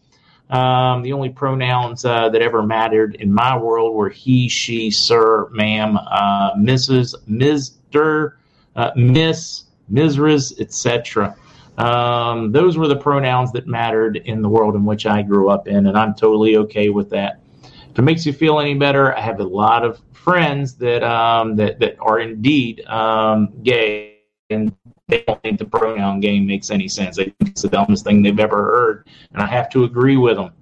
Um, 0.49 1.03
the 1.03 1.13
only 1.13 1.29
pronouns 1.29 2.05
uh, 2.05 2.29
that 2.31 2.43
ever 2.43 2.63
mattered 2.63 3.15
in 3.17 3.33
my 3.33 3.57
world 3.57 3.95
were 3.95 4.09
he, 4.09 4.49
she, 4.49 4.91
sir, 4.91 5.49
ma'am, 5.51 5.97
uh, 5.97 6.55
Mrs., 6.55 7.15
Mr., 7.29 8.33
uh, 8.75 8.91
Miss, 8.97 9.65
Mrs., 9.93 10.59
etc. 10.59 11.37
Um, 11.81 12.53
those 12.53 12.77
were 12.77 12.89
the 12.89 12.97
pronouns 12.97 13.53
that 13.53 13.67
mattered 13.67 14.19
in 14.19 14.43
the 14.43 14.49
world 14.49 14.75
in 14.75 14.85
which 14.85 15.07
I 15.07 15.23
grew 15.23 15.49
up 15.49 15.67
in, 15.67 15.87
and 15.87 15.97
I'm 15.97 16.15
totally 16.15 16.57
okay 16.59 16.91
with 16.91 17.09
that. 17.11 17.41
If 17.63 17.99
it 17.99 18.03
makes 18.03 18.27
you 18.27 18.35
feel 18.35 18.61
any 18.61 18.75
better, 18.75 19.17
I 19.17 19.21
have 19.21 19.41
a 19.41 19.45
lot 19.45 19.83
of 19.83 19.99
friends 20.13 20.75
that 20.75 21.03
um, 21.03 21.57
that 21.57 21.81
that 21.81 21.97
are 21.99 22.21
indeed 22.21 22.85
um, 22.87 23.55
gay, 23.63 24.19
and 24.51 24.77
they 25.09 25.25
don't 25.27 25.43
think 25.43 25.59
the 25.59 25.65
pronoun 25.65 26.21
game 26.21 26.47
makes 26.47 26.71
any 26.71 26.87
sense. 26.87 27.17
They 27.17 27.25
think 27.25 27.51
it's 27.51 27.63
the 27.63 27.69
dumbest 27.69 28.05
thing 28.05 28.23
they've 28.23 28.39
ever 28.39 28.63
heard, 28.63 29.09
and 29.33 29.43
I 29.43 29.47
have 29.47 29.71
to 29.71 29.85
agree 29.85 30.19
with 30.19 30.37
them. 30.37 30.53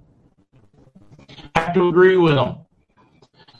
I 1.55 1.59
have 1.59 1.73
to 1.73 1.89
agree 1.89 2.15
with 2.15 2.35
them. 2.35 2.59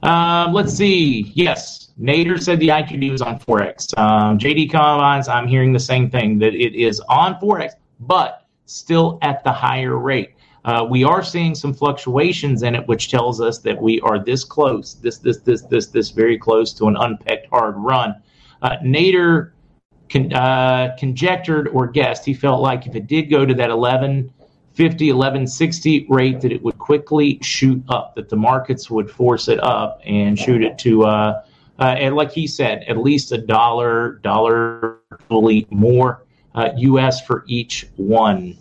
Um, 0.01 0.53
let's 0.53 0.73
see. 0.73 1.33
Yes, 1.35 1.88
Nader 1.99 2.41
said 2.41 2.59
the 2.59 2.69
IQD 2.69 3.11
was 3.11 3.21
on 3.21 3.39
Forex. 3.39 3.97
Um, 3.97 4.37
JD 4.37 4.71
Combines, 4.71 5.27
I'm 5.27 5.47
hearing 5.47 5.73
the 5.73 5.79
same 5.79 6.09
thing 6.09 6.39
that 6.39 6.53
it 6.53 6.73
is 6.73 7.01
on 7.09 7.35
Forex, 7.41 7.71
but 7.99 8.45
still 8.65 9.19
at 9.21 9.43
the 9.43 9.51
higher 9.51 9.97
rate. 9.97 10.35
Uh, 10.63 10.85
we 10.89 11.03
are 11.03 11.23
seeing 11.23 11.55
some 11.55 11.73
fluctuations 11.73 12.63
in 12.63 12.75
it, 12.75 12.87
which 12.87 13.09
tells 13.09 13.41
us 13.41 13.59
that 13.59 13.81
we 13.81 13.99
are 14.01 14.23
this 14.23 14.43
close, 14.43 14.95
this, 14.95 15.17
this, 15.17 15.37
this, 15.39 15.63
this, 15.63 15.87
this, 15.87 16.09
very 16.09 16.37
close 16.37 16.73
to 16.73 16.87
an 16.87 16.95
unpecked 16.97 17.47
hard 17.47 17.75
run. 17.77 18.15
Uh, 18.61 18.77
Nader 18.83 19.51
con, 20.09 20.31
uh, 20.33 20.95
conjectured 20.97 21.69
or 21.69 21.87
guessed 21.87 22.25
he 22.25 22.33
felt 22.33 22.61
like 22.61 22.87
if 22.87 22.95
it 22.95 23.07
did 23.07 23.29
go 23.29 23.45
to 23.45 23.53
that 23.53 23.69
1150, 23.69 25.11
1160 25.11 26.07
rate, 26.09 26.41
that 26.41 26.51
it 26.51 26.61
would 26.61 26.77
quickly 26.77 27.39
shoot 27.41 27.81
up, 27.89 28.15
that 28.15 28.29
the 28.29 28.35
markets 28.35 28.89
would 28.89 29.09
force 29.09 29.47
it 29.47 29.61
up 29.63 30.01
and 30.05 30.37
shoot 30.37 30.61
it 30.61 30.77
to, 30.77 31.03
uh, 31.03 31.41
uh, 31.79 31.95
and 31.97 32.15
like 32.15 32.31
he 32.31 32.47
said, 32.47 32.83
at 32.87 32.97
least 32.97 33.31
a 33.31 33.37
dollar, 33.37 34.19
dollar 34.23 34.99
fully 35.27 35.65
more 35.69 36.25
U.S. 36.77 37.21
Uh, 37.21 37.25
for 37.25 37.43
each 37.47 37.87
one. 37.95 38.57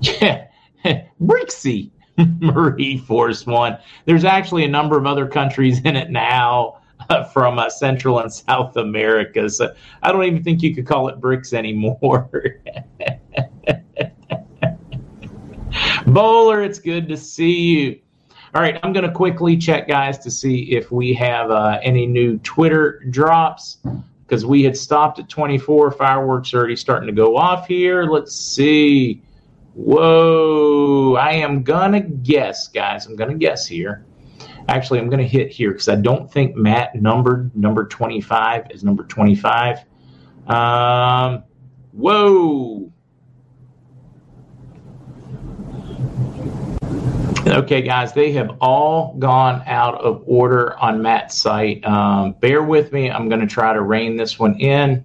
Yeah. 0.00 0.46
Brixie 1.20 1.90
Marie 2.40 2.98
Force 2.98 3.46
One. 3.46 3.78
There's 4.04 4.24
actually 4.24 4.64
a 4.64 4.68
number 4.68 4.98
of 4.98 5.06
other 5.06 5.26
countries 5.26 5.80
in 5.80 5.96
it 5.96 6.10
now 6.10 6.80
uh, 7.08 7.24
from 7.24 7.58
uh, 7.58 7.70
Central 7.70 8.18
and 8.20 8.32
South 8.32 8.76
America. 8.76 9.48
So 9.48 9.74
I 10.02 10.12
don't 10.12 10.24
even 10.24 10.42
think 10.42 10.62
you 10.62 10.74
could 10.74 10.86
call 10.86 11.08
it 11.08 11.20
BRICS 11.20 11.52
anymore. 11.54 12.28
Bowler, 16.06 16.62
it's 16.62 16.78
good 16.78 17.08
to 17.08 17.16
see 17.16 17.60
you. 17.60 18.00
All 18.54 18.62
right, 18.62 18.78
I'm 18.82 18.94
going 18.94 19.06
to 19.06 19.12
quickly 19.12 19.58
check, 19.58 19.88
guys, 19.88 20.18
to 20.20 20.30
see 20.30 20.72
if 20.72 20.90
we 20.90 21.12
have 21.14 21.50
uh, 21.50 21.78
any 21.82 22.06
new 22.06 22.38
Twitter 22.38 23.02
drops 23.10 23.78
because 24.22 24.46
we 24.46 24.62
had 24.62 24.76
stopped 24.76 25.18
at 25.18 25.28
24. 25.28 25.90
Fireworks 25.92 26.54
already 26.54 26.76
starting 26.76 27.08
to 27.08 27.12
go 27.12 27.36
off 27.36 27.66
here. 27.66 28.04
Let's 28.04 28.34
see. 28.34 29.22
Whoa, 29.74 31.14
I 31.14 31.34
am 31.34 31.62
gonna 31.62 32.00
guess, 32.00 32.68
guys. 32.68 33.06
I'm 33.06 33.16
gonna 33.16 33.34
guess 33.34 33.66
here. 33.66 34.04
Actually, 34.66 34.98
I'm 34.98 35.08
gonna 35.08 35.22
hit 35.22 35.52
here 35.52 35.70
because 35.70 35.88
I 35.88 35.94
don't 35.94 36.30
think 36.32 36.56
Matt 36.56 36.94
numbered 36.94 37.54
number 37.54 37.86
25 37.86 38.70
is 38.70 38.82
number 38.82 39.04
25. 39.04 39.78
Um, 40.48 41.44
whoa. 41.92 42.92
Okay, 47.58 47.82
guys, 47.82 48.12
they 48.12 48.30
have 48.32 48.56
all 48.60 49.16
gone 49.18 49.62
out 49.66 50.00
of 50.00 50.22
order 50.26 50.78
on 50.78 51.02
Matt's 51.02 51.36
site. 51.36 51.84
Um, 51.84 52.32
bear 52.40 52.62
with 52.62 52.92
me. 52.92 53.10
I'm 53.10 53.28
going 53.28 53.40
to 53.40 53.46
try 53.46 53.72
to 53.72 53.82
rein 53.82 54.16
this 54.16 54.38
one 54.38 54.58
in. 54.60 55.04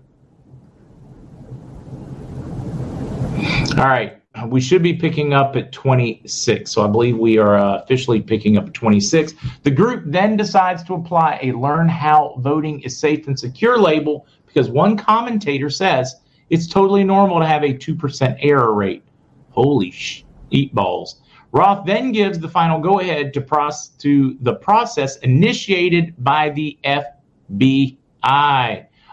All 3.78 3.86
right 3.86 4.20
we 4.48 4.60
should 4.60 4.82
be 4.82 4.94
picking 4.94 5.34
up 5.34 5.56
at 5.56 5.72
26. 5.72 6.72
So 6.72 6.84
I 6.84 6.88
believe 6.88 7.18
we 7.18 7.38
are 7.38 7.58
uh, 7.58 7.78
officially 7.78 8.22
picking 8.22 8.58
up 8.58 8.68
at 8.68 8.74
26. 8.74 9.34
The 9.64 9.72
group 9.72 10.04
then 10.08 10.36
decides 10.38 10.84
to 10.86 10.96
apply 10.96 11.40
a 11.42 11.52
learn 11.52 11.88
how 11.88 12.36
voting 12.40 12.82
is 12.82 12.98
safe 12.98 13.28
and 13.28 13.40
secure 13.40 13.78
label 13.78 14.26
because 14.46 14.70
one 14.70 14.98
commentator 14.98 15.70
says 15.70 16.16
it's 16.50 16.68
totally 16.68 17.04
normal 17.04 17.40
to 17.40 17.46
have 17.46 17.64
a 17.64 17.74
2% 17.74 18.38
error 18.42 18.74
rate. 18.74 19.04
Holy 19.52 19.92
sh- 19.92 20.26
eat 20.50 20.74
balls. 20.74 21.22
Roth 21.54 21.86
then 21.86 22.12
gives 22.12 22.40
the 22.40 22.50
final 22.50 22.80
go 22.80 23.00
ahead 23.00 23.34
to, 23.36 23.42
pros- 23.42 23.90
to 24.00 24.36
the 24.42 24.56
process 24.56 25.18
initiated 25.18 26.16
by 26.24 26.50
the 26.50 26.78
FBI. 26.84 27.96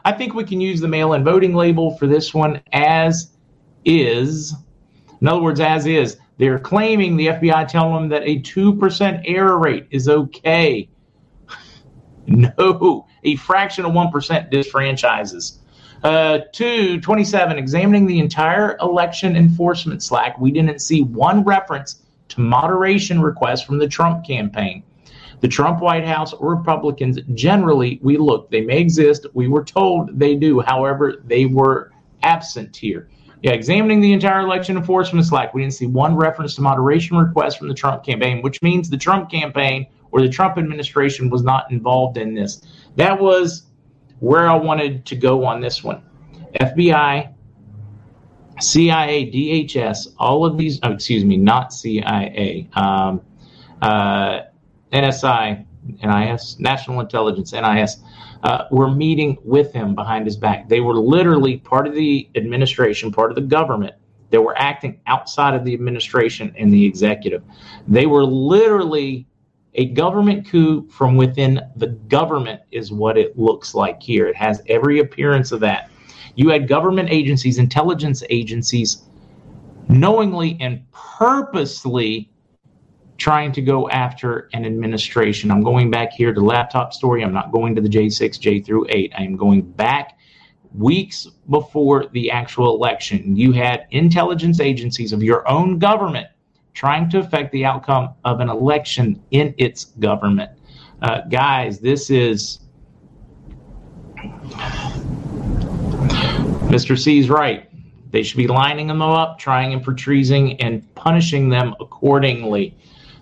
I 0.03 0.13
think 0.13 0.35
we 0.35 0.45
can 0.45 0.61
use 0.61 0.81
the 0.81 0.89
mail 0.89 1.13
in 1.13 1.23
voting 1.23 1.55
label 1.55 1.97
for 1.99 2.07
this 2.07 2.35
one 2.35 2.61
as 2.73 3.33
is 3.85 4.55
in 5.21 5.29
other 5.29 5.43
words, 5.43 5.61
as 5.61 5.87
is. 5.87 6.17
They're 6.39 6.59
claiming 6.59 7.17
the 7.17 7.29
FBI 7.29 7.69
telling 7.69 7.95
them 7.95 8.09
that 8.09 8.23
a 8.23 8.41
2% 8.41 9.23
error 9.27 9.59
rate 9.59 9.87
is 9.91 10.09
okay. 10.09 10.89
no, 12.27 13.07
a 13.23 13.37
fraction 13.37 13.85
of 13.85 13.93
1% 13.93 14.51
disfranchises. 14.51 15.59
Uh, 16.03 16.39
two, 16.53 16.99
27, 17.01 17.59
examining 17.59 18.07
the 18.07 18.19
entire 18.19 18.79
election 18.81 19.37
enforcement 19.37 20.03
slack, 20.03 20.39
we 20.39 20.51
didn't 20.51 20.81
see 20.81 21.03
one 21.03 21.45
reference 21.45 22.03
to 22.31 22.41
moderation 22.41 23.21
requests 23.21 23.63
from 23.63 23.79
the 23.79 23.89
Trump 23.89 24.25
campaign. 24.25 24.83
The 25.41 25.49
Trump 25.49 25.81
White 25.81 26.07
House 26.07 26.35
Republicans, 26.41 27.19
generally, 27.35 27.99
we 28.03 28.19
look, 28.19 28.51
they 28.51 28.61
may 28.61 28.79
exist. 28.79 29.27
We 29.33 29.49
were 29.49 29.65
told 29.65 30.19
they 30.19 30.37
do. 30.37 30.61
However, 30.61 31.23
they 31.25 31.47
were 31.47 31.93
absent 32.23 32.77
here. 32.77 33.09
Yeah, 33.43 33.53
examining 33.53 34.01
the 34.01 34.13
entire 34.13 34.41
election 34.41 34.77
enforcement 34.77 35.25
slack, 35.25 35.55
we 35.55 35.63
didn't 35.63 35.73
see 35.73 35.87
one 35.87 36.15
reference 36.15 36.55
to 36.57 36.63
moderation 36.63 37.17
requests 37.17 37.57
from 37.57 37.69
the 37.69 37.75
Trump 37.75 38.05
campaign, 38.05 38.43
which 38.43 38.61
means 38.61 38.91
the 38.91 38.99
Trump 38.99 39.31
campaign 39.31 39.87
or 40.11 40.21
the 40.21 40.29
Trump 40.29 40.59
administration 40.59 41.31
was 41.31 41.43
not 41.43 41.71
involved 41.71 42.19
in 42.19 42.35
this. 42.35 42.61
That 42.97 43.19
was 43.19 43.63
where 44.19 44.47
I 44.47 44.57
wanted 44.57 45.07
to 45.07 45.17
go 45.17 45.45
on 45.45 45.63
this 45.63 45.83
one. 45.83 46.03
FBI, 46.61 47.33
CIA, 48.63 49.31
DHS, 49.31 50.15
all 50.19 50.45
of 50.45 50.57
these, 50.57 50.79
oh, 50.83 50.93
excuse 50.93 51.25
me, 51.25 51.37
not 51.37 51.73
CIA, 51.73 52.69
um, 52.75 53.21
uh, 53.83 54.43
NSI, 54.93 55.65
NIS, 56.03 56.59
National 56.59 57.01
Intelligence, 57.01 57.53
NIS, 57.53 57.99
uh, 58.43 58.65
were 58.71 58.91
meeting 58.91 59.39
with 59.45 59.73
him 59.73 59.95
behind 59.95 60.27
his 60.27 60.37
back. 60.37 60.69
They 60.69 60.81
were 60.81 60.95
literally 60.95 61.59
part 61.59 61.87
of 61.87 61.95
the 61.95 62.29
administration, 62.35 63.13
part 63.13 63.31
of 63.31 63.35
the 63.35 63.43
government. 63.43 63.95
They 64.31 64.39
were 64.39 64.57
acting 64.57 65.01
outside 65.07 65.55
of 65.55 65.65
the 65.65 65.75
administration 65.75 66.55
and 66.57 66.73
the 66.73 66.85
executive. 66.85 67.43
They 67.89 68.07
were 68.07 68.25
literally 68.25 69.27
a 69.75 69.87
government 69.87 70.49
coup 70.49 70.89
from 70.89 71.17
within 71.17 71.61
the 71.77 71.89
government, 71.89 72.61
is 72.71 72.93
what 72.93 73.17
it 73.17 73.39
looks 73.39 73.75
like 73.75 74.03
here. 74.03 74.27
It 74.27 74.37
has 74.37 74.63
every 74.69 75.01
appearance 75.01 75.53
of 75.53 75.61
that. 75.61 75.90
You 76.35 76.51
had 76.51 76.69
government 76.69 77.11
agencies, 77.11 77.59
intelligence 77.59 78.23
agencies, 78.31 79.03
knowingly 79.89 80.57
and 80.61 80.85
purposely 80.93 82.31
trying 83.19 83.53
to 83.53 83.61
go 83.61 83.89
after 83.91 84.49
an 84.55 84.65
administration. 84.65 85.51
I'm 85.51 85.63
going 85.63 85.91
back 85.91 86.13
here 86.13 86.33
to 86.33 86.41
laptop 86.41 86.95
story. 86.95 87.23
I'm 87.23 87.35
not 87.35 87.53
going 87.53 87.75
to 87.75 87.83
the 87.83 87.89
J6, 87.89 88.41
J 88.41 88.61
through 88.61 88.87
8. 88.89 89.13
I 89.17 89.23
am 89.23 89.37
going 89.37 89.61
back 89.61 90.17
weeks 90.75 91.27
before 91.49 92.07
the 92.13 92.31
actual 92.31 92.75
election. 92.75 93.37
You 93.37 93.53
had 93.53 93.87
intelligence 93.91 94.61
agencies 94.61 95.13
of 95.13 95.23
your 95.23 95.47
own 95.49 95.79
government 95.79 96.29
trying 96.73 97.11
to 97.11 97.19
affect 97.19 97.53
the 97.53 97.65
outcome 97.65 98.15
of 98.25 98.41
an 98.41 98.49
election 98.49 99.23
in 99.33 99.55
its 99.59 99.85
government. 99.85 100.51
Uh, 101.03 101.23
guys, 101.29 101.81
this 101.81 102.11
is. 102.11 102.61
Mr. 106.71 106.97
C 106.97 107.19
is 107.19 107.29
right. 107.29 107.69
They 108.13 108.23
should 108.23 108.37
be 108.37 108.47
lining 108.47 108.87
them 108.87 109.03
up, 109.03 109.41
trying 109.41 109.73
and 109.73 109.83
portraying 109.83 110.61
and 110.61 110.95
punishing 110.95 111.49
them 111.49 111.75
accordingly. 111.81 112.77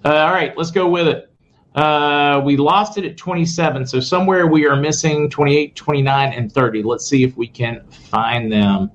Uh, 0.04 0.16
all 0.16 0.32
right, 0.32 0.56
let's 0.58 0.70
go 0.70 0.86
with 0.86 1.08
it. 1.08 1.32
Uh, 1.74 2.42
we 2.44 2.58
lost 2.58 2.98
it 2.98 3.06
at 3.06 3.16
27, 3.16 3.86
so 3.86 4.00
somewhere 4.00 4.46
we 4.46 4.66
are 4.66 4.76
missing 4.76 5.30
28, 5.30 5.74
29, 5.74 6.32
and 6.34 6.52
30. 6.52 6.82
Let's 6.82 7.06
see 7.06 7.24
if 7.24 7.36
we 7.38 7.46
can 7.46 7.88
find 7.90 8.52
them. 8.52 8.90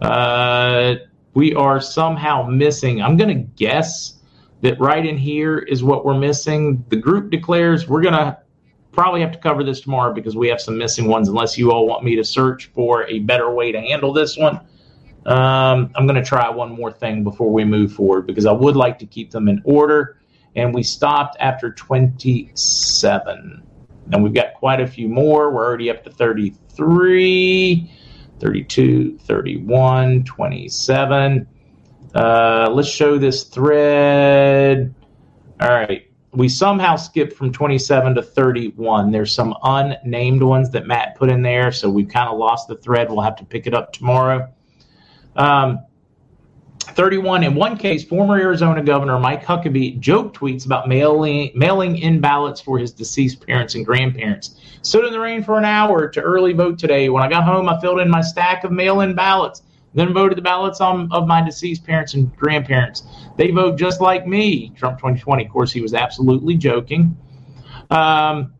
Uh, 0.00 0.94
we 1.34 1.54
are 1.54 1.80
somehow 1.80 2.44
missing. 2.44 3.02
I'm 3.02 3.16
going 3.16 3.36
to 3.36 3.42
guess 3.56 4.20
that 4.60 4.78
right 4.78 5.04
in 5.04 5.18
here 5.18 5.58
is 5.58 5.82
what 5.82 6.04
we're 6.04 6.18
missing. 6.18 6.84
The 6.88 6.96
group 6.96 7.30
declares 7.30 7.88
we're 7.88 8.02
going 8.02 8.14
to 8.14 8.38
probably 8.98 9.20
have 9.20 9.30
to 9.30 9.38
cover 9.38 9.62
this 9.62 9.80
tomorrow 9.80 10.12
because 10.12 10.34
we 10.34 10.48
have 10.48 10.60
some 10.60 10.76
missing 10.76 11.06
ones, 11.06 11.28
unless 11.28 11.56
you 11.56 11.70
all 11.70 11.86
want 11.86 12.02
me 12.02 12.16
to 12.16 12.24
search 12.24 12.66
for 12.74 13.06
a 13.06 13.20
better 13.20 13.48
way 13.48 13.70
to 13.70 13.80
handle 13.80 14.12
this 14.12 14.36
one. 14.36 14.56
Um, 15.24 15.92
I'm 15.94 16.04
going 16.08 16.16
to 16.16 16.24
try 16.24 16.50
one 16.50 16.72
more 16.72 16.90
thing 16.90 17.22
before 17.22 17.52
we 17.52 17.64
move 17.64 17.92
forward 17.92 18.26
because 18.26 18.44
I 18.44 18.50
would 18.50 18.74
like 18.74 18.98
to 18.98 19.06
keep 19.06 19.30
them 19.30 19.46
in 19.46 19.62
order 19.64 20.18
and 20.56 20.74
we 20.74 20.82
stopped 20.82 21.36
after 21.38 21.70
27. 21.70 23.62
And 24.10 24.22
we've 24.24 24.34
got 24.34 24.54
quite 24.54 24.80
a 24.80 24.86
few 24.86 25.08
more. 25.08 25.52
We're 25.52 25.64
already 25.64 25.90
up 25.90 26.02
to 26.02 26.10
33, 26.10 27.92
32, 28.40 29.18
31, 29.18 30.24
27. 30.24 31.46
Uh, 32.16 32.68
let's 32.72 32.88
show 32.88 33.16
this 33.16 33.44
thread. 33.44 34.92
All 35.60 35.68
right. 35.68 36.07
We 36.38 36.48
somehow 36.48 36.94
skipped 36.94 37.32
from 37.32 37.52
27 37.52 38.14
to 38.14 38.22
31. 38.22 39.10
There's 39.10 39.34
some 39.34 39.56
unnamed 39.64 40.40
ones 40.40 40.70
that 40.70 40.86
Matt 40.86 41.16
put 41.16 41.30
in 41.30 41.42
there, 41.42 41.72
so 41.72 41.90
we've 41.90 42.08
kind 42.08 42.28
of 42.28 42.38
lost 42.38 42.68
the 42.68 42.76
thread. 42.76 43.10
We'll 43.10 43.22
have 43.22 43.34
to 43.36 43.44
pick 43.44 43.66
it 43.66 43.74
up 43.74 43.92
tomorrow. 43.92 44.48
Um, 45.34 45.80
31. 46.80 47.42
In 47.42 47.56
one 47.56 47.76
case, 47.76 48.04
former 48.04 48.36
Arizona 48.38 48.84
Governor 48.84 49.18
Mike 49.18 49.44
Huckabee 49.44 49.98
joke 49.98 50.32
tweets 50.32 50.64
about 50.64 50.88
mailing, 50.88 51.50
mailing 51.56 51.98
in 51.98 52.20
ballots 52.20 52.60
for 52.60 52.78
his 52.78 52.92
deceased 52.92 53.44
parents 53.44 53.74
and 53.74 53.84
grandparents. 53.84 54.60
Stood 54.82 55.06
in 55.06 55.12
the 55.12 55.18
rain 55.18 55.42
for 55.42 55.58
an 55.58 55.64
hour 55.64 56.08
to 56.08 56.20
early 56.20 56.52
vote 56.52 56.78
today. 56.78 57.08
When 57.08 57.22
I 57.22 57.28
got 57.28 57.42
home, 57.42 57.68
I 57.68 57.80
filled 57.80 57.98
in 57.98 58.08
my 58.08 58.20
stack 58.20 58.62
of 58.62 58.70
mail 58.70 59.00
in 59.00 59.14
ballots, 59.14 59.62
then 59.94 60.12
voted 60.12 60.36
the 60.36 60.42
ballots 60.42 60.80
on, 60.80 61.10
of 61.12 61.26
my 61.26 61.42
deceased 61.42 61.84
parents 61.84 62.14
and 62.14 62.34
grandparents. 62.36 63.04
They 63.36 63.50
vote 63.50 63.78
just 63.78 64.00
like 64.00 64.26
me. 64.26 64.70
Trump 64.76 64.98
2020. 64.98 65.44
Of 65.44 65.50
course, 65.50 65.72
he 65.72 65.80
was 65.80 65.94
absolutely 65.94 66.56
joking. 66.56 67.16
Um, 67.90 68.52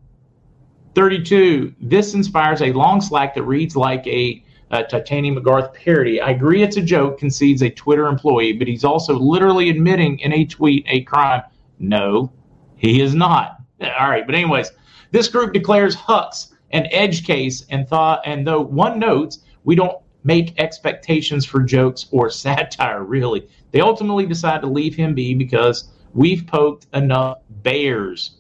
32. 0.94 1.74
This 1.80 2.14
inspires 2.14 2.62
a 2.62 2.72
long 2.72 3.00
slack 3.00 3.34
that 3.34 3.42
reads 3.42 3.76
like 3.76 4.06
a 4.06 4.42
uh, 4.70 4.82
Titania 4.84 5.32
McGrath 5.32 5.72
parody. 5.74 6.20
I 6.20 6.30
agree 6.30 6.62
it's 6.62 6.76
a 6.76 6.82
joke, 6.82 7.18
concedes 7.18 7.62
a 7.62 7.70
Twitter 7.70 8.06
employee, 8.06 8.52
but 8.52 8.66
he's 8.66 8.84
also 8.84 9.14
literally 9.14 9.70
admitting 9.70 10.18
in 10.18 10.32
a 10.32 10.44
tweet 10.44 10.84
a 10.88 11.02
crime. 11.02 11.42
No, 11.78 12.32
he 12.76 13.00
is 13.00 13.14
not. 13.14 13.58
All 13.80 14.10
right, 14.10 14.26
but 14.26 14.34
anyways, 14.34 14.72
this 15.10 15.28
group 15.28 15.52
declares 15.52 15.94
Huck's 15.94 16.54
an 16.72 16.86
edge 16.90 17.24
case 17.24 17.64
and 17.70 17.88
thought, 17.88 18.20
and 18.24 18.46
though 18.46 18.60
one 18.60 18.98
notes 18.98 19.40
we 19.64 19.74
don't 19.74 19.96
make 20.28 20.60
expectations 20.60 21.46
for 21.46 21.62
jokes 21.62 22.06
or 22.12 22.28
satire, 22.44 23.02
really, 23.02 23.48
they 23.72 23.80
ultimately 23.80 24.26
decide 24.26 24.60
to 24.60 24.66
leave 24.66 24.94
him 24.94 25.14
be 25.14 25.34
because 25.34 25.90
we've 26.14 26.46
poked 26.46 26.86
enough 26.92 27.38
bears. 27.62 28.32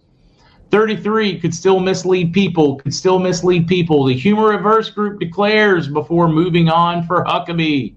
33 0.70 1.40
could 1.40 1.54
still 1.54 1.80
mislead 1.80 2.34
people, 2.34 2.76
could 2.76 2.94
still 2.94 3.18
mislead 3.18 3.66
people. 3.66 4.04
The 4.04 4.14
humor 4.14 4.50
reverse 4.50 4.90
group 4.90 5.18
declares 5.18 5.88
before 5.88 6.28
moving 6.28 6.68
on 6.68 7.06
for 7.06 7.24
Huckabee. 7.24 7.96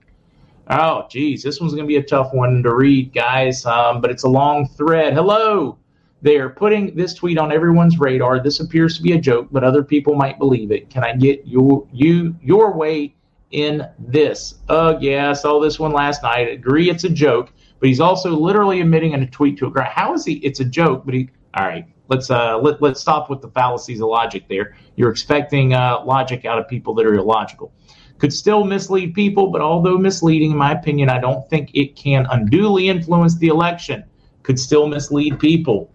Oh, 0.70 1.06
geez, 1.10 1.44
this 1.44 1.60
one's 1.60 1.74
going 1.74 1.84
to 1.84 1.88
be 1.88 1.98
a 1.98 2.04
tough 2.04 2.34
one 2.34 2.64
to 2.64 2.74
read, 2.74 3.14
guys, 3.14 3.66
um, 3.66 4.00
but 4.00 4.10
it's 4.10 4.24
a 4.24 4.30
long 4.30 4.70
thread. 4.70 5.14
Hello. 5.14 5.78
They're 6.22 6.50
putting 6.50 6.96
this 6.96 7.14
tweet 7.14 7.38
on 7.38 7.52
everyone's 7.52 8.00
radar. 8.00 8.42
This 8.42 8.62
appears 8.62 8.96
to 8.96 9.04
be 9.04 9.14
a 9.14 9.20
joke, 9.20 9.48
but 9.52 9.66
other 9.66 9.84
people 9.84 10.16
might 10.16 10.40
believe 10.40 10.72
it. 10.72 10.90
Can 10.90 11.04
I 11.04 11.14
get 11.16 11.46
your 11.46 11.86
you 11.92 12.36
your 12.42 12.74
way 12.74 13.16
in 13.52 13.88
this? 14.00 14.56
Oh, 14.70 14.98
yeah, 15.00 15.30
I 15.30 15.34
saw 15.34 15.60
this 15.60 15.80
one 15.80 15.92
last 15.92 16.24
night. 16.24 16.50
Agree 16.50 16.90
it's 16.90 17.04
a 17.04 17.10
joke, 17.10 17.52
but 17.80 17.88
he's 17.88 18.00
also 18.00 18.32
literally 18.32 18.82
admitting 18.82 19.14
in 19.14 19.24
a 19.24 19.28
tweet 19.28 19.58
to 19.60 19.68
a 19.68 19.72
crowd. 19.72 19.88
How 19.88 20.14
is 20.14 20.26
he? 20.26 20.34
It's 20.36 20.60
a 20.60 20.66
joke, 20.66 21.04
but 21.06 21.14
he. 21.14 21.30
All 21.54 21.66
right, 21.66 21.86
let's 22.08 22.30
uh, 22.30 22.58
let, 22.60 22.82
let's 22.82 23.02
stop 23.02 23.30
with 23.30 23.42
the 23.42 23.50
fallacies 23.50 24.00
of 24.00 24.08
logic 24.08 24.48
there. 24.48 24.76
You're 24.96 25.12
expecting 25.12 25.74
uh, 25.74 26.04
logic 26.06 26.46
out 26.46 26.60
of 26.60 26.68
people 26.68 26.94
that 26.96 27.06
are 27.06 27.14
illogical. 27.14 27.74
Could 28.20 28.32
still 28.32 28.64
mislead 28.64 29.14
people, 29.16 29.48
but 29.48 29.62
although 29.62 29.98
misleading, 29.98 30.52
in 30.52 30.58
my 30.58 30.72
opinion, 30.74 31.10
I 31.10 31.20
don't 31.20 31.50
think 31.50 31.72
it 31.74 31.96
can 31.96 32.28
unduly 32.30 32.88
influence 32.88 33.36
the 33.38 33.48
election. 33.48 34.04
Could 34.44 34.60
still 34.60 34.88
mislead 34.88 35.40
people. 35.40 35.92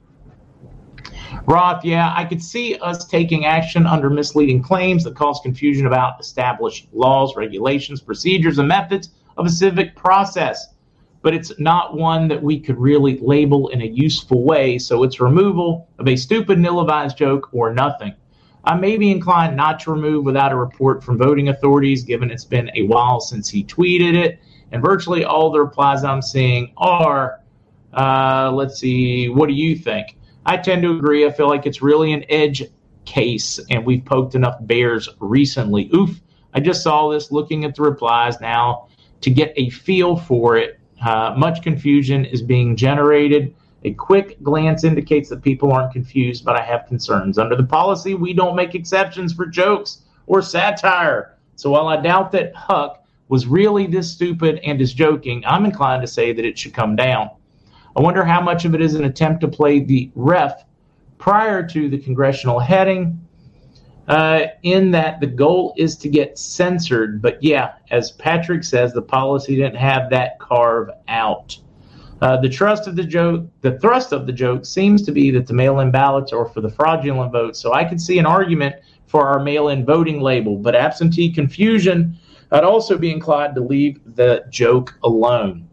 Roth, 1.47 1.85
yeah, 1.85 2.13
I 2.17 2.25
could 2.25 2.43
see 2.43 2.77
us 2.77 3.07
taking 3.07 3.47
action 3.47 3.87
under 3.87 4.11
misleading 4.11 4.63
claims 4.63 5.05
that 5.05 5.15
cause 5.15 5.41
confusion 5.43 5.87
about 5.87 6.21
established 6.21 6.89
laws, 6.93 7.37
regulations, 7.37 8.01
procedures, 8.01 8.59
and 8.59 8.69
methods 8.69 9.11
of 9.37 9.47
a 9.47 9.51
civic 9.51 9.95
process 9.97 10.69
but 11.27 11.35
it's 11.35 11.59
not 11.59 11.97
one 11.97 12.29
that 12.29 12.41
we 12.41 12.61
could 12.61 12.79
really 12.79 13.19
label 13.19 13.67
in 13.71 13.83
a 13.83 13.85
useful 13.85 14.45
way. 14.45 14.79
So 14.79 15.03
it's 15.03 15.19
removal 15.19 15.89
of 15.99 16.07
a 16.07 16.15
stupid, 16.15 16.65
ill-advised 16.65 17.19
joke 17.19 17.49
or 17.53 17.75
nothing. 17.75 18.15
I 18.63 18.77
may 18.77 18.97
be 18.97 19.11
inclined 19.11 19.57
not 19.57 19.81
to 19.81 19.91
remove 19.91 20.25
without 20.25 20.53
a 20.53 20.57
report 20.57 21.03
from 21.03 21.19
voting 21.19 21.49
authorities, 21.49 22.05
given 22.05 22.31
it's 22.31 22.45
been 22.45 22.71
a 22.77 22.83
while 22.83 23.19
since 23.19 23.49
he 23.49 23.65
tweeted 23.65 24.15
it. 24.15 24.39
And 24.71 24.81
virtually 24.81 25.25
all 25.25 25.51
the 25.51 25.59
replies 25.59 26.05
I'm 26.05 26.23
seeing 26.23 26.73
are, 26.77 27.41
uh, 27.93 28.53
let's 28.55 28.79
see, 28.79 29.29
what 29.29 29.49
do 29.49 29.55
you 29.55 29.75
think? 29.75 30.17
I 30.47 30.57
tend 30.57 30.83
to 30.83 30.93
agree. 30.93 31.27
I 31.27 31.33
feel 31.33 31.49
like 31.49 31.67
it's 31.67 31.83
really 31.83 32.13
an 32.13 32.25
edge 32.29 32.63
case, 33.05 33.59
and 33.69 33.85
we've 33.85 34.05
poked 34.05 34.37
enough 34.37 34.57
bears 34.61 35.09
recently. 35.19 35.91
Oof. 35.93 36.21
I 36.55 36.61
just 36.61 36.83
saw 36.83 37.09
this 37.11 37.33
looking 37.33 37.65
at 37.65 37.75
the 37.75 37.83
replies 37.83 38.41
now 38.41 38.87
to 39.23 39.31
get 39.31 39.53
a 39.57 39.71
feel 39.71 40.17
for 40.17 40.57
it. 40.57 40.79
Uh, 41.05 41.35
much 41.37 41.63
confusion 41.63 42.25
is 42.25 42.43
being 42.43 42.77
generated. 42.77 43.55
A 43.83 43.93
quick 43.95 44.41
glance 44.43 44.85
indicates 44.85 45.29
that 45.31 45.43
people 45.43 45.73
aren't 45.73 45.93
confused, 45.93 46.45
but 46.45 46.57
I 46.57 46.63
have 46.63 46.87
concerns. 46.87 47.39
Under 47.39 47.57
the 47.57 47.65
policy, 47.65 48.15
we 48.15 48.33
don't 48.33 48.57
make 48.57 48.75
exceptions 48.75 49.33
for 49.33 49.47
jokes 49.47 50.03
or 50.27 50.43
satire. 50.43 51.37
So 51.57 51.71
while 51.71 51.89
I 51.89 52.01
doubt 52.01 52.31
that 52.33 52.55
Huck 52.55 53.05
was 53.29 53.47
really 53.47 53.87
this 53.87 54.11
stupid 54.11 54.61
and 54.65 54.81
is 54.81 54.95
joking, 54.95 55.43
I'm 55.45 55.65
inclined 55.65 56.03
to 56.03 56.09
say 56.09 56.33
that 56.33 56.45
it 56.45 56.57
should 56.57 56.73
come 56.73 56.95
down. 56.95 57.31
I 57.97 58.03
wonder 58.03 58.25
how 58.25 58.43
much 58.43 58.67
of 58.67 58.75
it 58.75 58.83
is 58.83 58.95
an 58.95 59.05
attempt 59.05 59.41
to 59.41 59.49
play 59.49 59.81
the 59.81 60.11
ref 60.15 60.65
prior 61.17 61.67
to 61.69 61.89
the 61.89 61.97
congressional 61.97 62.59
heading 62.59 63.19
uh, 64.07 64.43
in 64.63 64.91
that 64.91 65.19
the 65.21 65.27
goal 65.27 65.73
is 65.79 65.97
to 65.97 66.09
get 66.11 66.39
censored. 66.39 67.23
But 67.23 67.43
yeah, 67.43 67.73
as 67.91 68.13
Patrick 68.13 68.65
says, 68.65 68.93
the 68.93 69.01
policy 69.01 69.57
didn't 69.57 69.77
have 69.77 70.11
that 70.11 70.39
carve 70.39 70.91
out. 71.09 71.59
Uh, 72.21 72.37
the 72.39 72.51
trust 72.51 72.87
of 72.87 72.97
the 72.97 73.05
joke, 73.05 73.47
the 73.63 73.79
thrust 73.79 74.13
of 74.13 74.27
the 74.27 74.33
joke 74.33 74.67
seems 74.67 75.03
to 75.03 75.13
be 75.13 75.31
that 75.31 75.47
the 75.47 75.55
mail-in 75.55 75.91
ballots 75.91 76.33
are 76.33 76.47
for 76.47 76.61
the 76.61 76.71
fraudulent 76.71 77.33
votes. 77.33 77.59
So 77.59 77.73
I 77.73 77.85
could 77.85 78.01
see 78.01 78.19
an 78.19 78.27
argument 78.27 78.77
for 79.07 79.27
our 79.27 79.43
mail-in 79.43 79.87
voting 79.87 80.21
label, 80.21 80.57
but 80.57 80.75
absentee 80.75 81.33
confusion, 81.33 82.19
I'd 82.53 82.65
also 82.65 82.99
be 82.99 83.11
inclined 83.11 83.55
to 83.55 83.63
leave 83.63 84.01
the 84.17 84.45
joke 84.51 84.99
alone. 85.03 85.66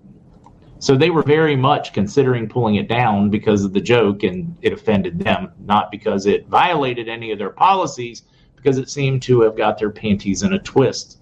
So 0.84 0.98
they 0.98 1.12
were 1.12 1.24
very 1.24 1.56
much 1.56 1.94
considering 1.94 2.50
pulling 2.50 2.76
it 2.76 2.90
down 2.90 3.30
because 3.30 3.64
of 3.64 3.72
the 3.72 3.80
joke 3.80 4.24
and 4.24 4.54
it 4.62 4.74
offended 4.74 5.18
them, 5.18 5.50
not 5.64 5.90
because 5.90 6.26
it 6.26 6.46
violated 6.50 7.08
any 7.08 7.32
of 7.32 7.40
their 7.40 7.52
policies, 7.52 8.24
because 8.58 8.78
it 8.78 8.90
seemed 8.90 9.22
to 9.22 9.40
have 9.44 9.56
got 9.56 9.78
their 9.78 9.92
panties 9.92 10.44
in 10.44 10.52
a 10.52 10.60
twist. 10.60 11.20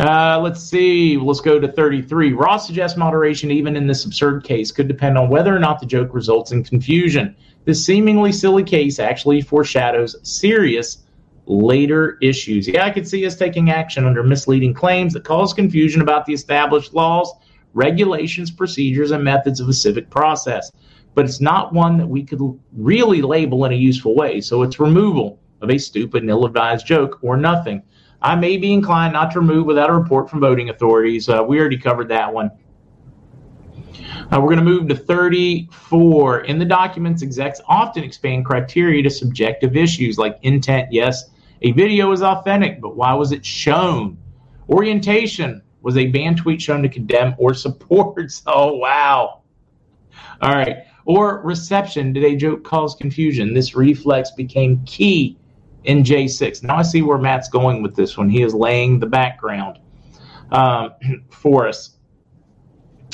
Uh, 0.00 0.40
let's 0.42 0.62
see. 0.62 1.18
Let's 1.18 1.42
go 1.42 1.60
to 1.60 1.70
33. 1.70 2.32
Roth 2.32 2.62
suggests 2.62 2.96
moderation, 2.96 3.50
even 3.50 3.76
in 3.76 3.86
this 3.86 4.06
absurd 4.06 4.44
case, 4.44 4.72
could 4.72 4.88
depend 4.88 5.18
on 5.18 5.28
whether 5.28 5.54
or 5.54 5.60
not 5.60 5.78
the 5.78 5.84
joke 5.84 6.14
results 6.14 6.52
in 6.52 6.64
confusion. 6.64 7.36
This 7.66 7.84
seemingly 7.84 8.32
silly 8.32 8.64
case 8.64 8.98
actually 8.98 9.42
foreshadows 9.42 10.16
serious 10.22 11.04
later 11.44 12.16
issues. 12.22 12.66
Yeah, 12.66 12.86
I 12.86 12.92
could 12.92 13.06
see 13.06 13.26
us 13.26 13.36
taking 13.36 13.70
action 13.70 14.06
under 14.06 14.22
misleading 14.22 14.72
claims 14.72 15.12
that 15.12 15.24
cause 15.24 15.52
confusion 15.52 16.00
about 16.00 16.24
the 16.24 16.32
established 16.32 16.94
laws 16.94 17.30
regulations, 17.74 18.50
procedures, 18.50 19.10
and 19.10 19.22
methods 19.22 19.60
of 19.60 19.68
a 19.68 19.72
civic 19.72 20.10
process. 20.10 20.70
But 21.14 21.24
it's 21.26 21.40
not 21.40 21.72
one 21.72 21.98
that 21.98 22.06
we 22.06 22.22
could 22.22 22.40
really 22.72 23.22
label 23.22 23.64
in 23.64 23.72
a 23.72 23.76
useful 23.76 24.14
way. 24.14 24.40
So 24.40 24.62
it's 24.62 24.80
removal 24.80 25.38
of 25.60 25.70
a 25.70 25.78
stupid 25.78 26.22
and 26.22 26.30
ill 26.30 26.44
advised 26.44 26.86
joke 26.86 27.18
or 27.22 27.36
nothing. 27.36 27.82
I 28.20 28.36
may 28.36 28.56
be 28.56 28.72
inclined 28.72 29.12
not 29.12 29.32
to 29.32 29.40
remove 29.40 29.66
without 29.66 29.90
a 29.90 29.92
report 29.92 30.30
from 30.30 30.40
voting 30.40 30.70
authorities. 30.70 31.28
Uh, 31.28 31.42
we 31.42 31.58
already 31.58 31.76
covered 31.76 32.08
that 32.08 32.32
one. 32.32 32.50
Uh, 34.30 34.40
we're 34.40 34.54
going 34.54 34.58
to 34.58 34.64
move 34.64 34.88
to 34.88 34.96
34. 34.96 36.42
In 36.42 36.58
the 36.58 36.64
documents, 36.64 37.22
execs 37.22 37.60
often 37.66 38.04
expand 38.04 38.46
criteria 38.46 39.02
to 39.02 39.10
subjective 39.10 39.76
issues 39.76 40.18
like 40.18 40.38
intent. 40.42 40.92
Yes, 40.92 41.30
a 41.62 41.72
video 41.72 42.12
is 42.12 42.22
authentic, 42.22 42.80
but 42.80 42.96
why 42.96 43.12
was 43.14 43.32
it 43.32 43.44
shown? 43.44 44.16
Orientation 44.68 45.62
was 45.82 45.96
a 45.96 46.06
banned 46.06 46.38
tweet 46.38 46.62
shown 46.62 46.82
to 46.82 46.88
condemn 46.88 47.34
or 47.38 47.54
support? 47.54 48.32
Oh, 48.46 48.76
wow. 48.76 49.42
All 50.40 50.52
right. 50.52 50.84
Or 51.04 51.40
reception. 51.42 52.12
Did 52.12 52.24
a 52.24 52.36
joke 52.36 52.64
cause 52.64 52.94
confusion? 52.94 53.54
This 53.54 53.74
reflex 53.74 54.30
became 54.30 54.82
key 54.84 55.38
in 55.84 56.02
J6. 56.02 56.62
Now 56.62 56.76
I 56.76 56.82
see 56.82 57.02
where 57.02 57.18
Matt's 57.18 57.48
going 57.48 57.82
with 57.82 57.96
this 57.96 58.16
one. 58.16 58.28
He 58.28 58.42
is 58.42 58.54
laying 58.54 58.98
the 58.98 59.06
background 59.06 59.78
um, 60.50 60.92
for 61.30 61.66
us. 61.66 61.96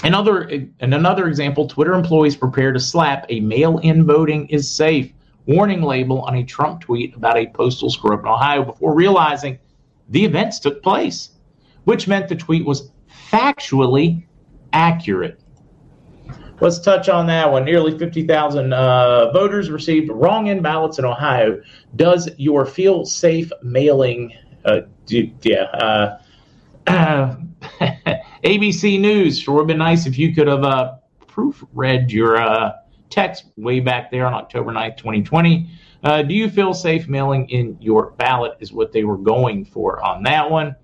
Another, 0.05 0.43
in 0.45 0.75
another 0.81 1.27
example, 1.27 1.67
Twitter 1.67 1.95
employees 1.95 2.37
prepare 2.37 2.73
to 2.73 2.79
slap 2.79 3.27
a 3.31 3.41
mail-in 3.41 4.07
voting 4.07 4.47
is 4.49 4.71
safe 4.71 5.13
warning 5.47 5.83
label 5.83 6.21
on 6.21 6.37
a 6.37 6.45
Trump 6.45 6.81
tweet 6.81 7.17
about 7.17 7.37
a 7.37 7.47
postal 7.47 7.91
screw 7.91 8.15
up 8.15 8.21
in 8.21 8.27
Ohio 8.27 8.65
before 8.65 8.95
realizing 8.95 9.59
the 10.11 10.25
events 10.25 10.61
took 10.61 10.83
place 10.83 11.31
which 11.89 12.07
meant 12.07 12.29
the 12.29 12.37
tweet 12.37 12.67
was 12.67 12.91
factually 13.33 14.23
accurate. 14.75 15.41
Let's 16.61 16.79
touch 16.79 17.09
on 17.09 17.27
that 17.29 17.51
one. 17.51 17.65
Nearly 17.65 17.99
50,000 17.99 18.75
uh, 18.75 19.33
voters 19.33 19.71
received 19.71 20.11
wrong 20.11 20.49
in 20.49 20.61
ballots 20.61 20.99
in 20.99 21.07
Ohio. 21.07 21.63
Does 21.97 22.29
your 22.37 22.67
feel 22.67 23.07
safe 23.07 23.51
mailing, 23.63 24.35
uh, 24.67 24.81
do, 25.07 25.31
yeah, 25.41 26.19
uh, 26.87 27.37
ABC 28.45 29.01
News, 29.01 29.39
sure 29.39 29.55
would 29.55 29.61
have 29.63 29.69
been 29.69 29.79
nice 29.79 30.05
if 30.05 30.19
you 30.19 30.35
could 30.35 30.47
have 30.47 30.65
uh, 30.65 30.97
proofread 31.27 32.11
your 32.11 32.37
uh, 32.37 32.73
text 33.09 33.47
way 33.57 33.81
back 33.81 34.11
there 34.11 34.27
on 34.27 34.35
October 34.35 34.73
9th, 34.73 34.99
2020. 34.99 35.71
Uh, 36.05 36.21
do 36.21 36.35
you 36.35 36.51
feel 36.51 36.75
safe 36.75 37.09
mailing 37.09 37.49
in 37.49 37.79
your 37.81 38.11
ballot? 38.11 38.59
Is 38.61 38.75
what 38.75 38.93
they 38.93 39.05
were 39.05 39.17
going 39.17 39.65
for 39.65 40.05
on 40.05 40.23
that 40.25 40.51
one. 40.51 40.77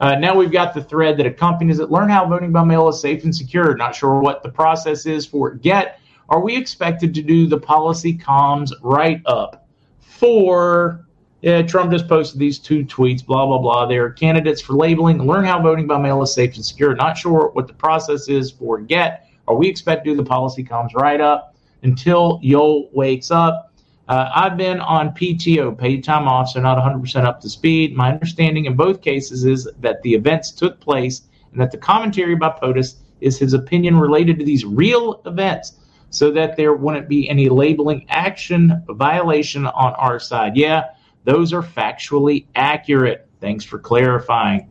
Uh, 0.00 0.14
now 0.14 0.34
we've 0.34 0.50
got 0.50 0.72
the 0.72 0.82
thread 0.82 1.16
that 1.18 1.26
accompanies 1.26 1.78
it. 1.78 1.90
Learn 1.90 2.08
how 2.08 2.26
voting 2.26 2.52
by 2.52 2.64
mail 2.64 2.88
is 2.88 3.00
safe 3.00 3.24
and 3.24 3.34
secure. 3.34 3.76
Not 3.76 3.94
sure 3.94 4.20
what 4.20 4.42
the 4.42 4.48
process 4.48 5.04
is 5.04 5.26
for 5.26 5.52
it 5.52 5.64
yet. 5.64 6.00
Are 6.30 6.40
we 6.40 6.56
expected 6.56 7.12
to 7.14 7.22
do 7.22 7.46
the 7.46 7.58
policy 7.58 8.16
comms 8.16 8.72
write 8.82 9.20
up 9.26 9.68
for? 9.98 11.04
Yeah, 11.42 11.62
Trump 11.62 11.90
just 11.90 12.06
posted 12.06 12.38
these 12.38 12.58
two 12.58 12.84
tweets, 12.84 13.24
blah, 13.24 13.46
blah, 13.46 13.58
blah. 13.58 13.86
They 13.86 13.96
are 13.96 14.10
candidates 14.10 14.60
for 14.60 14.74
labeling. 14.74 15.18
Learn 15.26 15.44
how 15.44 15.60
voting 15.60 15.86
by 15.86 15.98
mail 15.98 16.22
is 16.22 16.32
safe 16.32 16.54
and 16.54 16.64
secure. 16.64 16.94
Not 16.94 17.16
sure 17.16 17.48
what 17.48 17.66
the 17.66 17.72
process 17.72 18.28
is 18.28 18.50
for 18.50 18.78
get. 18.78 19.26
Are 19.48 19.54
we 19.54 19.66
expect 19.66 20.04
to 20.04 20.10
do 20.10 20.16
the 20.16 20.24
policy 20.24 20.62
comms 20.62 20.94
write 20.94 21.20
up 21.20 21.56
until 21.82 22.40
Yoel 22.42 22.92
wakes 22.92 23.30
up? 23.30 23.69
Uh, 24.10 24.28
I've 24.34 24.56
been 24.56 24.80
on 24.80 25.10
PTO, 25.10 25.78
paid 25.78 26.02
time 26.02 26.26
off, 26.26 26.48
so 26.48 26.60
not 26.60 26.76
100% 26.78 27.24
up 27.24 27.40
to 27.42 27.48
speed. 27.48 27.94
My 27.94 28.10
understanding 28.10 28.64
in 28.64 28.74
both 28.74 29.02
cases 29.02 29.44
is 29.44 29.68
that 29.78 30.02
the 30.02 30.12
events 30.14 30.50
took 30.50 30.80
place 30.80 31.22
and 31.52 31.60
that 31.60 31.70
the 31.70 31.78
commentary 31.78 32.34
by 32.34 32.48
POTUS 32.48 32.96
is 33.20 33.38
his 33.38 33.54
opinion 33.54 33.96
related 33.96 34.36
to 34.40 34.44
these 34.44 34.64
real 34.64 35.22
events 35.26 35.74
so 36.10 36.32
that 36.32 36.56
there 36.56 36.74
wouldn't 36.74 37.08
be 37.08 37.30
any 37.30 37.48
labeling 37.48 38.04
action 38.08 38.82
violation 38.88 39.66
on 39.66 39.92
our 39.94 40.18
side. 40.18 40.56
Yeah, 40.56 40.86
those 41.22 41.52
are 41.52 41.62
factually 41.62 42.46
accurate. 42.56 43.28
Thanks 43.40 43.64
for 43.64 43.78
clarifying. 43.78 44.68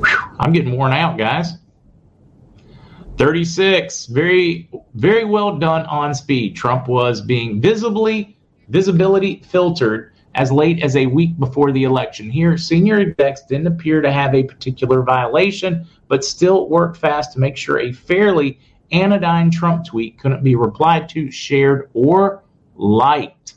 Whew, 0.00 0.18
I'm 0.40 0.52
getting 0.52 0.76
worn 0.76 0.92
out, 0.92 1.16
guys. 1.16 1.52
36. 3.16 4.06
Very, 4.06 4.68
very 4.94 5.24
well 5.24 5.56
done 5.56 5.86
on 5.86 6.14
speed. 6.14 6.54
Trump 6.54 6.88
was 6.88 7.20
being 7.20 7.60
visibly, 7.60 8.36
visibility 8.68 9.42
filtered 9.46 10.12
as 10.34 10.52
late 10.52 10.82
as 10.82 10.96
a 10.96 11.06
week 11.06 11.38
before 11.38 11.72
the 11.72 11.84
election. 11.84 12.28
Here, 12.28 12.58
senior 12.58 13.00
execs 13.00 13.42
didn't 13.46 13.68
appear 13.68 14.02
to 14.02 14.12
have 14.12 14.34
a 14.34 14.42
particular 14.42 15.02
violation, 15.02 15.86
but 16.08 16.24
still 16.24 16.68
worked 16.68 16.98
fast 16.98 17.32
to 17.32 17.40
make 17.40 17.56
sure 17.56 17.80
a 17.80 17.92
fairly 17.92 18.60
anodyne 18.92 19.50
Trump 19.50 19.86
tweet 19.86 20.18
couldn't 20.18 20.44
be 20.44 20.54
replied 20.54 21.08
to, 21.10 21.30
shared, 21.30 21.88
or 21.94 22.42
liked. 22.76 23.54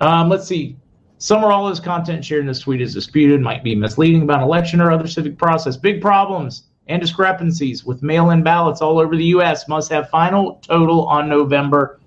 Um, 0.00 0.28
let's 0.28 0.46
see. 0.46 0.76
Some 1.16 1.42
or 1.42 1.52
all 1.52 1.66
of 1.66 1.72
this 1.72 1.82
content 1.82 2.24
shared 2.24 2.40
in 2.40 2.48
this 2.48 2.60
tweet 2.60 2.82
is 2.82 2.92
disputed, 2.92 3.40
might 3.40 3.64
be 3.64 3.74
misleading 3.74 4.22
about 4.22 4.42
election 4.42 4.80
or 4.80 4.90
other 4.90 5.06
civic 5.06 5.38
process. 5.38 5.76
Big 5.76 6.02
problems 6.02 6.64
and 6.88 7.00
discrepancies 7.00 7.84
with 7.84 8.02
mail 8.02 8.30
in 8.30 8.42
ballots 8.42 8.82
all 8.82 8.98
over 8.98 9.16
the 9.16 9.24
U.S. 9.26 9.68
must 9.68 9.90
have 9.90 10.10
final 10.10 10.56
total 10.56 11.06
on 11.06 11.28
November 11.28 12.00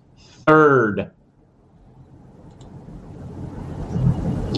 3rd. 0.45 1.11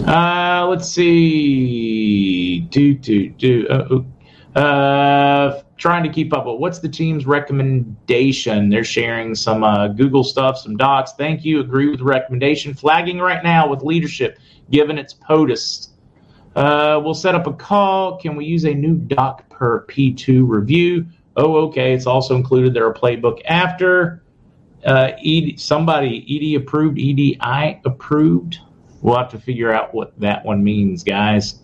Uh, 0.06 0.66
let's 0.68 0.88
see. 0.88 2.60
Do, 2.70 2.94
do, 2.94 3.28
do. 3.30 3.68
Uh, 3.68 4.58
uh, 4.58 5.62
trying 5.76 6.02
to 6.02 6.08
keep 6.08 6.32
up. 6.32 6.44
But 6.44 6.60
what's 6.60 6.78
the 6.78 6.88
team's 6.88 7.26
recommendation? 7.26 8.68
They're 8.68 8.84
sharing 8.84 9.34
some 9.34 9.62
uh, 9.62 9.88
Google 9.88 10.24
stuff, 10.24 10.58
some 10.58 10.76
docs. 10.76 11.12
Thank 11.12 11.44
you. 11.44 11.60
Agree 11.60 11.88
with 11.88 11.98
the 11.98 12.04
recommendation. 12.04 12.74
Flagging 12.74 13.18
right 13.18 13.42
now 13.44 13.68
with 13.68 13.82
leadership, 13.82 14.38
given 14.70 14.98
its 14.98 15.14
POTUS. 15.14 15.90
Uh, 16.56 17.00
we'll 17.04 17.14
set 17.14 17.34
up 17.34 17.46
a 17.46 17.52
call. 17.52 18.18
Can 18.18 18.34
we 18.34 18.44
use 18.44 18.64
a 18.64 18.74
new 18.74 18.96
doc 18.96 19.47
per 19.58 19.84
P2 19.86 20.48
review? 20.48 21.06
Oh, 21.36 21.56
okay. 21.66 21.92
It's 21.92 22.06
also 22.06 22.36
included 22.36 22.74
there 22.74 22.88
a 22.88 22.94
playbook 22.94 23.40
after. 23.44 24.22
Uh, 24.84 25.10
ED, 25.24 25.58
somebody 25.58 26.54
ED 26.54 26.60
approved, 26.60 26.98
EDI 26.98 27.80
approved. 27.84 28.58
We'll 29.02 29.16
have 29.16 29.30
to 29.30 29.38
figure 29.38 29.72
out 29.72 29.92
what 29.92 30.18
that 30.20 30.44
one 30.44 30.62
means, 30.62 31.02
guys. 31.02 31.60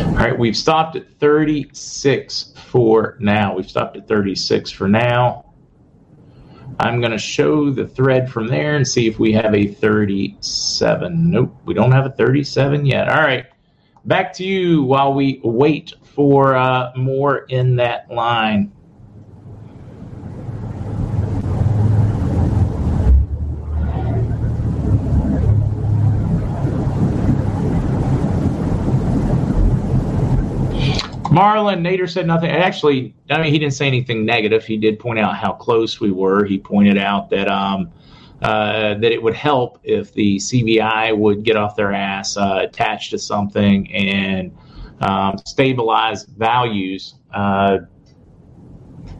All 0.00 0.26
right, 0.26 0.38
we've 0.38 0.56
stopped 0.56 0.96
at 0.96 1.18
36 1.18 2.54
for 2.56 3.16
now. 3.20 3.56
We've 3.56 3.68
stopped 3.68 3.96
at 3.96 4.06
36 4.06 4.70
for 4.70 4.88
now. 4.88 5.46
I'm 6.78 7.00
going 7.00 7.12
to 7.12 7.18
show 7.18 7.70
the 7.70 7.86
thread 7.86 8.30
from 8.30 8.46
there 8.46 8.76
and 8.76 8.86
see 8.86 9.06
if 9.06 9.18
we 9.18 9.32
have 9.32 9.54
a 9.54 9.66
37. 9.66 11.30
Nope, 11.30 11.56
we 11.64 11.74
don't 11.74 11.92
have 11.92 12.06
a 12.06 12.10
37 12.10 12.86
yet. 12.86 13.08
All 13.08 13.20
right, 13.20 13.46
back 14.04 14.32
to 14.34 14.44
you 14.44 14.82
while 14.82 15.12
we 15.12 15.40
wait 15.44 15.94
for 16.02 16.56
uh, 16.56 16.92
more 16.96 17.46
in 17.48 17.76
that 17.76 18.10
line. 18.10 18.72
Marlon 31.30 31.80
Nader 31.80 32.10
said 32.10 32.26
nothing. 32.26 32.50
Actually, 32.50 33.14
I 33.30 33.40
mean, 33.40 33.52
he 33.52 33.58
didn't 33.58 33.74
say 33.74 33.86
anything 33.86 34.24
negative. 34.24 34.64
He 34.64 34.76
did 34.76 34.98
point 34.98 35.20
out 35.20 35.36
how 35.36 35.52
close 35.52 36.00
we 36.00 36.10
were. 36.10 36.44
He 36.44 36.58
pointed 36.58 36.98
out 36.98 37.30
that 37.30 37.48
um, 37.48 37.92
uh, 38.42 38.94
that 38.94 39.12
it 39.12 39.22
would 39.22 39.34
help 39.34 39.78
if 39.82 40.12
the 40.14 40.36
CBI 40.36 41.16
would 41.16 41.42
get 41.42 41.56
off 41.56 41.76
their 41.76 41.92
ass, 41.92 42.36
uh, 42.36 42.60
attached 42.62 43.10
to 43.10 43.18
something, 43.18 43.92
and 43.92 44.56
um, 45.00 45.36
stabilize 45.46 46.24
values. 46.24 47.16
Uh, 47.34 47.78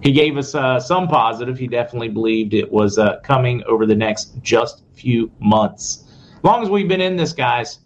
he 0.02 0.12
gave 0.12 0.36
us 0.36 0.54
uh, 0.54 0.80
some 0.80 1.06
positive. 1.08 1.58
He 1.58 1.66
definitely 1.66 2.08
believed 2.08 2.54
it 2.54 2.70
was 2.70 2.98
uh, 2.98 3.20
coming 3.20 3.62
over 3.64 3.84
the 3.84 3.94
next 3.94 4.40
just 4.42 4.84
few 4.94 5.30
months. 5.38 6.04
As 6.36 6.44
long 6.44 6.62
as 6.62 6.70
we've 6.70 6.88
been 6.88 7.02
in 7.02 7.16
this, 7.16 7.32
guys, 7.32 7.80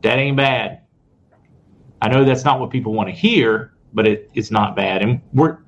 that 0.00 0.18
ain't 0.18 0.36
bad. 0.36 0.80
I 2.00 2.08
know 2.08 2.24
that's 2.24 2.44
not 2.44 2.58
what 2.58 2.70
people 2.70 2.94
want 2.94 3.08
to 3.08 3.14
hear, 3.14 3.74
but 3.92 4.06
it, 4.06 4.30
it's 4.34 4.50
not 4.50 4.74
bad. 4.74 5.02
And 5.02 5.20
we're 5.34 5.58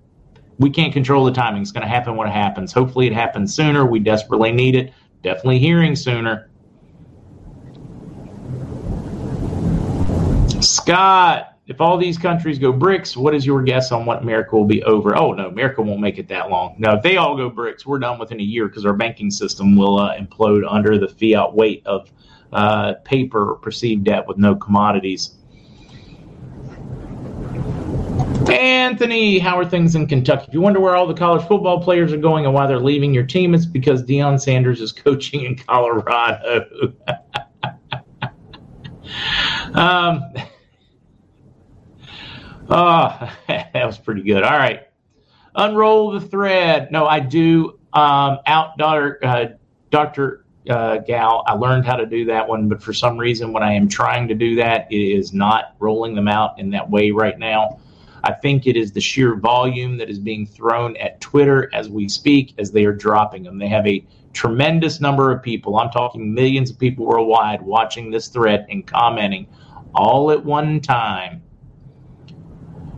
we 0.59 0.71
can't 0.71 0.93
control 0.93 1.25
the 1.25 1.33
timing. 1.33 1.63
It's 1.63 1.73
going 1.73 1.83
to 1.83 1.89
happen 1.89 2.17
when 2.17 2.29
it 2.29 2.33
happens. 2.33 2.73
Hopefully, 2.73 3.07
it 3.07 3.13
happens 3.13 3.55
sooner. 3.55 3.85
We 3.87 3.99
desperately 3.99 4.53
need 4.53 4.75
it. 4.75 4.93
Definitely 5.23 5.59
hearing 5.59 5.97
sooner. 5.97 6.51
Scott, 10.61 11.59
if 11.67 11.81
all 11.81 11.97
these 11.97 12.19
countries 12.19 12.59
go 12.59 12.73
BRICS, 12.73 13.17
what 13.17 13.35
is 13.35 13.47
your 13.47 13.63
guess 13.63 13.91
on 13.91 14.05
what 14.05 14.23
America 14.23 14.57
will 14.57 14.67
be 14.67 14.83
over? 14.85 15.17
Oh, 15.17 15.33
no, 15.33 15.49
America 15.49 15.83
won't 15.83 16.01
make 16.01 16.19
it 16.19 16.29
that 16.29 16.51
long. 16.51 16.77
No, 16.79 16.93
if 16.93 17.03
they 17.03 17.17
all 17.17 17.37
go 17.37 17.51
BRICS, 17.51 17.87
we're 17.87 17.99
done 17.99 18.19
within 18.19 18.41
a 18.41 18.45
year 18.45 18.69
because 18.69 18.85
our 18.85 18.93
banking 18.93 19.31
system 19.31 19.77
will 19.77 19.99
uh, 19.99 20.17
implode 20.17 20.63
under 20.69 20.99
the 20.99 21.09
fiat 21.09 21.55
weight 21.55 21.83
of 21.87 22.11
uh, 22.53 22.95
paper 23.05 23.53
or 23.53 23.57
perceived 23.57 24.05
debt 24.05 24.27
with 24.29 24.37
no 24.37 24.55
commodities. 24.55 25.37
Anthony, 28.51 29.39
how 29.39 29.59
are 29.59 29.65
things 29.65 29.95
in 29.95 30.07
Kentucky? 30.07 30.45
If 30.49 30.55
you 30.55 30.61
wonder 30.61 30.81
where 30.81 30.97
all 30.97 31.07
the 31.07 31.15
college 31.15 31.47
football 31.47 31.83
players 31.83 32.13
are 32.13 32.19
going 32.19 32.45
and 32.45 32.55
why 32.55 32.67
they're 32.67 32.79
leaving 32.79 33.15
your 33.15 33.25
team, 33.25 33.55
it's 33.55 33.67
because 33.67 34.03
Deion 34.03 34.41
Sanders 34.41 34.81
is 34.81 34.93
coaching 34.93 35.45
in 35.45 35.57
Colorado. 35.57 36.93
um, 39.75 40.23
oh, 42.69 43.31
that 43.49 43.87
was 43.87 43.99
pretty 43.99 44.23
good. 44.23 44.43
All 44.43 44.59
right. 44.59 44.89
Unroll 45.57 46.13
the 46.13 46.21
thread. 46.21 46.91
No, 46.91 47.07
I 47.07 47.21
do. 47.21 47.79
Um, 47.93 48.39
out, 48.47 48.77
daughter, 48.77 49.21
uh, 49.23 49.47
Dr. 49.91 50.45
Uh, 50.69 50.99
Gal, 50.99 51.45
I 51.47 51.53
learned 51.53 51.87
how 51.87 51.97
to 51.97 52.07
do 52.07 52.25
that 52.25 52.49
one, 52.49 52.69
but 52.69 52.83
for 52.83 52.93
some 52.93 53.17
reason, 53.19 53.53
when 53.53 53.63
I 53.63 53.75
am 53.75 53.89
trying 53.89 54.27
to 54.29 54.35
do 54.35 54.57
that, 54.57 54.91
it 54.91 54.97
is 54.97 55.33
not 55.33 55.77
rolling 55.79 56.15
them 56.15 56.27
out 56.27 56.59
in 56.59 56.71
that 56.71 56.91
way 56.91 57.13
right 57.13 57.39
now. 57.39 57.79
I 58.25 58.33
think 58.33 58.67
it 58.67 58.75
is 58.75 58.91
the 58.91 59.03
sheer 59.03 59.35
volume 59.35 59.99
that 59.99 60.09
is 60.09 60.19
being 60.19 60.47
thrown 60.47 60.97
at 60.97 61.21
Twitter 61.21 61.69
as 61.75 61.91
we 61.91 62.09
speak, 62.09 62.55
as 62.57 62.73
they 62.73 62.87
are 62.87 62.93
dropping 62.93 63.43
them. 63.43 63.59
They 63.59 63.69
have 63.69 63.87
a 63.87 64.03
tremendous 64.33 64.99
number 64.99 65.31
of 65.31 65.43
people. 65.43 65.77
I'm 65.77 65.91
talking 65.91 66.33
millions 66.33 66.71
of 66.71 66.79
people 66.79 67.05
worldwide 67.05 67.61
watching 67.61 68.11
this 68.11 68.29
thread 68.29 68.65
and 68.71 68.87
commenting 68.87 69.47
all 69.95 70.31
at 70.31 70.43
one 70.43 70.81
time. 70.81 71.43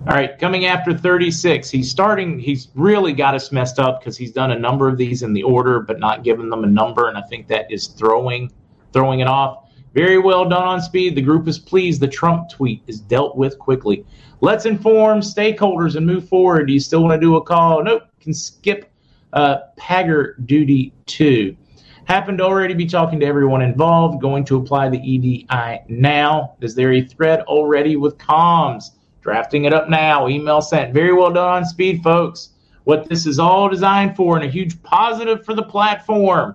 All 0.09 0.15
right, 0.15 0.39
coming 0.39 0.67
after 0.67 0.97
36, 0.97 1.69
he's 1.71 1.91
starting. 1.91 2.39
He's 2.39 2.69
really 2.77 3.13
got 3.13 3.35
us 3.35 3.51
messed 3.51 3.81
up 3.81 3.99
because 4.01 4.17
he's 4.17 4.31
done 4.31 4.53
a 4.53 4.59
number 4.59 4.89
of 4.89 4.97
these 4.97 5.25
in 5.25 5.33
the 5.33 5.43
order, 5.43 5.81
but 5.81 5.99
not 5.99 6.23
given 6.23 6.49
them 6.49 6.63
a 6.63 6.69
number, 6.69 7.09
and 7.09 7.19
I 7.19 7.23
think 7.23 7.49
that 7.49 7.73
is 7.73 7.89
throwing 7.89 8.53
throwing 8.93 9.19
it 9.19 9.27
off. 9.27 9.66
Very 9.97 10.19
well 10.19 10.47
done 10.47 10.63
on 10.63 10.83
speed. 10.83 11.15
The 11.15 11.23
group 11.23 11.49
is 11.49 11.59
pleased. 11.59 12.03
The 12.03 12.07
Trump 12.07 12.51
tweet 12.51 12.83
is 12.87 13.01
dealt 13.01 13.35
with 13.35 13.59
quickly. 13.59 14.05
Let's 14.43 14.67
inform 14.67 15.21
stakeholders 15.21 15.97
and 15.97 16.05
move 16.05 16.29
forward. 16.29 16.67
Do 16.67 16.75
you 16.75 16.81
still 16.81 17.03
want 17.03 17.15
to 17.15 17.27
do 17.27 17.37
a 17.37 17.43
call? 17.43 17.83
Nope. 17.83 18.03
Can 18.21 18.35
skip 18.35 18.91
uh, 19.33 19.57
Pagger 19.79 20.35
duty 20.45 20.93
too. 21.07 21.57
Happened 22.05 22.39
to 22.39 22.45
already 22.45 22.75
be 22.75 22.85
talking 22.85 23.19
to 23.21 23.27
everyone 23.27 23.63
involved. 23.63 24.21
Going 24.21 24.45
to 24.45 24.59
apply 24.59 24.91
the 24.91 24.99
EDI 24.99 25.81
now. 25.89 26.57
Is 26.61 26.75
there 26.75 26.93
a 26.93 27.01
thread 27.01 27.41
already 27.45 27.97
with 27.97 28.19
comms? 28.19 28.91
Drafting 29.23 29.65
it 29.65 29.73
up 29.73 29.89
now. 29.89 30.29
Email 30.29 30.61
sent. 30.61 30.93
Very 30.93 31.15
well 31.15 31.33
done 31.33 31.49
on 31.49 31.65
speed, 31.65 32.03
folks. 32.03 32.51
What 32.85 33.09
this 33.09 33.25
is 33.25 33.39
all 33.39 33.71
designed 33.71 34.15
for, 34.15 34.37
and 34.37 34.45
a 34.45 34.51
huge 34.51 34.83
positive 34.83 35.43
for 35.43 35.55
the 35.55 35.63
platform. 35.63 36.55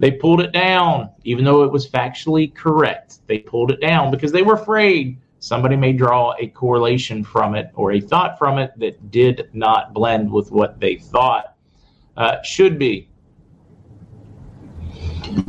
They 0.00 0.10
pulled 0.10 0.40
it 0.40 0.52
down, 0.52 1.10
even 1.24 1.44
though 1.44 1.62
it 1.62 1.70
was 1.70 1.88
factually 1.88 2.52
correct. 2.54 3.18
They 3.26 3.38
pulled 3.38 3.70
it 3.70 3.82
down 3.82 4.10
because 4.10 4.32
they 4.32 4.42
were 4.42 4.54
afraid 4.54 5.18
somebody 5.40 5.76
may 5.76 5.92
draw 5.92 6.34
a 6.38 6.46
correlation 6.48 7.22
from 7.22 7.54
it 7.54 7.70
or 7.74 7.92
a 7.92 8.00
thought 8.00 8.38
from 8.38 8.58
it 8.58 8.72
that 8.78 9.10
did 9.10 9.50
not 9.52 9.92
blend 9.92 10.30
with 10.32 10.50
what 10.50 10.80
they 10.80 10.96
thought 10.96 11.54
uh, 12.16 12.40
should 12.42 12.78
be. 12.78 13.08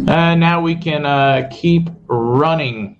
Uh, 0.08 0.36
now 0.36 0.62
we 0.62 0.76
can 0.76 1.06
uh, 1.06 1.48
keep 1.50 1.90
running. 2.08 2.98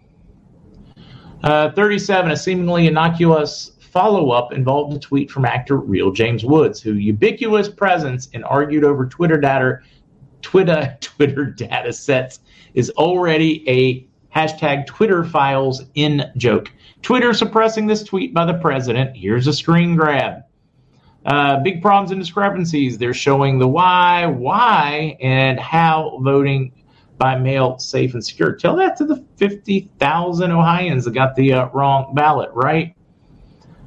Uh, 1.44 1.72
37, 1.74 2.32
a 2.32 2.38
seemingly 2.38 2.88
innocuous 2.88 3.74
follow 3.80 4.32
up 4.32 4.54
involved 4.54 4.96
a 4.96 5.00
tweet 5.00 5.30
from 5.30 5.44
actor 5.44 5.76
Real 5.76 6.12
James 6.12 6.46
Woods, 6.46 6.82
who 6.82 6.94
ubiquitous 6.94 7.68
presence 7.68 8.30
and 8.34 8.46
argued 8.46 8.86
over 8.86 9.06
Twitter 9.06 9.38
data, 9.38 9.80
Twitter, 10.42 10.98
Twitter 11.02 11.46
data 11.46 11.94
sets 11.94 12.40
is 12.74 12.90
already 12.92 13.68
a 13.70 14.08
hashtag 14.38 14.86
Twitter 14.88 15.24
files 15.24 15.84
in 15.96 16.32
joke. 16.38 16.72
Twitter 17.02 17.34
suppressing 17.34 17.88
this 17.88 18.04
tweet 18.04 18.34
by 18.34 18.46
the 18.46 18.54
president. 18.56 19.16
Here's 19.16 19.48
a 19.48 19.54
screen 19.54 19.96
grab. 19.96 20.44
Uh, 21.26 21.60
big 21.60 21.82
problems 21.82 22.12
and 22.12 22.20
discrepancies. 22.20 22.98
They're 22.98 23.14
showing 23.14 23.60
the 23.60 23.68
why, 23.68 24.26
why, 24.26 25.18
and 25.22 25.60
how 25.60 26.20
voting 26.22 26.72
by 27.18 27.38
mail 27.38 27.78
safe 27.78 28.16
and 28.16 28.26
secure. 28.26 28.56
Tell 28.56 28.76
that 28.78 28.98
to 28.98 29.06
the 29.06 29.24
50,000 29.38 30.52
Ohioans 30.52 31.06
that 31.06 31.14
got 31.14 31.36
the 31.36 31.54
uh, 31.54 31.70
wrong 31.70 32.16
ballot, 32.16 32.50
right? 32.54 32.96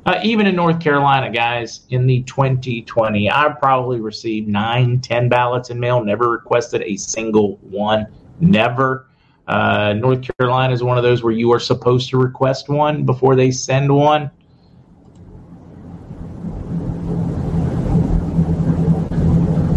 Uh, 0.07 0.21
even 0.23 0.47
in 0.47 0.55
North 0.55 0.81
Carolina, 0.81 1.31
guys, 1.31 1.87
in 1.89 2.07
the 2.07 2.23
2020, 2.25 3.31
I 3.31 3.49
probably 3.59 4.01
received 4.01 4.49
nine, 4.49 5.01
ten 5.01 5.31
ballots 5.31 5.71
in 5.71 5.81
mail, 5.81 6.05
never 6.05 6.29
requested 6.29 6.83
a 6.83 6.97
single 6.97 7.57
one. 7.63 8.07
Never. 8.39 9.07
Uh, 9.47 9.95
North 9.95 10.29
Carolina 10.39 10.75
is 10.75 10.83
one 10.83 10.99
of 10.99 11.05
those 11.05 11.23
where 11.23 11.33
you 11.33 11.51
are 11.53 11.61
supposed 11.61 12.11
to 12.11 12.19
request 12.19 12.69
one 12.69 13.05
before 13.05 13.35
they 13.35 13.51
send 13.51 13.95
one. 13.95 14.31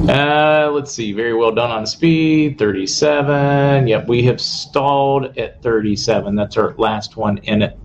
Uh, 0.09 0.69
let's 0.71 0.91
see. 0.91 1.13
Very 1.13 1.33
well 1.33 1.51
done 1.53 1.71
on 1.71 1.85
speed. 1.85 2.57
37. 2.57 3.87
Yep, 3.87 4.07
we 4.07 4.23
have 4.23 4.41
stalled 4.41 5.37
at 5.37 5.61
37. 5.61 6.35
That's 6.35 6.57
our 6.57 6.73
last 6.75 7.15
one 7.15 7.37
in 7.39 7.61
it. 7.61 7.77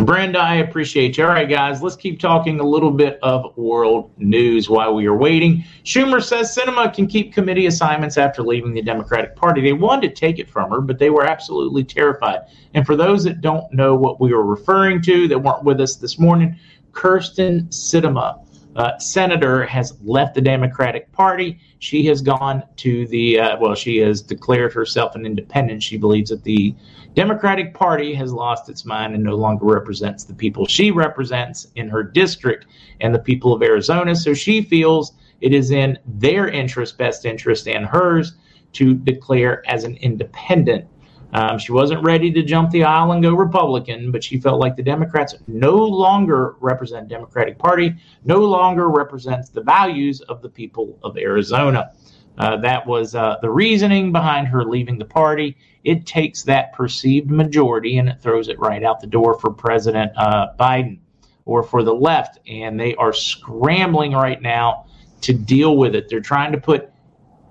Brenda, 0.00 0.38
I 0.38 0.56
appreciate 0.56 1.16
you. 1.16 1.24
All 1.24 1.30
right, 1.30 1.48
guys, 1.48 1.82
let's 1.82 1.96
keep 1.96 2.18
talking 2.18 2.60
a 2.60 2.64
little 2.64 2.90
bit 2.90 3.18
of 3.22 3.56
world 3.56 4.10
news 4.16 4.68
while 4.68 4.94
we 4.94 5.06
are 5.06 5.16
waiting. 5.16 5.64
Schumer 5.84 6.22
says 6.22 6.56
Sinema 6.56 6.92
can 6.92 7.06
keep 7.06 7.32
committee 7.32 7.66
assignments 7.66 8.16
after 8.16 8.42
leaving 8.42 8.72
the 8.72 8.82
Democratic 8.82 9.36
Party. 9.36 9.60
They 9.60 9.74
wanted 9.74 10.08
to 10.08 10.14
take 10.14 10.38
it 10.38 10.48
from 10.48 10.70
her, 10.70 10.80
but 10.80 10.98
they 10.98 11.10
were 11.10 11.24
absolutely 11.24 11.84
terrified. 11.84 12.40
And 12.74 12.86
for 12.86 12.96
those 12.96 13.22
that 13.24 13.42
don't 13.42 13.70
know 13.72 13.94
what 13.94 14.20
we 14.20 14.32
were 14.32 14.44
referring 14.44 15.02
to, 15.02 15.28
that 15.28 15.38
weren't 15.38 15.62
with 15.62 15.80
us 15.80 15.96
this 15.96 16.18
morning, 16.18 16.58
Kirsten 16.92 17.68
Sinema 17.68 18.44
uh, 18.76 18.98
senator 18.98 19.64
has 19.66 19.94
left 20.02 20.34
the 20.34 20.40
Democratic 20.40 21.10
Party. 21.12 21.58
She 21.78 22.06
has 22.06 22.22
gone 22.22 22.62
to 22.76 23.06
the, 23.08 23.38
uh, 23.38 23.56
well, 23.58 23.74
she 23.74 23.98
has 23.98 24.22
declared 24.22 24.72
herself 24.72 25.14
an 25.14 25.26
independent. 25.26 25.82
She 25.82 25.96
believes 25.96 26.30
that 26.30 26.42
the 26.44 26.74
Democratic 27.14 27.74
Party 27.74 28.14
has 28.14 28.32
lost 28.32 28.70
its 28.70 28.84
mind 28.84 29.14
and 29.14 29.22
no 29.22 29.36
longer 29.36 29.66
represents 29.66 30.24
the 30.24 30.34
people 30.34 30.66
she 30.66 30.90
represents 30.90 31.68
in 31.74 31.88
her 31.88 32.02
district 32.02 32.66
and 33.00 33.14
the 33.14 33.18
people 33.18 33.52
of 33.52 33.62
Arizona. 33.62 34.16
So 34.16 34.32
she 34.32 34.62
feels 34.62 35.12
it 35.42 35.52
is 35.52 35.70
in 35.70 35.98
their 36.06 36.48
interest, 36.48 36.96
best 36.96 37.26
interest, 37.26 37.68
and 37.68 37.84
hers 37.84 38.34
to 38.74 38.94
declare 38.94 39.62
as 39.68 39.84
an 39.84 39.96
independent. 39.96 40.86
Um, 41.32 41.58
she 41.58 41.72
wasn't 41.72 42.02
ready 42.02 42.30
to 42.30 42.42
jump 42.42 42.70
the 42.70 42.84
aisle 42.84 43.12
and 43.12 43.22
go 43.22 43.34
Republican, 43.34 44.12
but 44.12 44.22
she 44.22 44.38
felt 44.38 44.60
like 44.60 44.76
the 44.76 44.82
Democrats 44.82 45.34
no 45.46 45.76
longer 45.76 46.56
represent 46.60 47.08
Democratic 47.08 47.58
Party, 47.58 47.94
no 48.24 48.40
longer 48.40 48.90
represents 48.90 49.48
the 49.48 49.62
values 49.62 50.20
of 50.22 50.42
the 50.42 50.48
people 50.48 50.98
of 51.02 51.16
Arizona. 51.16 51.92
Uh, 52.38 52.56
that 52.58 52.86
was 52.86 53.14
uh, 53.14 53.36
the 53.42 53.50
reasoning 53.50 54.12
behind 54.12 54.48
her 54.48 54.64
leaving 54.64 54.98
the 54.98 55.04
party. 55.04 55.56
It 55.84 56.06
takes 56.06 56.42
that 56.44 56.72
perceived 56.72 57.30
majority 57.30 57.98
and 57.98 58.08
it 58.08 58.20
throws 58.20 58.48
it 58.48 58.58
right 58.58 58.82
out 58.82 59.00
the 59.00 59.06
door 59.06 59.38
for 59.38 59.50
President 59.50 60.12
uh, 60.16 60.48
Biden 60.58 60.98
or 61.44 61.62
for 61.62 61.82
the 61.82 61.94
left, 61.94 62.38
and 62.46 62.78
they 62.78 62.94
are 62.96 63.12
scrambling 63.12 64.12
right 64.12 64.40
now 64.40 64.86
to 65.22 65.32
deal 65.32 65.76
with 65.76 65.94
it. 65.94 66.08
They're 66.08 66.20
trying 66.20 66.52
to 66.52 66.60
put 66.60 66.90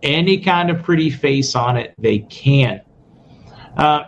any 0.01 0.39
kind 0.39 0.69
of 0.69 0.81
pretty 0.83 1.09
face 1.09 1.55
on 1.55 1.77
it 1.77 1.93
they 1.97 2.19
can. 2.19 2.81
Uh, 3.77 4.03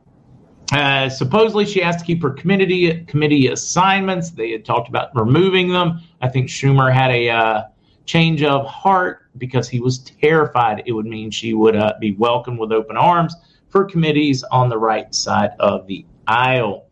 uh, 0.72 1.08
supposedly, 1.08 1.64
she 1.64 1.80
has 1.80 1.96
to 1.96 2.04
keep 2.04 2.22
her 2.22 2.30
committee 2.30 3.04
committee 3.04 3.48
assignments. 3.48 4.30
They 4.30 4.50
had 4.50 4.64
talked 4.64 4.88
about 4.88 5.14
removing 5.14 5.68
them. 5.68 6.00
I 6.20 6.28
think 6.28 6.48
Schumer 6.48 6.92
had 6.92 7.10
a 7.10 7.30
uh, 7.30 7.62
change 8.06 8.42
of 8.42 8.66
heart 8.66 9.26
because 9.38 9.68
he 9.68 9.80
was 9.80 9.98
terrified 9.98 10.82
it 10.86 10.92
would 10.92 11.06
mean 11.06 11.30
she 11.30 11.54
would 11.54 11.76
uh, 11.76 11.94
be 12.00 12.12
welcomed 12.12 12.58
with 12.58 12.72
open 12.72 12.96
arms 12.96 13.34
for 13.68 13.84
committees 13.84 14.42
on 14.44 14.68
the 14.68 14.78
right 14.78 15.14
side 15.14 15.50
of 15.60 15.86
the 15.86 16.04
aisle. 16.26 16.86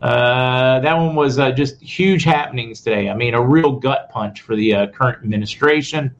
Uh, 0.00 0.78
that 0.80 0.94
one 0.94 1.14
was 1.16 1.38
uh, 1.38 1.50
just 1.50 1.80
huge 1.82 2.24
happenings 2.24 2.80
today. 2.80 3.10
I 3.10 3.14
mean, 3.14 3.34
a 3.34 3.42
real 3.42 3.72
gut 3.72 4.08
punch 4.10 4.40
for 4.42 4.54
the 4.54 4.86
current 4.94 5.18
administration. 5.22 6.14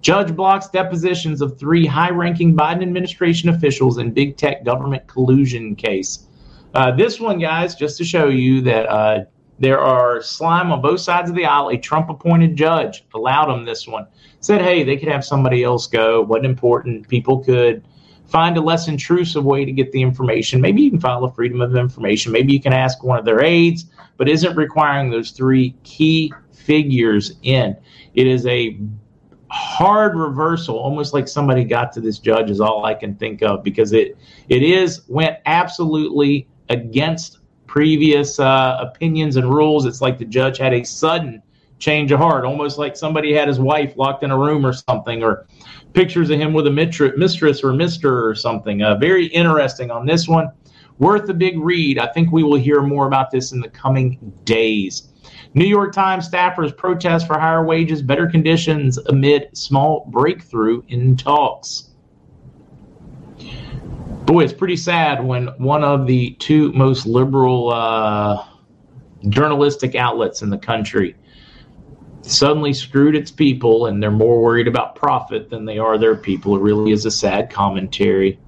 Judge 0.00 0.34
blocks 0.34 0.68
depositions 0.68 1.42
of 1.42 1.58
three 1.58 1.86
high 1.86 2.10
ranking 2.10 2.56
Biden 2.56 2.82
administration 2.82 3.50
officials 3.50 3.98
in 3.98 4.12
big 4.12 4.36
tech 4.36 4.64
government 4.64 5.06
collusion 5.06 5.76
case. 5.76 6.26
Uh, 6.74 6.90
this 6.92 7.20
one, 7.20 7.38
guys, 7.38 7.74
just 7.74 7.98
to 7.98 8.04
show 8.04 8.28
you 8.28 8.62
that 8.62 8.86
uh, 8.86 9.24
there 9.58 9.78
are 9.78 10.22
slime 10.22 10.72
on 10.72 10.80
both 10.80 11.00
sides 11.00 11.28
of 11.28 11.36
the 11.36 11.44
aisle. 11.44 11.68
A 11.68 11.76
Trump 11.76 12.08
appointed 12.08 12.56
judge 12.56 13.04
allowed 13.14 13.46
them 13.52 13.64
this 13.64 13.86
one. 13.86 14.06
Said, 14.40 14.62
hey, 14.62 14.84
they 14.84 14.96
could 14.96 15.08
have 15.08 15.24
somebody 15.24 15.62
else 15.62 15.86
go. 15.86 16.22
Wasn't 16.22 16.46
important. 16.46 17.06
People 17.08 17.40
could 17.40 17.84
find 18.26 18.56
a 18.56 18.60
less 18.60 18.88
intrusive 18.88 19.44
way 19.44 19.64
to 19.64 19.72
get 19.72 19.92
the 19.92 20.00
information. 20.00 20.60
Maybe 20.60 20.80
you 20.80 20.90
can 20.90 21.00
file 21.00 21.24
a 21.24 21.32
freedom 21.32 21.60
of 21.60 21.76
information. 21.76 22.32
Maybe 22.32 22.52
you 22.52 22.60
can 22.60 22.72
ask 22.72 23.02
one 23.02 23.18
of 23.18 23.24
their 23.24 23.42
aides, 23.42 23.86
but 24.16 24.28
isn't 24.28 24.56
requiring 24.56 25.10
those 25.10 25.32
three 25.32 25.74
key 25.82 26.32
figures 26.52 27.32
in. 27.42 27.76
It 28.14 28.26
is 28.26 28.46
a 28.46 28.78
hard 29.50 30.16
reversal, 30.16 30.78
almost 30.78 31.12
like 31.12 31.26
somebody 31.26 31.64
got 31.64 31.92
to 31.92 32.00
this 32.00 32.18
judge 32.18 32.50
is 32.50 32.60
all 32.60 32.84
I 32.84 32.94
can 32.94 33.14
think 33.16 33.42
of 33.42 33.62
because 33.62 33.92
it 33.92 34.16
it 34.48 34.62
is 34.62 35.02
went 35.08 35.38
absolutely 35.46 36.48
against 36.68 37.38
previous 37.66 38.38
uh, 38.38 38.78
opinions 38.80 39.36
and 39.36 39.52
rules. 39.52 39.86
It's 39.86 40.00
like 40.00 40.18
the 40.18 40.24
judge 40.24 40.58
had 40.58 40.72
a 40.72 40.84
sudden 40.84 41.42
change 41.78 42.12
of 42.12 42.20
heart, 42.20 42.44
almost 42.44 42.78
like 42.78 42.96
somebody 42.96 43.32
had 43.32 43.48
his 43.48 43.58
wife 43.58 43.96
locked 43.96 44.22
in 44.22 44.30
a 44.30 44.38
room 44.38 44.64
or 44.64 44.72
something, 44.72 45.22
or 45.22 45.46
pictures 45.94 46.30
of 46.30 46.38
him 46.38 46.52
with 46.52 46.66
a 46.66 46.70
mistress 47.16 47.64
or 47.64 47.72
mister 47.72 48.28
or 48.28 48.34
something. 48.34 48.82
Uh, 48.82 48.96
very 48.96 49.26
interesting 49.26 49.90
on 49.90 50.06
this 50.06 50.28
one. 50.28 50.48
Worth 50.98 51.28
a 51.30 51.34
big 51.34 51.58
read. 51.58 51.98
I 51.98 52.08
think 52.08 52.30
we 52.30 52.42
will 52.42 52.58
hear 52.58 52.82
more 52.82 53.06
about 53.06 53.30
this 53.30 53.52
in 53.52 53.60
the 53.60 53.70
coming 53.70 54.18
days. 54.44 55.09
New 55.52 55.66
York 55.66 55.92
Times 55.92 56.28
staffers 56.28 56.76
protest 56.76 57.26
for 57.26 57.38
higher 57.38 57.64
wages, 57.64 58.02
better 58.02 58.28
conditions 58.28 58.98
amid 58.98 59.56
small 59.56 60.06
breakthrough 60.08 60.82
in 60.88 61.16
talks. 61.16 61.90
Boy, 64.26 64.44
it's 64.44 64.52
pretty 64.52 64.76
sad 64.76 65.24
when 65.24 65.48
one 65.58 65.82
of 65.82 66.06
the 66.06 66.32
two 66.38 66.72
most 66.72 67.04
liberal 67.04 67.70
uh, 67.70 68.46
journalistic 69.28 69.96
outlets 69.96 70.42
in 70.42 70.50
the 70.50 70.58
country 70.58 71.16
suddenly 72.22 72.72
screwed 72.72 73.16
its 73.16 73.32
people 73.32 73.86
and 73.86 74.00
they're 74.00 74.10
more 74.10 74.40
worried 74.40 74.68
about 74.68 74.94
profit 74.94 75.50
than 75.50 75.64
they 75.64 75.78
are 75.78 75.98
their 75.98 76.14
people. 76.14 76.54
It 76.54 76.60
really 76.60 76.92
is 76.92 77.06
a 77.06 77.10
sad 77.10 77.50
commentary. 77.50 78.38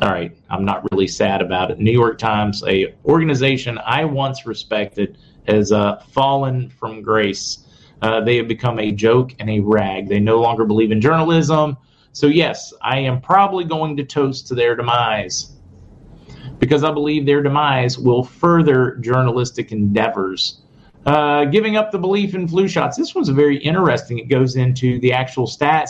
All 0.00 0.10
right, 0.10 0.36
I'm 0.48 0.64
not 0.64 0.86
really 0.92 1.08
sad 1.08 1.42
about 1.42 1.72
it. 1.72 1.80
New 1.80 1.90
York 1.90 2.18
Times, 2.18 2.62
a 2.68 2.94
organization 3.04 3.78
I 3.84 4.04
once 4.04 4.46
respected, 4.46 5.18
has 5.48 5.72
uh, 5.72 5.96
fallen 6.10 6.70
from 6.70 7.02
grace. 7.02 7.66
Uh, 8.02 8.20
they 8.20 8.36
have 8.36 8.46
become 8.46 8.78
a 8.78 8.92
joke 8.92 9.34
and 9.40 9.50
a 9.50 9.60
rag. 9.60 10.08
They 10.08 10.20
no 10.20 10.40
longer 10.40 10.64
believe 10.64 10.92
in 10.92 11.00
journalism. 11.00 11.76
So 12.12 12.26
yes, 12.26 12.72
I 12.82 12.98
am 12.98 13.20
probably 13.20 13.64
going 13.64 13.96
to 13.96 14.04
toast 14.04 14.46
to 14.48 14.54
their 14.54 14.76
demise 14.76 15.52
because 16.58 16.84
I 16.84 16.92
believe 16.92 17.26
their 17.26 17.42
demise 17.42 17.98
will 17.98 18.24
further 18.24 18.96
journalistic 18.96 19.72
endeavors 19.72 20.60
uh, 21.06 21.46
giving 21.46 21.76
up 21.76 21.90
the 21.90 21.98
belief 21.98 22.34
in 22.34 22.46
flu 22.46 22.68
shots. 22.68 22.96
This 22.96 23.14
one's 23.14 23.30
very 23.30 23.56
interesting. 23.56 24.18
It 24.18 24.28
goes 24.28 24.56
into 24.56 24.98
the 25.00 25.12
actual 25.12 25.46
stats 25.46 25.86